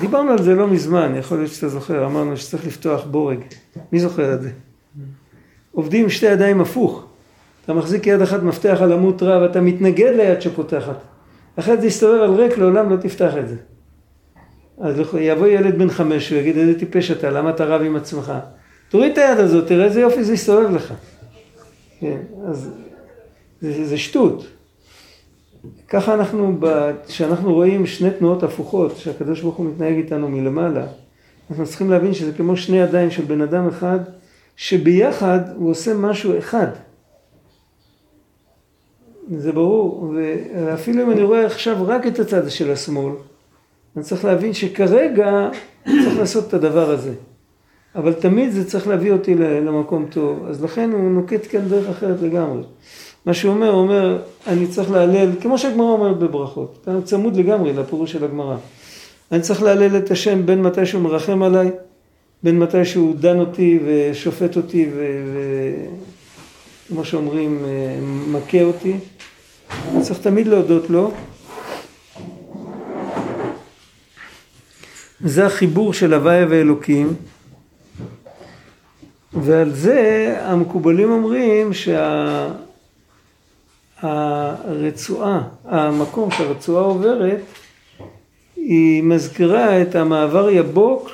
דיברנו 0.00 0.32
על 0.32 0.42
זה 0.42 0.54
לא 0.54 0.68
מזמן, 0.68 1.14
יכול 1.18 1.38
להיות 1.38 1.50
שאתה 1.52 1.68
זוכר, 1.68 2.06
אמרנו 2.06 2.36
שצריך 2.36 2.66
לפתוח 2.66 3.04
בורג. 3.04 3.38
מי 3.92 4.00
זוכר 4.00 4.34
את 4.34 4.42
זה? 4.42 4.50
עובדים 5.72 6.02
עם 6.02 6.10
שתי 6.10 6.26
ידיים 6.26 6.60
הפוך. 6.60 7.06
אתה 7.64 7.74
מחזיק 7.74 8.06
יד 8.06 8.20
אחת 8.20 8.42
מפתח 8.42 8.78
על 8.82 8.92
עמוד 8.92 9.22
רע 9.22 9.42
ואתה 9.42 9.60
מתנגד 9.60 10.12
ליד 10.16 10.42
שפותחת. 10.42 10.96
אחרת 11.56 11.80
זה 11.80 11.86
יסתובב 11.86 12.22
על 12.22 12.34
ריק, 12.34 12.58
לעולם 12.58 12.90
לא 12.90 12.96
תפתח 12.96 13.32
את 13.36 13.48
זה. 13.48 13.56
אז 14.80 15.00
יבוא 15.20 15.46
ילד 15.46 15.78
בן 15.78 15.90
חמש 15.90 16.32
ויגיד, 16.32 16.56
איזה 16.56 16.78
טיפש 16.78 17.10
אתה, 17.10 17.30
למה 17.30 17.50
אתה 17.50 17.64
רב 17.64 17.82
עם 17.82 17.96
עצמך? 17.96 18.32
תוריד 18.88 19.12
את 19.12 19.18
היד 19.18 19.38
הזאת, 19.38 19.68
תראה 19.68 19.84
איזה 19.84 20.00
יופי 20.00 20.24
זה 20.24 20.34
יסתובב 20.34 20.70
לך. 20.70 20.94
כן, 22.00 22.16
אז 22.46 22.70
זה, 23.60 23.84
זה 23.84 23.98
שטות. 23.98 24.46
ככה 25.88 26.14
אנחנו, 26.14 26.60
כשאנחנו 27.06 27.54
רואים 27.54 27.86
שני 27.86 28.10
תנועות 28.10 28.42
הפוכות, 28.42 28.96
שהקדוש 28.96 29.40
ברוך 29.40 29.56
הוא 29.56 29.66
מתנהג 29.66 29.96
איתנו 29.96 30.28
מלמעלה, 30.28 30.86
אנחנו 31.50 31.66
צריכים 31.66 31.90
להבין 31.90 32.14
שזה 32.14 32.32
כמו 32.32 32.56
שני 32.56 32.76
ידיים 32.76 33.10
של 33.10 33.24
בן 33.24 33.40
אדם 33.40 33.68
אחד, 33.68 33.98
שביחד 34.56 35.40
הוא 35.56 35.70
עושה 35.70 35.94
משהו 35.94 36.38
אחד. 36.38 36.66
זה 39.36 39.52
ברור, 39.52 40.14
ואפילו 40.14 41.02
אם 41.02 41.10
אני 41.10 41.22
רואה 41.22 41.46
עכשיו 41.46 41.76
רק 41.86 42.06
את 42.06 42.18
הצד 42.18 42.50
של 42.50 42.70
השמאל, 42.70 43.12
אני 43.96 44.04
צריך 44.04 44.24
להבין 44.24 44.54
שכרגע 44.54 45.48
צריך 45.84 46.18
לעשות 46.18 46.48
את 46.48 46.54
הדבר 46.54 46.90
הזה. 46.90 47.14
אבל 47.94 48.12
תמיד 48.12 48.50
זה 48.50 48.70
צריך 48.70 48.88
להביא 48.88 49.12
אותי 49.12 49.34
למקום 49.34 50.06
טוב. 50.10 50.46
אז 50.46 50.64
לכן 50.64 50.90
הוא 50.92 51.10
נוקט 51.10 51.46
כאן 51.50 51.68
דרך 51.68 51.88
אחרת 51.88 52.22
לגמרי. 52.22 52.62
מה 53.28 53.34
שהוא 53.34 53.54
אומר, 53.54 53.70
הוא 53.70 53.80
אומר, 53.80 54.18
אני 54.46 54.66
צריך 54.66 54.90
להלל, 54.90 55.30
כמו 55.40 55.58
שהגמרא 55.58 55.86
אומרת 55.86 56.18
בברכות, 56.18 56.88
צמוד 57.04 57.36
לגמרי 57.36 57.72
לפירוש 57.72 58.12
של 58.12 58.24
הגמרא. 58.24 58.56
אני 59.32 59.40
צריך 59.40 59.62
להלל 59.62 59.96
את 59.96 60.10
השם 60.10 60.46
בין 60.46 60.62
מתי 60.62 60.86
שהוא 60.86 61.02
מרחם 61.02 61.42
עליי, 61.42 61.70
בין 62.42 62.58
מתי 62.58 62.84
שהוא 62.84 63.14
דן 63.16 63.38
אותי 63.40 63.78
ושופט 63.84 64.56
אותי 64.56 64.90
וכמו 66.86 67.04
שאומרים, 67.04 67.64
מכה 68.28 68.62
אותי. 68.62 68.96
צריך 70.00 70.20
תמיד 70.20 70.46
להודות 70.46 70.90
לו. 70.90 71.10
זה 75.20 75.46
החיבור 75.46 75.92
של 75.92 76.14
הוויה 76.14 76.46
ואלוקים, 76.48 77.14
ועל 79.32 79.72
זה 79.72 80.34
המקובלים 80.42 81.10
אומרים 81.10 81.72
שהרצועה, 84.00 85.42
המקום 85.64 86.30
שהרצועה 86.30 86.84
עוברת, 86.84 87.40
היא 88.56 89.02
מזכירה 89.02 89.82
את 89.82 89.94
המעבר 89.94 90.50
יבוק 90.50 91.10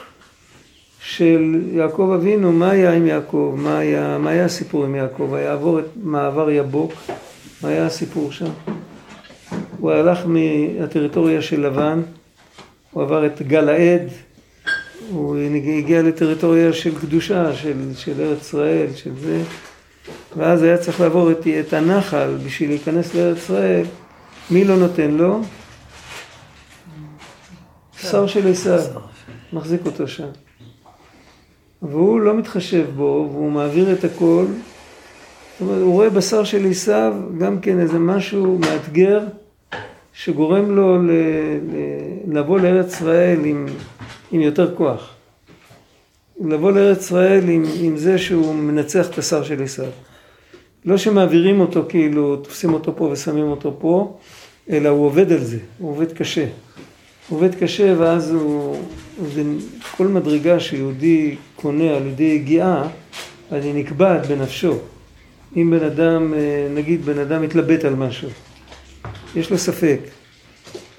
של 1.01 1.61
יעקב 1.73 2.13
אבינו, 2.15 2.53
מה 2.53 2.71
היה 2.71 2.93
עם 2.93 3.07
יעקב, 3.07 3.55
מה 3.57 3.79
היה, 3.79 4.19
מה 4.19 4.31
היה 4.31 4.45
הסיפור 4.45 4.85
עם 4.85 4.95
יעקב, 4.95 5.29
ויעבור 5.31 5.79
את 5.79 5.85
מעבר 6.03 6.51
יבוק, 6.51 6.93
מה 7.63 7.69
היה 7.69 7.87
הסיפור 7.87 8.33
שם? 8.33 8.51
הוא 9.79 9.91
הלך 9.91 10.19
מהטריטוריה 10.27 11.43
של 11.43 11.67
לבן, 11.67 12.03
הוא 12.91 13.03
עבר 13.03 13.27
את 13.27 13.43
גל 13.43 13.69
העד, 13.69 14.09
הוא 15.11 15.37
הגיע 15.79 16.03
לטריטוריה 16.03 16.73
של 16.73 16.99
קדושה, 16.99 17.55
של, 17.55 17.95
של 17.97 18.21
ארץ 18.21 18.41
ישראל, 18.41 18.87
של 18.95 19.11
זה, 19.21 19.43
ואז 20.37 20.63
היה 20.63 20.79
צריך 20.79 21.01
לעבור 21.01 21.31
את, 21.31 21.47
את 21.61 21.73
הנחל 21.73 22.37
בשביל 22.47 22.69
להיכנס 22.69 23.15
לארץ 23.15 23.37
ישראל, 23.37 23.85
מי 24.51 24.65
לא 24.65 24.77
נותן 24.77 25.11
לו? 25.11 25.41
שר 28.01 28.27
של 28.27 28.49
עשיו, 28.51 28.81
מחזיק 29.53 29.87
אותו 29.87 30.09
שם. 30.09 30.29
והוא 31.83 32.21
לא 32.21 32.35
מתחשב 32.35 32.87
בו, 32.97 33.29
והוא 33.33 33.53
מעביר 33.53 33.93
את 33.93 34.05
הכל. 34.05 34.45
זאת 34.49 35.61
אומרת, 35.61 35.83
הוא 35.83 35.93
רואה 35.93 36.11
בשר 36.11 36.45
של 36.45 36.71
עשיו 36.71 37.15
גם 37.39 37.61
כן 37.61 37.81
איזה 37.81 37.99
משהו 37.99 38.59
מאתגר, 38.59 39.21
שגורם 40.13 40.71
לו 40.71 41.03
ל, 41.03 41.11
ל, 41.11 42.39
לבוא 42.39 42.61
לארץ 42.61 42.95
ישראל 42.95 43.45
עם, 43.45 43.67
עם 44.33 44.41
יותר 44.41 44.75
כוח. 44.77 45.14
לבוא 46.41 46.73
לארץ 46.73 46.99
ישראל 46.99 47.49
עם, 47.49 47.65
עם 47.81 47.97
זה 47.97 48.19
שהוא 48.19 48.55
מנצח 48.55 49.11
את 49.11 49.19
השר 49.19 49.45
של 49.45 49.63
עשיו. 49.63 49.91
לא 50.85 50.97
שמעבירים 50.97 51.61
אותו 51.61 51.85
כאילו, 51.89 52.37
תופסים 52.37 52.75
אותו 52.75 52.97
פה 52.97 53.05
ושמים 53.05 53.47
אותו 53.47 53.77
פה, 53.79 54.19
אלא 54.71 54.89
הוא 54.89 55.07
עובד 55.07 55.33
על 55.33 55.45
זה, 55.45 55.59
הוא 55.79 55.91
עובד 55.91 56.13
קשה. 56.13 56.47
הוא 57.29 57.39
עובד 57.39 57.55
קשה 57.55 57.95
ואז 57.99 58.31
הוא, 58.31 58.77
זה 59.35 59.43
כל 59.97 60.07
מדרגה 60.07 60.61
שיהודי 60.61 61.37
קונה 61.57 61.97
על 61.97 62.07
ידי 62.07 62.25
יגיעה, 62.25 62.89
אז 63.51 63.65
היא 63.65 63.75
נקבעת 63.75 64.27
בנפשו. 64.27 64.75
אם 65.57 65.71
בן 65.79 65.87
אדם, 65.87 66.35
נגיד 66.75 67.05
בן 67.05 67.19
אדם 67.19 67.43
מתלבט 67.43 67.85
על 67.85 67.95
משהו, 67.95 68.29
יש 69.37 69.51
לו 69.51 69.59
ספק. 69.59 69.99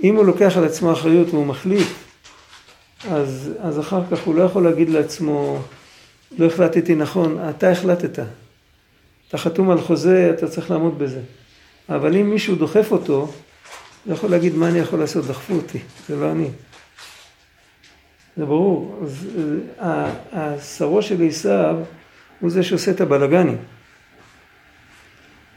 אם 0.04 0.16
הוא 0.16 0.26
לוקח 0.26 0.58
על 0.58 0.64
עצמו 0.64 0.94
אחריות 0.94 1.30
והוא 1.30 1.46
מחליט, 1.46 1.88
אז, 3.10 3.52
אז 3.60 3.80
אחר 3.80 4.02
כך 4.12 4.24
הוא 4.24 4.36
לא 4.36 4.44
יכול 4.44 4.64
להגיד 4.64 4.90
לעצמו, 4.90 5.60
לא 6.38 6.46
החלטתי 6.46 6.96
נכון, 6.96 7.38
אתה 7.50 7.72
החלטת. 7.72 8.20
אתה 9.28 9.38
חתום 9.38 9.72
על 9.72 9.82
חוזה, 9.82 10.32
אתה 10.38 10.48
צריך 10.48 10.72
לעמוד 10.72 11.00
בזה. 11.00 11.22
אבל 11.90 12.16
אם 12.16 12.30
מישהו 12.30 12.56
דוחף 12.56 12.92
אותו, 12.92 13.32
הוא 14.06 14.14
יכול 14.14 14.30
להגיד, 14.30 14.56
מה 14.56 14.70
אני 14.70 14.80
יכול 14.80 15.00
לעשות? 15.00 15.26
דחפו 15.26 15.54
אותי, 15.54 15.80
זה 16.10 16.16
לא 16.16 16.32
אני. 16.32 16.50
זה 18.38 18.46
ברור. 18.46 19.00
אז 19.02 19.28
השרו 20.32 21.02
של 21.02 21.28
עשיו 21.28 21.76
הוא 22.40 22.50
זה 22.50 22.64
שעושה 22.64 22.92
את 22.92 23.02
הבלגנים. 23.02 23.58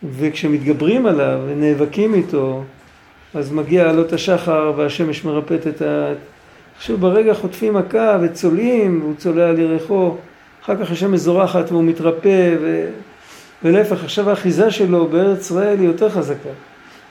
וכשמתגברים 0.02 1.06
עליו 1.06 1.40
ונאבקים 1.46 2.14
איתו, 2.14 2.64
אז 3.34 3.52
מגיע 3.52 3.90
עלות 3.90 4.12
השחר 4.12 4.72
והשמש 4.76 5.24
מרפאת 5.24 5.66
את 5.66 5.82
ה... 5.82 6.12
עכשיו 6.78 6.98
ברגע 6.98 7.34
חוטפים 7.34 7.74
מכה 7.74 8.18
וצולעים, 8.22 9.00
והוא 9.02 9.14
צולע 9.18 9.48
על 9.48 9.58
ירחו, 9.58 10.14
אחר 10.64 10.84
כך 10.84 10.90
השמש 10.90 11.20
זורחת 11.20 11.70
והוא 11.70 11.84
מתרפא, 11.84 12.56
ו... 12.60 12.88
ולהפך, 13.64 14.04
עכשיו 14.04 14.30
האחיזה 14.30 14.70
שלו 14.70 15.06
בארץ 15.06 15.40
ישראל 15.40 15.78
היא 15.78 15.86
יותר 15.86 16.10
חזקה. 16.10 16.48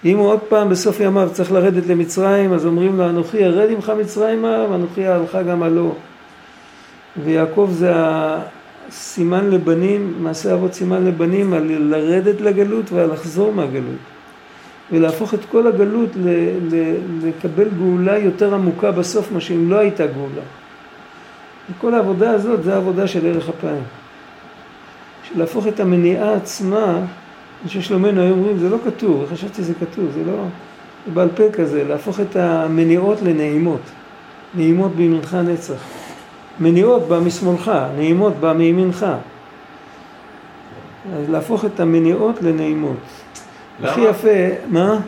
אם 0.05 0.17
הוא 0.17 0.27
עוד 0.27 0.39
פעם 0.39 0.69
בסוף 0.69 0.99
ימיו 0.99 1.29
צריך 1.33 1.51
לרדת 1.51 1.87
למצרים, 1.87 2.53
אז 2.53 2.65
אומרים 2.65 2.97
לו, 2.97 3.09
אנוכי 3.09 3.37
ירד 3.37 3.69
עמך 3.71 3.91
מצרימה, 3.99 4.65
ואנוכי 4.71 5.07
אהלך 5.07 5.37
גם 5.49 5.63
עלו. 5.63 5.95
ויעקב 7.23 7.69
זה 7.71 7.91
הסימן 8.89 9.49
לבנים, 9.49 10.13
מעשה 10.19 10.53
אבות 10.53 10.73
סימן 10.73 11.05
לבנים, 11.05 11.53
על 11.53 11.71
לרדת 11.79 12.41
לגלות 12.41 12.91
ועל 12.91 13.11
לחזור 13.11 13.53
מהגלות. 13.53 14.16
ולהפוך 14.91 15.33
את 15.33 15.39
כל 15.51 15.67
הגלות 15.67 16.09
ל, 16.15 16.29
ל, 16.71 16.95
לקבל 17.23 17.67
גאולה 17.77 18.17
יותר 18.17 18.53
עמוקה 18.53 18.91
בסוף, 18.91 19.31
מה 19.31 19.41
שאם 19.41 19.71
לא 19.71 19.75
הייתה 19.77 20.07
גאולה. 20.07 20.41
וכל 21.71 21.93
העבודה 21.93 22.31
הזאת 22.31 22.63
זה 22.63 22.73
העבודה 22.73 23.07
של 23.07 23.27
ערך 23.27 23.49
אפיים. 23.49 23.83
של 25.23 25.39
להפוך 25.39 25.67
את 25.67 25.79
המניעה 25.79 26.33
עצמה 26.33 26.99
אנשי 27.63 27.81
שלומנו 27.81 28.21
היו 28.21 28.33
אומרים, 28.33 28.57
זה 28.57 28.69
לא 28.69 28.77
כתוב, 28.85 29.25
חשבתי 29.31 29.55
שזה 29.55 29.73
כתוב, 29.73 30.05
זה 30.13 30.23
לא... 30.25 30.43
זה 31.05 31.11
בעל 31.13 31.29
פה 31.35 31.43
כזה, 31.53 31.83
להפוך 31.83 32.19
את 32.19 32.35
המניעות 32.35 33.21
לנעימות. 33.21 33.81
נעימות 34.55 34.95
בימינך 34.95 35.33
נצח. 35.33 35.83
מניעות 36.59 37.07
בא 37.07 37.19
משמאלך, 37.19 37.71
נעימות 37.97 38.33
בא 38.39 38.53
מימינך. 38.53 39.05
אז 41.15 41.29
להפוך 41.29 41.65
את 41.65 41.79
המניעות 41.79 42.41
לנעימות. 42.41 43.16
הכי 43.83 44.01
יפה, 44.01 44.29
מה? 44.67 44.99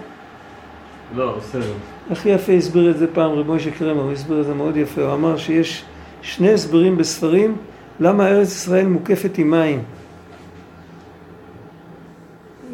לא, 1.15 1.37
בסדר. 1.37 1.73
הכי 2.11 2.29
יפה 2.29 2.53
הסביר 2.53 2.91
את 2.91 2.97
זה 2.97 3.07
פעם 3.13 3.31
רב 3.31 3.47
מוישה 3.47 3.71
קרמר, 3.71 4.01
הוא 4.01 4.11
הסביר 4.11 4.41
את 4.41 4.45
זה 4.45 4.53
מאוד 4.53 4.77
יפה, 4.77 5.01
הוא 5.01 5.13
אמר 5.13 5.37
שיש 5.37 5.85
שני 6.21 6.53
הסברים 6.53 6.97
בספרים 6.97 7.57
למה 7.99 8.27
ארץ 8.27 8.47
ישראל 8.47 8.87
מוקפת 8.87 9.37
עם 9.37 9.51
מים. 9.51 9.83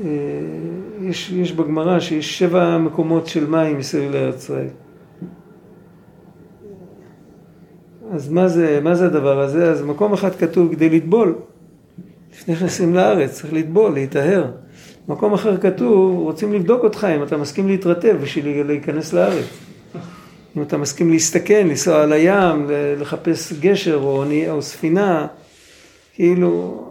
אה, 0.04 0.10
יש, 1.02 1.32
יש 1.32 1.52
בגמרא 1.52 2.00
שיש 2.00 2.40
שבע 2.40 2.78
מקומות 2.78 3.28
של 3.28 3.48
מים 3.48 3.78
מסביב 3.78 4.12
לארץ 4.12 4.44
ישראל. 4.44 4.68
אז 8.12 8.30
מה 8.30 8.48
זה, 8.48 8.80
מה 8.84 8.96
זה 8.96 9.06
הדבר 9.06 9.40
הזה? 9.40 9.72
אז 9.72 9.82
מקום 9.82 10.14
אחד 10.14 10.36
כתוב 10.36 10.76
כדי 10.76 10.90
לטבול. 10.90 11.36
לפני 12.34 12.54
נכנסים 12.54 12.96
לארץ, 12.96 13.32
צריך 13.32 13.54
לטבול, 13.54 13.94
להיטהר. 13.94 14.52
מקום 15.08 15.34
אחר 15.34 15.58
כתוב, 15.58 16.20
רוצים 16.20 16.54
לבדוק 16.54 16.84
אותך 16.84 17.08
אם 17.16 17.24
אתה 17.24 17.38
מסכים 17.38 17.68
להתרטב 17.68 18.18
בשביל 18.22 18.68
להיכנס 18.68 19.14
לארץ. 19.14 19.46
אם 20.58 20.62
אתה 20.62 20.78
מסכים 20.78 21.12
להסתכן, 21.12 21.68
לנסוע 21.68 22.04
על 22.04 22.14
הים, 22.14 22.68
לחפש 22.98 23.54
גשר 23.54 23.96
או, 23.96 24.24
או 24.50 24.62
ספינה, 24.62 25.28
כאילו, 26.14 26.84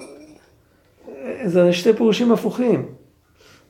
זה 1.44 1.72
שתי 1.72 1.92
פירושים 1.92 2.32
הפוכים. 2.32 2.84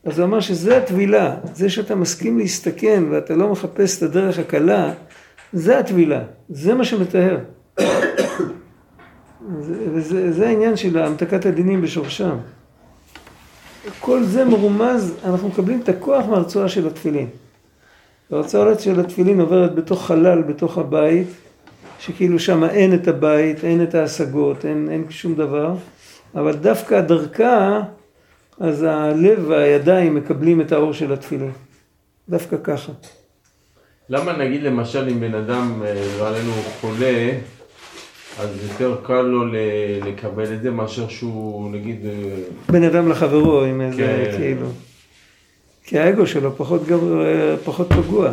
אז 0.05 0.19
הוא 0.19 0.25
אמר 0.25 0.39
שזה 0.39 0.77
הטבילה, 0.77 1.35
זה 1.53 1.69
שאתה 1.69 1.95
מסכים 1.95 2.37
להסתכן 2.37 3.03
ואתה 3.11 3.35
לא 3.35 3.51
מחפש 3.51 3.97
את 3.97 4.03
הדרך 4.03 4.39
הקלה, 4.39 4.93
זה 5.53 5.79
הטבילה, 5.79 6.23
זה 6.49 6.73
מה 6.73 6.83
שמטהר. 6.83 7.37
וזה 9.93 10.31
זה 10.31 10.47
העניין 10.47 10.77
של 10.77 10.97
המתקת 10.97 11.45
הדינים 11.45 11.81
בשורשם. 11.81 12.37
כל 13.99 14.23
זה 14.23 14.45
מרומז, 14.45 15.13
אנחנו 15.25 15.47
מקבלים 15.47 15.81
את 15.83 15.89
הכוח 15.89 16.25
מהרצועה 16.25 16.69
של 16.69 16.87
התפילין. 16.87 17.27
הרצועה 18.31 18.79
של 18.79 18.99
התפילין 18.99 19.39
עוברת 19.39 19.75
בתוך 19.75 20.07
חלל, 20.07 20.41
בתוך 20.41 20.77
הבית, 20.77 21.27
שכאילו 21.99 22.39
שם 22.39 22.63
אין 22.63 22.93
את 22.93 23.07
הבית, 23.07 23.63
אין 23.63 23.83
את 23.83 23.95
ההשגות, 23.95 24.65
אין, 24.65 24.89
אין 24.91 25.05
שום 25.09 25.35
דבר, 25.35 25.73
אבל 26.35 26.55
דווקא 26.55 27.01
דרכה 27.01 27.81
אז 28.59 28.83
הלב 28.83 29.45
והידיים 29.47 30.15
מקבלים 30.15 30.61
את 30.61 30.71
האור 30.71 30.93
של 30.93 31.13
התפילה. 31.13 31.47
דווקא 32.29 32.55
ככה. 32.63 32.91
למה 34.09 34.37
נגיד 34.37 34.63
למשל 34.63 35.09
אם 35.09 35.19
בן 35.19 35.35
אדם, 35.35 35.81
אה, 35.85 36.07
לא 36.19 36.27
עלינו, 36.27 36.51
חולה, 36.81 37.31
אז 38.39 38.49
יותר 38.63 38.97
קל 39.03 39.21
לו 39.21 39.45
לקבל 40.05 40.53
את 40.53 40.61
זה 40.61 40.71
מאשר 40.71 41.07
שהוא 41.07 41.71
נגיד... 41.71 42.05
אה, 42.05 42.11
בן 42.69 42.83
אדם 42.83 43.09
לחברו 43.09 43.61
עם 43.61 43.81
איזה 43.81 44.27
כן. 44.31 44.37
כאילו. 44.37 44.67
כי 45.83 45.99
האגו 45.99 46.27
שלו 46.27 46.55
פחות, 46.55 46.87
גבר, 46.87 47.25
אה, 47.25 47.57
פחות 47.57 47.89
פגוע. 47.89 48.31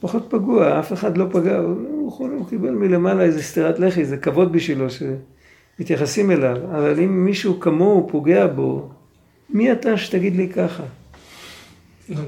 פחות 0.00 0.26
פגוע, 0.30 0.78
אף 0.80 0.92
אחד 0.92 1.18
לא 1.18 1.26
פגע, 1.32 1.58
הוא, 1.58 1.76
הוא, 2.18 2.28
הוא 2.38 2.48
קיבל 2.48 2.70
מלמעלה 2.70 3.22
איזה 3.22 3.42
סטירת 3.42 3.78
לחי, 3.78 4.04
זה 4.04 4.16
כבוד 4.16 4.52
בשבילו 4.52 4.90
ש... 4.90 5.02
מתייחסים 5.80 6.30
אליו, 6.30 6.56
אבל 6.56 7.00
אם 7.00 7.24
מישהו 7.24 7.60
כמוהו 7.60 8.08
פוגע 8.10 8.46
בו, 8.46 8.90
מי 9.50 9.72
אתה 9.72 9.96
שתגיד 9.96 10.36
לי 10.36 10.48
ככה? 10.48 10.82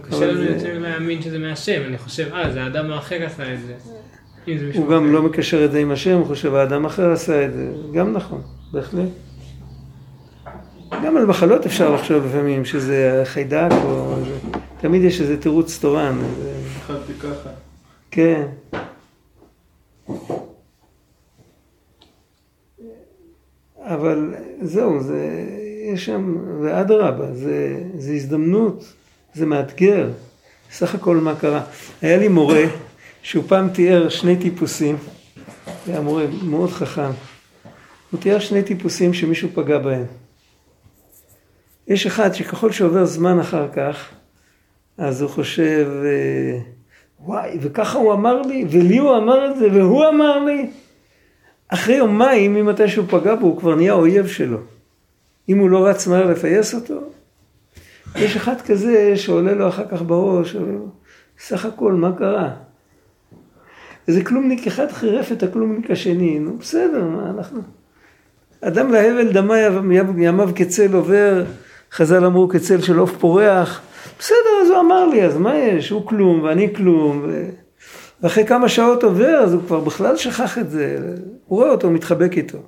קשה 0.08 0.26
לנו 0.26 0.42
יותר 0.42 0.78
להאמין 0.78 1.22
שזה 1.22 1.38
מהשם, 1.38 1.82
אני 1.86 1.98
חושב, 1.98 2.34
אה, 2.34 2.52
זה 2.52 2.62
האדם 2.62 2.90
האחר 2.90 3.26
עשה 3.26 3.54
את 3.54 3.58
זה. 3.60 3.74
הוא 4.74 4.88
גם 4.88 5.12
לא 5.12 5.22
מקשר 5.22 5.64
את 5.64 5.72
זה 5.72 5.78
עם 5.78 5.90
השם, 5.90 6.18
הוא 6.18 6.26
חושב 6.26 6.54
האדם 6.54 6.84
אחר 6.84 7.12
עשה 7.12 7.44
את 7.46 7.52
זה, 7.52 7.72
גם 7.92 8.12
נכון, 8.12 8.42
בהחלט. 8.72 9.08
גם 11.04 11.16
על 11.16 11.26
מחלות 11.26 11.66
אפשר 11.66 11.94
לחשוב 11.94 12.24
לפעמים, 12.26 12.64
שזה 12.64 13.22
חיידק 13.24 13.68
או... 13.84 14.14
זה- 14.24 14.58
תמיד 14.80 15.02
יש 15.02 15.20
איזה 15.20 15.40
תירוץ 15.40 15.78
תורן. 15.80 16.18
אכלתי 16.84 17.12
ככה. 17.14 17.50
כן. 18.10 18.42
אבל 23.78 24.34
זהו, 24.62 25.00
זה, 25.02 25.44
יש 25.92 26.04
שם, 26.06 26.36
ואדרבה, 26.62 27.34
זה, 27.34 27.76
זה 27.98 28.12
הזדמנות, 28.12 28.84
זה 29.34 29.46
מאתגר. 29.46 30.10
סך 30.72 30.94
הכל 30.94 31.16
מה 31.16 31.34
קרה. 31.36 31.60
היה 32.02 32.16
לי 32.18 32.28
מורה 32.28 32.62
שהוא 33.22 33.44
פעם 33.48 33.68
תיאר 33.68 34.08
שני 34.08 34.36
טיפוסים, 34.36 34.96
היה 35.86 36.00
מורה 36.00 36.24
מאוד 36.42 36.70
חכם. 36.70 37.10
הוא 38.10 38.20
תיאר 38.20 38.38
שני 38.38 38.62
טיפוסים 38.62 39.14
שמישהו 39.14 39.48
פגע 39.54 39.78
בהם. 39.78 40.04
יש 41.88 42.06
אחד 42.06 42.34
שככל 42.34 42.72
שעובר 42.72 43.04
זמן 43.04 43.40
אחר 43.40 43.68
כך, 43.72 44.08
אז 44.98 45.22
הוא 45.22 45.30
חושב, 45.30 45.88
אה, 46.04 46.58
וואי, 47.20 47.58
וככה 47.60 47.98
הוא 47.98 48.12
אמר 48.12 48.42
לי, 48.42 48.64
ולי 48.70 48.98
הוא 48.98 49.16
אמר 49.16 49.50
את 49.50 49.56
זה, 49.56 49.68
והוא 49.72 50.08
אמר 50.08 50.44
לי. 50.44 50.70
אחרי 51.68 51.94
יומיים, 51.94 52.54
ממתי 52.54 52.88
שהוא 52.88 53.06
פגע 53.08 53.34
בו, 53.34 53.46
הוא 53.46 53.58
כבר 53.58 53.74
נהיה 53.74 53.92
אויב 53.92 54.26
שלו. 54.26 54.58
אם 55.48 55.58
הוא 55.58 55.70
לא 55.70 55.86
רץ 55.86 56.06
מהר 56.06 56.26
לפייס 56.26 56.74
אותו, 56.74 57.00
יש 58.16 58.36
אחד 58.36 58.60
כזה 58.60 59.16
שעולה 59.16 59.54
לו 59.54 59.68
אחר 59.68 59.88
כך 59.88 60.02
בראש, 60.02 60.56
סך 61.38 61.64
הכל, 61.64 61.92
מה 61.92 62.12
קרה? 62.18 62.50
איזה 64.08 64.24
כלומניק 64.24 64.66
אחד 64.66 64.92
חירף 64.92 65.32
את 65.32 65.42
הכלומניק 65.42 65.90
השני, 65.90 66.38
נו 66.38 66.56
בסדר, 66.58 67.04
מה 67.04 67.30
אנחנו... 67.30 67.60
אדם 68.60 68.92
להבל 68.92 69.32
דמה 69.32 69.58
ימיו- 70.18 70.54
כצל 70.54 70.94
עובר, 70.94 71.44
חז"ל 71.92 72.24
אמרו 72.24 72.48
כצל 72.48 72.80
של 72.80 72.98
עוף 72.98 73.16
פורח, 73.18 73.80
בסדר, 74.18 74.62
אז 74.62 74.70
הוא 74.70 74.80
אמר 74.80 75.06
לי, 75.06 75.24
אז 75.24 75.36
מה 75.36 75.56
יש? 75.56 75.90
הוא 75.90 76.06
כלום 76.06 76.42
ואני 76.42 76.74
כלום, 76.74 77.22
ו... 77.28 77.48
ואחרי 78.22 78.46
כמה 78.46 78.68
שעות 78.68 79.04
עובר, 79.04 79.34
אז 79.44 79.54
הוא 79.54 79.62
כבר 79.66 79.80
בכלל 79.80 80.16
שכח 80.16 80.58
את 80.58 80.70
זה, 80.70 80.98
הוא 81.46 81.58
רואה 81.58 81.70
אותו, 81.70 81.86
הוא 81.86 81.94
מתחבק 81.94 82.32
איתו. 82.36 82.58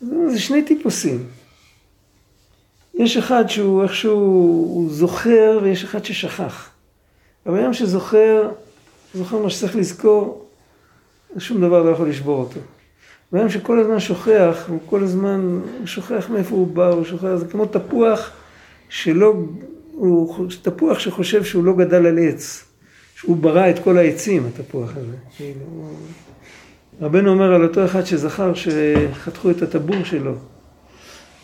זה 0.00 0.38
שני 0.38 0.62
טיפוסים. 0.62 1.24
יש 2.94 3.16
אחד 3.16 3.48
שהוא 3.48 3.82
איכשהו, 3.82 4.18
הוא 4.74 4.90
זוכר, 4.90 5.60
ויש 5.62 5.84
אחד 5.84 6.04
ששכח. 6.04 6.70
אבל 7.46 7.58
היום 7.58 7.72
שזוכר, 7.72 8.50
זוכר 9.14 9.38
מה 9.38 9.50
שצריך 9.50 9.76
לזכור, 9.76 10.48
שום 11.38 11.60
דבר 11.60 11.82
לא 11.82 11.90
יכול 11.90 12.08
לשבור 12.08 12.40
אותו. 12.40 12.60
ביום 13.32 13.48
שכל 13.48 13.78
הזמן 13.78 14.00
שוכח, 14.00 14.64
הוא 14.68 14.78
כל 14.86 15.02
הזמן 15.02 15.60
שוכח 15.84 16.26
מאיפה 16.30 16.54
הוא 16.54 16.66
בא, 16.66 16.88
הוא 16.88 17.04
שוכח, 17.04 17.34
זה 17.34 17.46
כמו 17.46 17.66
תפוח 17.66 18.30
שלא, 18.88 19.34
הוא 19.92 20.46
תפוח 20.62 20.98
שחושב 20.98 21.44
שהוא 21.44 21.64
לא 21.64 21.72
גדל 21.76 22.06
על 22.06 22.18
עץ, 22.18 22.64
שהוא 23.14 23.36
ברא 23.36 23.70
את 23.70 23.78
כל 23.78 23.98
העצים, 23.98 24.46
התפוח 24.46 24.90
הזה. 24.96 25.16
כאילו, 25.36 25.94
רבנו 27.00 27.30
אומר 27.30 27.54
על 27.54 27.62
אותו 27.62 27.84
אחד 27.84 28.04
שזכר 28.04 28.52
שחתכו 28.54 29.50
את 29.50 29.62
הטבור 29.62 30.04
שלו, 30.04 30.34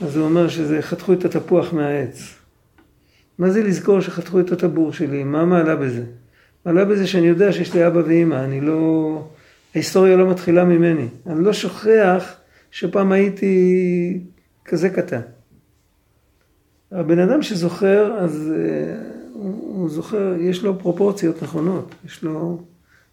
אז 0.01 0.17
הוא 0.17 0.25
אומר 0.25 0.49
שזה 0.49 0.83
חתכו 0.83 1.13
את 1.13 1.25
התפוח 1.25 1.73
מהעץ. 1.73 2.35
מה 3.39 3.51
זה 3.51 3.63
לזכור 3.63 4.01
שחתכו 4.01 4.41
את 4.41 4.53
הטבור 4.53 4.93
שלי? 4.93 5.25
מה 5.25 5.45
מעלה 5.45 5.77
בזה? 5.77 6.03
מעלה 6.69 6.85
בזה 6.85 7.07
שאני 7.07 7.27
יודע 7.27 7.53
שיש 7.53 7.75
לי 7.75 7.87
אבא 7.87 7.99
ואימא, 8.07 8.35
אני 8.35 8.61
לא... 8.61 9.23
ההיסטוריה 9.75 10.17
לא 10.17 10.31
מתחילה 10.31 10.65
ממני. 10.65 11.09
אני 11.27 11.45
לא 11.45 11.53
שוכח 11.53 12.35
שפעם 12.71 13.13
הייתי 13.13 14.21
כזה 14.65 14.91
קטן. 14.91 15.21
הבן 16.93 17.19
אדם 17.19 17.43
שזוכר, 17.43 18.17
אז 18.19 18.53
אה, 18.57 18.95
הוא 19.33 19.91
זוכר, 19.91 20.35
יש 20.41 20.63
לו 20.63 20.79
פרופורציות 20.79 21.43
נכונות, 21.43 21.95
יש 22.07 22.23
לו, 22.23 22.63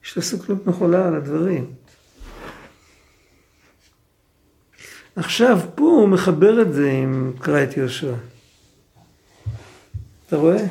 יש 0.06 0.16
לו 0.16 0.22
סוכנות 0.22 0.68
נכונה 0.68 1.08
על 1.08 1.16
הדברים. 1.16 1.66
עכשיו, 5.16 5.60
פה 5.76 5.84
הוא 5.84 6.08
מחבר 6.08 6.62
את 6.62 6.74
זה 6.74 6.92
עם 6.92 7.34
קרא 7.42 7.64
את 7.64 7.78
יהושע. 7.78 8.14
אתה 10.28 10.36
רואה? 10.36 10.66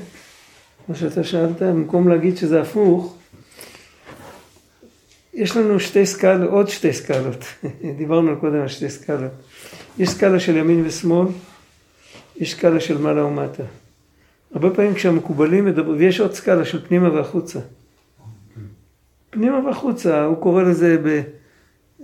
מה 0.88 0.94
שאתה 0.94 1.24
שאלת, 1.24 1.62
במקום 1.62 2.08
להגיד 2.08 2.36
שזה 2.36 2.60
הפוך, 2.60 3.16
יש 5.34 5.56
לנו 5.56 5.80
שתי 5.80 6.06
סקלות, 6.06 6.50
עוד 6.50 6.68
שתי 6.68 6.92
סקלות. 6.92 7.44
דיברנו 7.98 8.40
קודם 8.40 8.60
על 8.60 8.68
שתי 8.68 8.90
סקלות. 8.90 9.32
יש 9.98 10.08
סקלה 10.08 10.40
של 10.40 10.56
ימין 10.56 10.86
ושמאל, 10.86 11.28
יש 12.36 12.52
סקלה 12.52 12.80
של 12.80 12.98
מעלה 12.98 13.24
ומטה. 13.24 13.62
הרבה 14.54 14.70
פעמים 14.70 14.94
כשהמקובלים 14.94 15.64
מדברים, 15.64 15.98
ויש 15.98 16.20
עוד 16.20 16.32
סקלה 16.34 16.64
של 16.64 16.86
פנימה 16.86 17.12
והחוצה. 17.12 17.60
פנימה 19.30 19.66
והחוצה, 19.66 20.24
הוא 20.24 20.36
קורא 20.36 20.62
לזה 20.62 20.98
ב, 21.04 21.22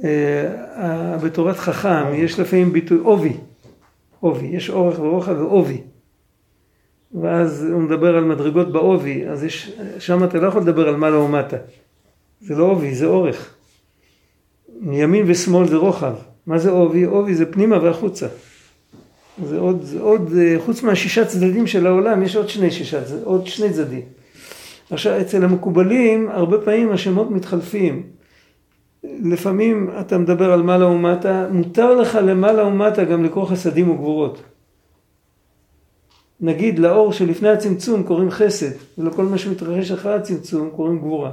אה, 0.05 1.18
בתורת 1.22 1.57
חכם, 1.57 2.14
יש 2.14 2.41
לפעמים 2.41 2.72
ביטוי 2.72 2.99
עובי. 2.99 3.37
עובי, 4.20 4.47
יש 4.47 4.70
אורך 4.70 4.99
ורוחב 4.99 5.39
ועובי. 5.39 5.81
ואז 7.14 7.64
הוא 7.72 7.80
מדבר 7.80 8.16
על 8.16 8.24
מדרגות 8.24 8.72
בעובי, 8.72 9.26
אז 9.26 9.44
יש, 9.44 9.72
שם 9.98 10.24
אתה 10.24 10.38
לא 10.38 10.48
יכול 10.48 10.62
לדבר 10.62 10.88
על 10.88 10.96
מעלה 10.96 11.18
ומטה. 11.18 11.56
זה 12.40 12.54
לא 12.54 12.64
עובי, 12.64 12.94
זה 12.94 13.06
אורך. 13.06 13.54
מימין 14.80 15.24
ושמאל 15.26 15.68
זה 15.68 15.76
רוחב. 15.76 16.14
מה 16.46 16.58
זה 16.58 16.70
עובי? 16.70 17.04
עובי 17.04 17.34
זה 17.34 17.52
פנימה 17.52 17.82
והחוצה. 17.82 18.26
זה 19.44 19.58
עוד, 19.58 19.82
זה 19.82 20.00
עוד, 20.00 20.32
אה, 20.38 20.56
חוץ 20.64 20.82
מהשישה 20.82 21.24
צדדים 21.24 21.66
של 21.66 21.86
העולם, 21.86 22.22
יש 22.22 22.36
עוד 22.36 22.48
שני 22.48 22.70
שישה, 22.70 23.00
עוד 23.24 23.46
שני 23.46 23.72
צדדים. 23.72 24.02
עכשיו, 24.90 25.20
אצל 25.20 25.44
המקובלים, 25.44 26.28
הרבה 26.28 26.58
פעמים 26.58 26.92
השמות 26.92 27.30
מתחלפים. 27.30 28.02
לפעמים 29.04 29.90
אתה 30.00 30.18
מדבר 30.18 30.52
על 30.52 30.62
מעלה 30.62 30.86
ומטה, 30.86 31.46
מותר 31.50 31.94
לך 31.94 32.18
למעלה 32.22 32.64
ומטה 32.64 33.04
גם 33.04 33.24
לקרוא 33.24 33.46
חסדים 33.46 33.90
וגבורות. 33.90 34.42
נגיד 36.41 36.78
לאור 36.78 37.12
שלפני 37.12 37.49
הצמצום 37.49 38.03
קוראים 38.03 38.30
חסד, 38.30 38.70
ולכל 38.99 39.24
מה 39.24 39.38
שמתרחש 39.38 39.91
אחרי 39.91 40.14
הצמצום 40.14 40.70
קוראים 40.70 40.99
גבורה. 40.99 41.30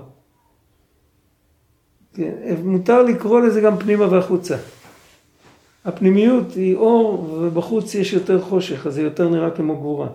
כן, 2.14 2.34
מותר 2.64 3.04
לקרוא 3.04 3.42
לזה 3.42 3.62
גם 3.62 3.78
פנימה 3.78 4.12
והחוצה. 4.12 4.58
הפנימיות 5.86 6.54
היא 6.54 6.76
אור 6.76 7.38
ובחוץ 7.42 7.96
יש 7.96 8.14
יותר 8.14 8.42
חושך, 8.42 8.88
אז 8.88 8.94
זה 8.94 9.02
יותר 9.02 9.30
נראה 9.30 9.52
כמו 9.52 9.76
גבורה. 9.76 10.08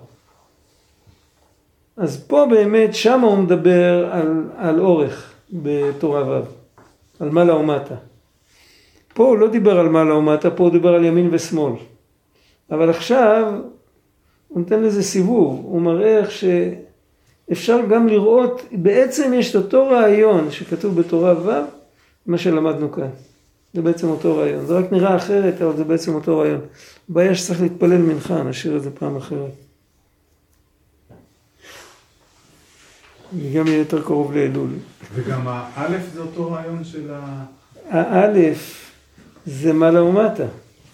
אז 1.96 2.24
פה 2.26 2.46
באמת, 2.50 2.94
שמה 2.94 3.26
הוא 3.26 3.38
מדבר 3.38 4.12
על, 4.12 4.44
על 4.56 4.80
אורך 4.80 5.32
בתורה 5.52 6.28
ו', 6.28 6.44
על 7.20 7.30
מעלה 7.30 7.54
ומטה. 7.54 7.94
פה 9.14 9.24
הוא 9.24 9.38
לא 9.38 9.48
דיבר 9.48 9.78
על 9.78 9.88
מעלה 9.88 10.14
ומטה, 10.14 10.50
פה 10.50 10.64
הוא 10.64 10.72
דיבר 10.72 10.94
על 10.94 11.04
ימין 11.04 11.28
ושמאל. 11.32 11.72
אבל 12.70 12.90
עכשיו 12.90 13.52
הוא 14.52 14.60
נותן 14.60 14.82
לזה 14.82 15.02
סיבוב, 15.02 15.60
הוא 15.64 15.82
מראה 15.82 16.18
איך 16.18 16.30
שאפשר 16.30 17.80
גם 17.90 18.08
לראות, 18.08 18.62
בעצם 18.72 19.32
יש 19.34 19.50
את 19.50 19.56
אותו 19.56 19.86
רעיון 19.86 20.50
שכתוב 20.50 21.00
בתורה 21.00 21.34
ו', 21.46 21.50
מה 22.26 22.38
שלמדנו 22.38 22.92
כאן. 22.92 23.08
זה 23.74 23.82
בעצם 23.82 24.08
אותו 24.08 24.36
רעיון. 24.36 24.66
זה 24.66 24.78
רק 24.78 24.92
נראה 24.92 25.16
אחרת, 25.16 25.62
אבל 25.62 25.76
זה 25.76 25.84
בעצם 25.84 26.14
אותו 26.14 26.38
רעיון. 26.38 26.60
בעיה 27.08 27.34
שצריך 27.34 27.62
להתפלל 27.62 27.98
מנחה, 27.98 28.42
נשאיר 28.42 28.76
את 28.76 28.82
זה 28.82 28.90
פעם 28.90 29.16
אחרת. 29.16 29.50
גם 33.54 33.66
יהיה 33.66 33.78
יותר 33.78 34.02
קרוב 34.02 34.32
לאלול. 34.32 34.70
וגם 35.14 35.40
האלף 35.46 36.02
זה 36.14 36.20
אותו 36.20 36.50
רעיון 36.50 36.84
של 36.84 37.10
ה... 37.12 37.44
האלף 37.90 38.90
זה 39.46 39.72
מעלה 39.72 40.02
ומטה. 40.02 40.46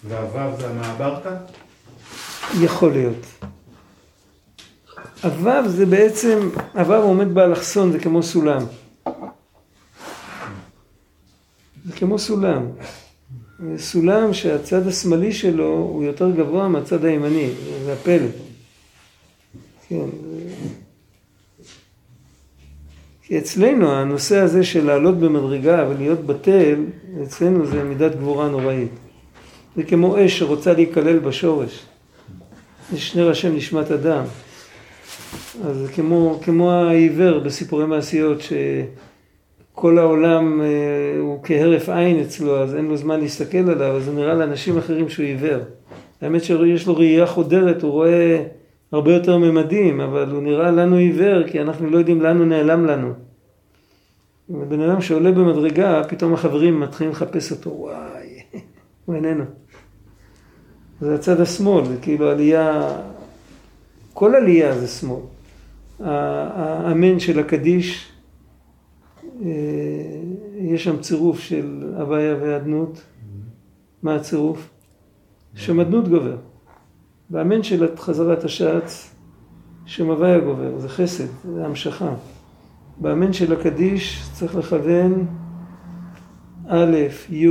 והוו 0.07 0.57
זה 0.59 0.69
המעברתא? 0.69 1.35
יכול 2.61 2.91
להיות. 2.91 3.48
הוו 5.23 5.69
זה 5.69 5.85
בעצם, 5.85 6.49
הוו 6.73 6.93
עומד 6.93 7.33
באלכסון, 7.33 7.91
זה 7.91 7.99
כמו 7.99 8.23
סולם. 8.23 8.65
זה 11.85 11.93
כמו 11.95 12.19
סולם. 12.19 12.65
זה 13.59 13.83
סולם 13.83 14.33
שהצד 14.33 14.87
השמאלי 14.87 15.33
שלו 15.33 15.65
הוא 15.65 16.03
יותר 16.03 16.31
גבוה 16.31 16.67
מהצד 16.67 17.05
הימני, 17.05 17.49
זה 17.85 17.93
הפלא. 17.93 18.27
כן. 19.87 20.05
כי 23.23 23.37
אצלנו 23.37 23.91
הנושא 23.91 24.37
הזה 24.37 24.63
של 24.63 24.85
לעלות 24.85 25.19
במדרגה 25.19 25.85
ולהיות 25.89 26.19
בטל, 26.19 26.85
אצלנו 27.23 27.65
זה 27.65 27.83
מידת 27.83 28.15
גבורה 28.15 28.49
נוראית. 28.49 28.91
זה 29.75 29.83
כמו 29.83 30.25
אש 30.25 30.39
שרוצה 30.39 30.73
להיכלל 30.73 31.19
בשורש. 31.19 31.85
יש 32.93 33.09
שני 33.09 33.23
ראשי 33.23 33.49
נשמת 33.49 33.91
אדם. 33.91 34.23
אז 35.65 35.89
כמו, 35.95 36.39
כמו 36.43 36.71
העיוור 36.71 37.39
בסיפורי 37.39 37.85
מעשיות, 37.85 38.37
שכל 38.41 39.97
העולם 39.97 40.61
אה, 40.61 40.67
הוא 41.19 41.39
כהרף 41.43 41.89
עין 41.89 42.19
אצלו, 42.19 42.63
אז 42.63 42.75
אין 42.75 42.85
לו 42.85 42.97
זמן 42.97 43.19
להסתכל 43.19 43.69
עליו, 43.69 43.95
אז 43.95 44.03
זה 44.03 44.11
נראה 44.11 44.33
לאנשים 44.33 44.77
אחרים 44.77 45.09
שהוא 45.09 45.25
עיוור. 45.25 45.59
האמת 46.21 46.43
שיש 46.43 46.87
לו 46.87 46.97
ראייה 46.97 47.25
חודרת, 47.25 47.81
הוא 47.81 47.91
רואה 47.91 48.43
הרבה 48.91 49.13
יותר 49.13 49.37
ממדים, 49.37 50.01
אבל 50.01 50.31
הוא 50.31 50.43
נראה 50.43 50.71
לנו 50.71 50.95
עיוור, 50.95 51.47
כי 51.47 51.61
אנחנו 51.61 51.89
לא 51.89 51.97
יודעים 51.97 52.21
לאן 52.21 52.37
הוא 52.37 52.45
נעלם 52.45 52.85
לנו. 52.85 53.13
בן 54.49 54.81
אדם 54.81 55.01
שעולה 55.01 55.31
במדרגה, 55.31 56.01
פתאום 56.09 56.33
החברים 56.33 56.79
מתחילים 56.79 57.11
לחפש 57.11 57.51
אותו, 57.51 57.69
וואי, 57.69 58.43
הוא 59.05 59.15
איננו. 59.15 59.43
זה 61.01 61.15
הצד 61.15 61.41
השמאל, 61.41 61.85
זה 61.85 61.95
כאילו 62.01 62.29
עלייה, 62.29 62.91
כל 64.19 64.35
עלייה 64.35 64.79
זה 64.79 64.87
שמאל. 64.87 65.21
האמן 65.99 67.19
של 67.19 67.39
הקדיש, 67.39 68.11
אה, 69.41 69.49
יש 70.57 70.83
שם 70.83 70.99
צירוף 71.01 71.39
של 71.39 71.93
הוויה 71.97 72.35
ואדנות. 72.41 73.01
מה 74.03 74.15
הצירוף? 74.15 74.69
שמדנות 75.55 76.07
גובר. 76.07 76.37
באמן 77.29 77.63
של 77.63 77.97
חזרת 77.97 78.43
השץ, 78.43 79.15
שם 79.85 80.09
הוויה 80.09 80.39
גובר, 80.39 80.79
זה 80.79 80.89
חסד, 80.89 81.27
זה 81.55 81.65
המשכה. 81.65 82.13
באמן 82.97 83.33
של 83.33 83.53
הקדיש 83.53 84.29
צריך 84.33 84.55
לכוון 84.55 85.27
א', 86.67 86.97
י', 87.29 87.47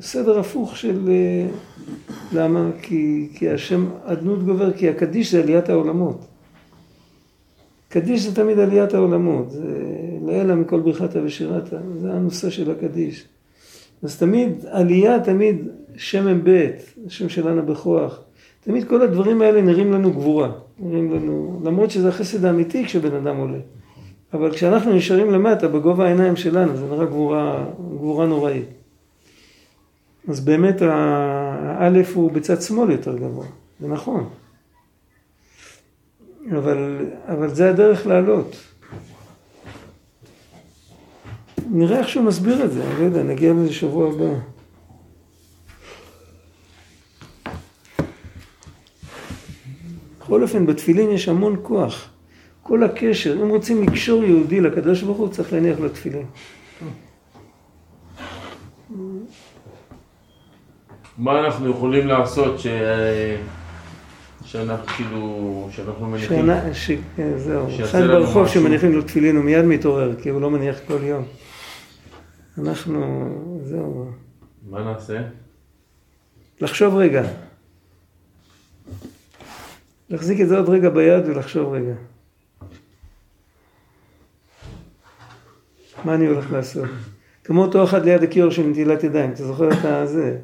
סדר 0.00 0.38
הפוך 0.38 0.76
של... 0.76 1.08
אה, 1.08 1.46
למה? 2.32 2.70
כי, 2.82 3.28
כי 3.34 3.50
השם 3.50 3.86
אדנות 4.04 4.44
גובר, 4.44 4.72
כי 4.72 4.88
הקדיש 4.88 5.32
זה 5.32 5.42
עליית 5.42 5.68
העולמות. 5.68 6.26
קדיש 7.88 8.20
זה 8.20 8.34
תמיד 8.34 8.58
עליית 8.58 8.94
העולמות, 8.94 9.50
זה 9.50 9.68
לאלה 10.26 10.54
מכל 10.54 10.80
ברכתה 10.80 11.18
ושירתה, 11.24 11.76
זה 12.00 12.12
הנושא 12.12 12.50
של 12.50 12.70
הקדיש. 12.70 13.24
אז 14.02 14.18
תמיד 14.18 14.52
עלייה, 14.70 15.20
תמיד 15.20 15.68
שם 15.96 16.38
מ"ב, 16.38 16.70
השם 17.06 17.28
שלנו 17.28 17.66
בכוח. 17.66 18.20
תמיד 18.60 18.88
כל 18.88 19.02
הדברים 19.02 19.42
האלה 19.42 19.62
נראים 19.62 19.92
לנו 19.92 20.12
גבורה, 20.12 20.50
נראים 20.78 21.12
לנו, 21.12 21.60
למרות 21.64 21.90
שזה 21.90 22.08
החסד 22.08 22.44
האמיתי 22.44 22.84
כשבן 22.84 23.14
אדם 23.14 23.36
עולה. 23.36 23.58
אבל 24.32 24.52
כשאנחנו 24.52 24.92
נשארים 24.92 25.30
למטה, 25.30 25.68
בגובה 25.68 26.06
העיניים 26.06 26.36
שלנו, 26.36 26.76
זה 26.76 26.86
נראה 26.86 27.06
גבורה, 27.06 27.64
גבורה 27.94 28.26
נוראית. 28.26 28.79
אז 30.30 30.40
באמת 30.40 30.82
האלף 30.82 32.16
הוא 32.16 32.32
בצד 32.32 32.62
שמאל 32.62 32.90
יותר 32.90 33.18
גבוה, 33.18 33.46
זה 33.80 33.88
נכון. 33.88 34.28
אבל, 36.58 37.06
אבל 37.28 37.54
זה 37.54 37.70
הדרך 37.70 38.06
לעלות. 38.06 38.56
נראה 41.70 41.98
איך 41.98 42.08
שהוא 42.08 42.24
מסביר 42.24 42.64
את 42.64 42.72
זה, 42.72 42.84
אני 42.84 43.00
לא 43.00 43.04
יודע, 43.04 43.22
נגיע 43.22 43.52
לזה 43.52 43.72
שבוע 43.72 44.08
הבא. 44.08 44.34
בכל 50.20 50.42
אופן, 50.42 50.66
בתפילין 50.66 51.10
יש 51.10 51.28
המון 51.28 51.56
כוח. 51.62 52.08
כל 52.62 52.82
הקשר, 52.84 53.42
אם 53.42 53.48
רוצים 53.48 53.82
לקשור 53.82 54.24
יהודי 54.24 54.60
לקדוש 54.60 55.02
ברוך 55.02 55.18
הוא, 55.18 55.28
צריך 55.28 55.52
להניח 55.52 55.80
לו 55.80 55.88
תפילין. 55.88 56.26
מה 61.20 61.40
אנחנו 61.40 61.70
יכולים 61.70 62.06
לעשות 62.06 62.58
ש... 62.58 62.66
שאנחנו 64.44 64.86
כאילו, 64.86 65.68
שאנחנו 65.70 66.06
מניחים? 66.06 66.42
שנה, 66.42 66.74
ש... 66.74 66.90
כן, 67.16 67.38
זהו, 67.38 67.66
אחד 67.84 68.02
ברחוב. 68.06 68.48
שמניחים 68.48 68.92
לו 68.92 69.02
תפילין 69.02 69.36
הוא 69.36 69.44
מיד 69.44 69.64
מתעורר, 69.64 70.20
כי 70.22 70.28
הוא 70.28 70.40
לא 70.40 70.50
מניח 70.50 70.76
כל 70.86 70.98
יום. 71.02 71.24
אנחנו, 72.58 73.28
זהו. 73.64 74.10
מה 74.70 74.84
נעשה? 74.84 75.22
לחשוב 76.60 76.96
רגע. 76.96 77.22
להחזיק 80.10 80.40
את 80.40 80.48
זה 80.48 80.58
עוד 80.58 80.68
רגע 80.68 80.90
ביד 80.90 81.26
ולחשוב 81.26 81.72
רגע. 81.72 81.94
מה 86.04 86.14
אני 86.14 86.26
הולך 86.26 86.52
לעשות? 86.52 86.88
כמו 87.44 87.62
אותו 87.62 87.84
אחד 87.84 88.04
ליד 88.04 88.22
הכיור 88.22 88.50
של 88.50 88.62
נטילת 88.62 89.04
ידיים, 89.04 89.30
אתה 89.30 89.44
זוכר 89.44 89.72
את 89.72 89.84
הזה? 89.84 90.38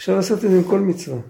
אפשר 0.00 0.16
לעשות 0.16 0.44
את 0.44 0.50
זה 0.50 0.56
עם 0.56 0.64
כל 0.64 0.80
מצווה. 0.80 1.20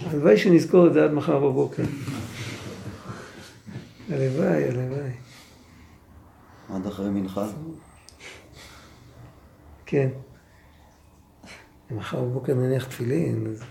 הלוואי 0.00 0.36
שנזכור 0.36 0.86
את 0.86 0.92
זה 0.92 1.04
עד 1.04 1.10
מחר 1.10 1.38
בבוקר. 1.38 1.82
הלוואי, 4.08 4.68
הלוואי. 4.68 5.10
עד 6.68 6.86
אחרי 6.86 7.10
מנחה? 7.10 7.46
כן. 9.86 10.08
מחר 11.90 12.24
בבוקר 12.24 12.54
נניח 12.54 12.86
תפילין. 12.86 13.46
אז... 13.46 13.62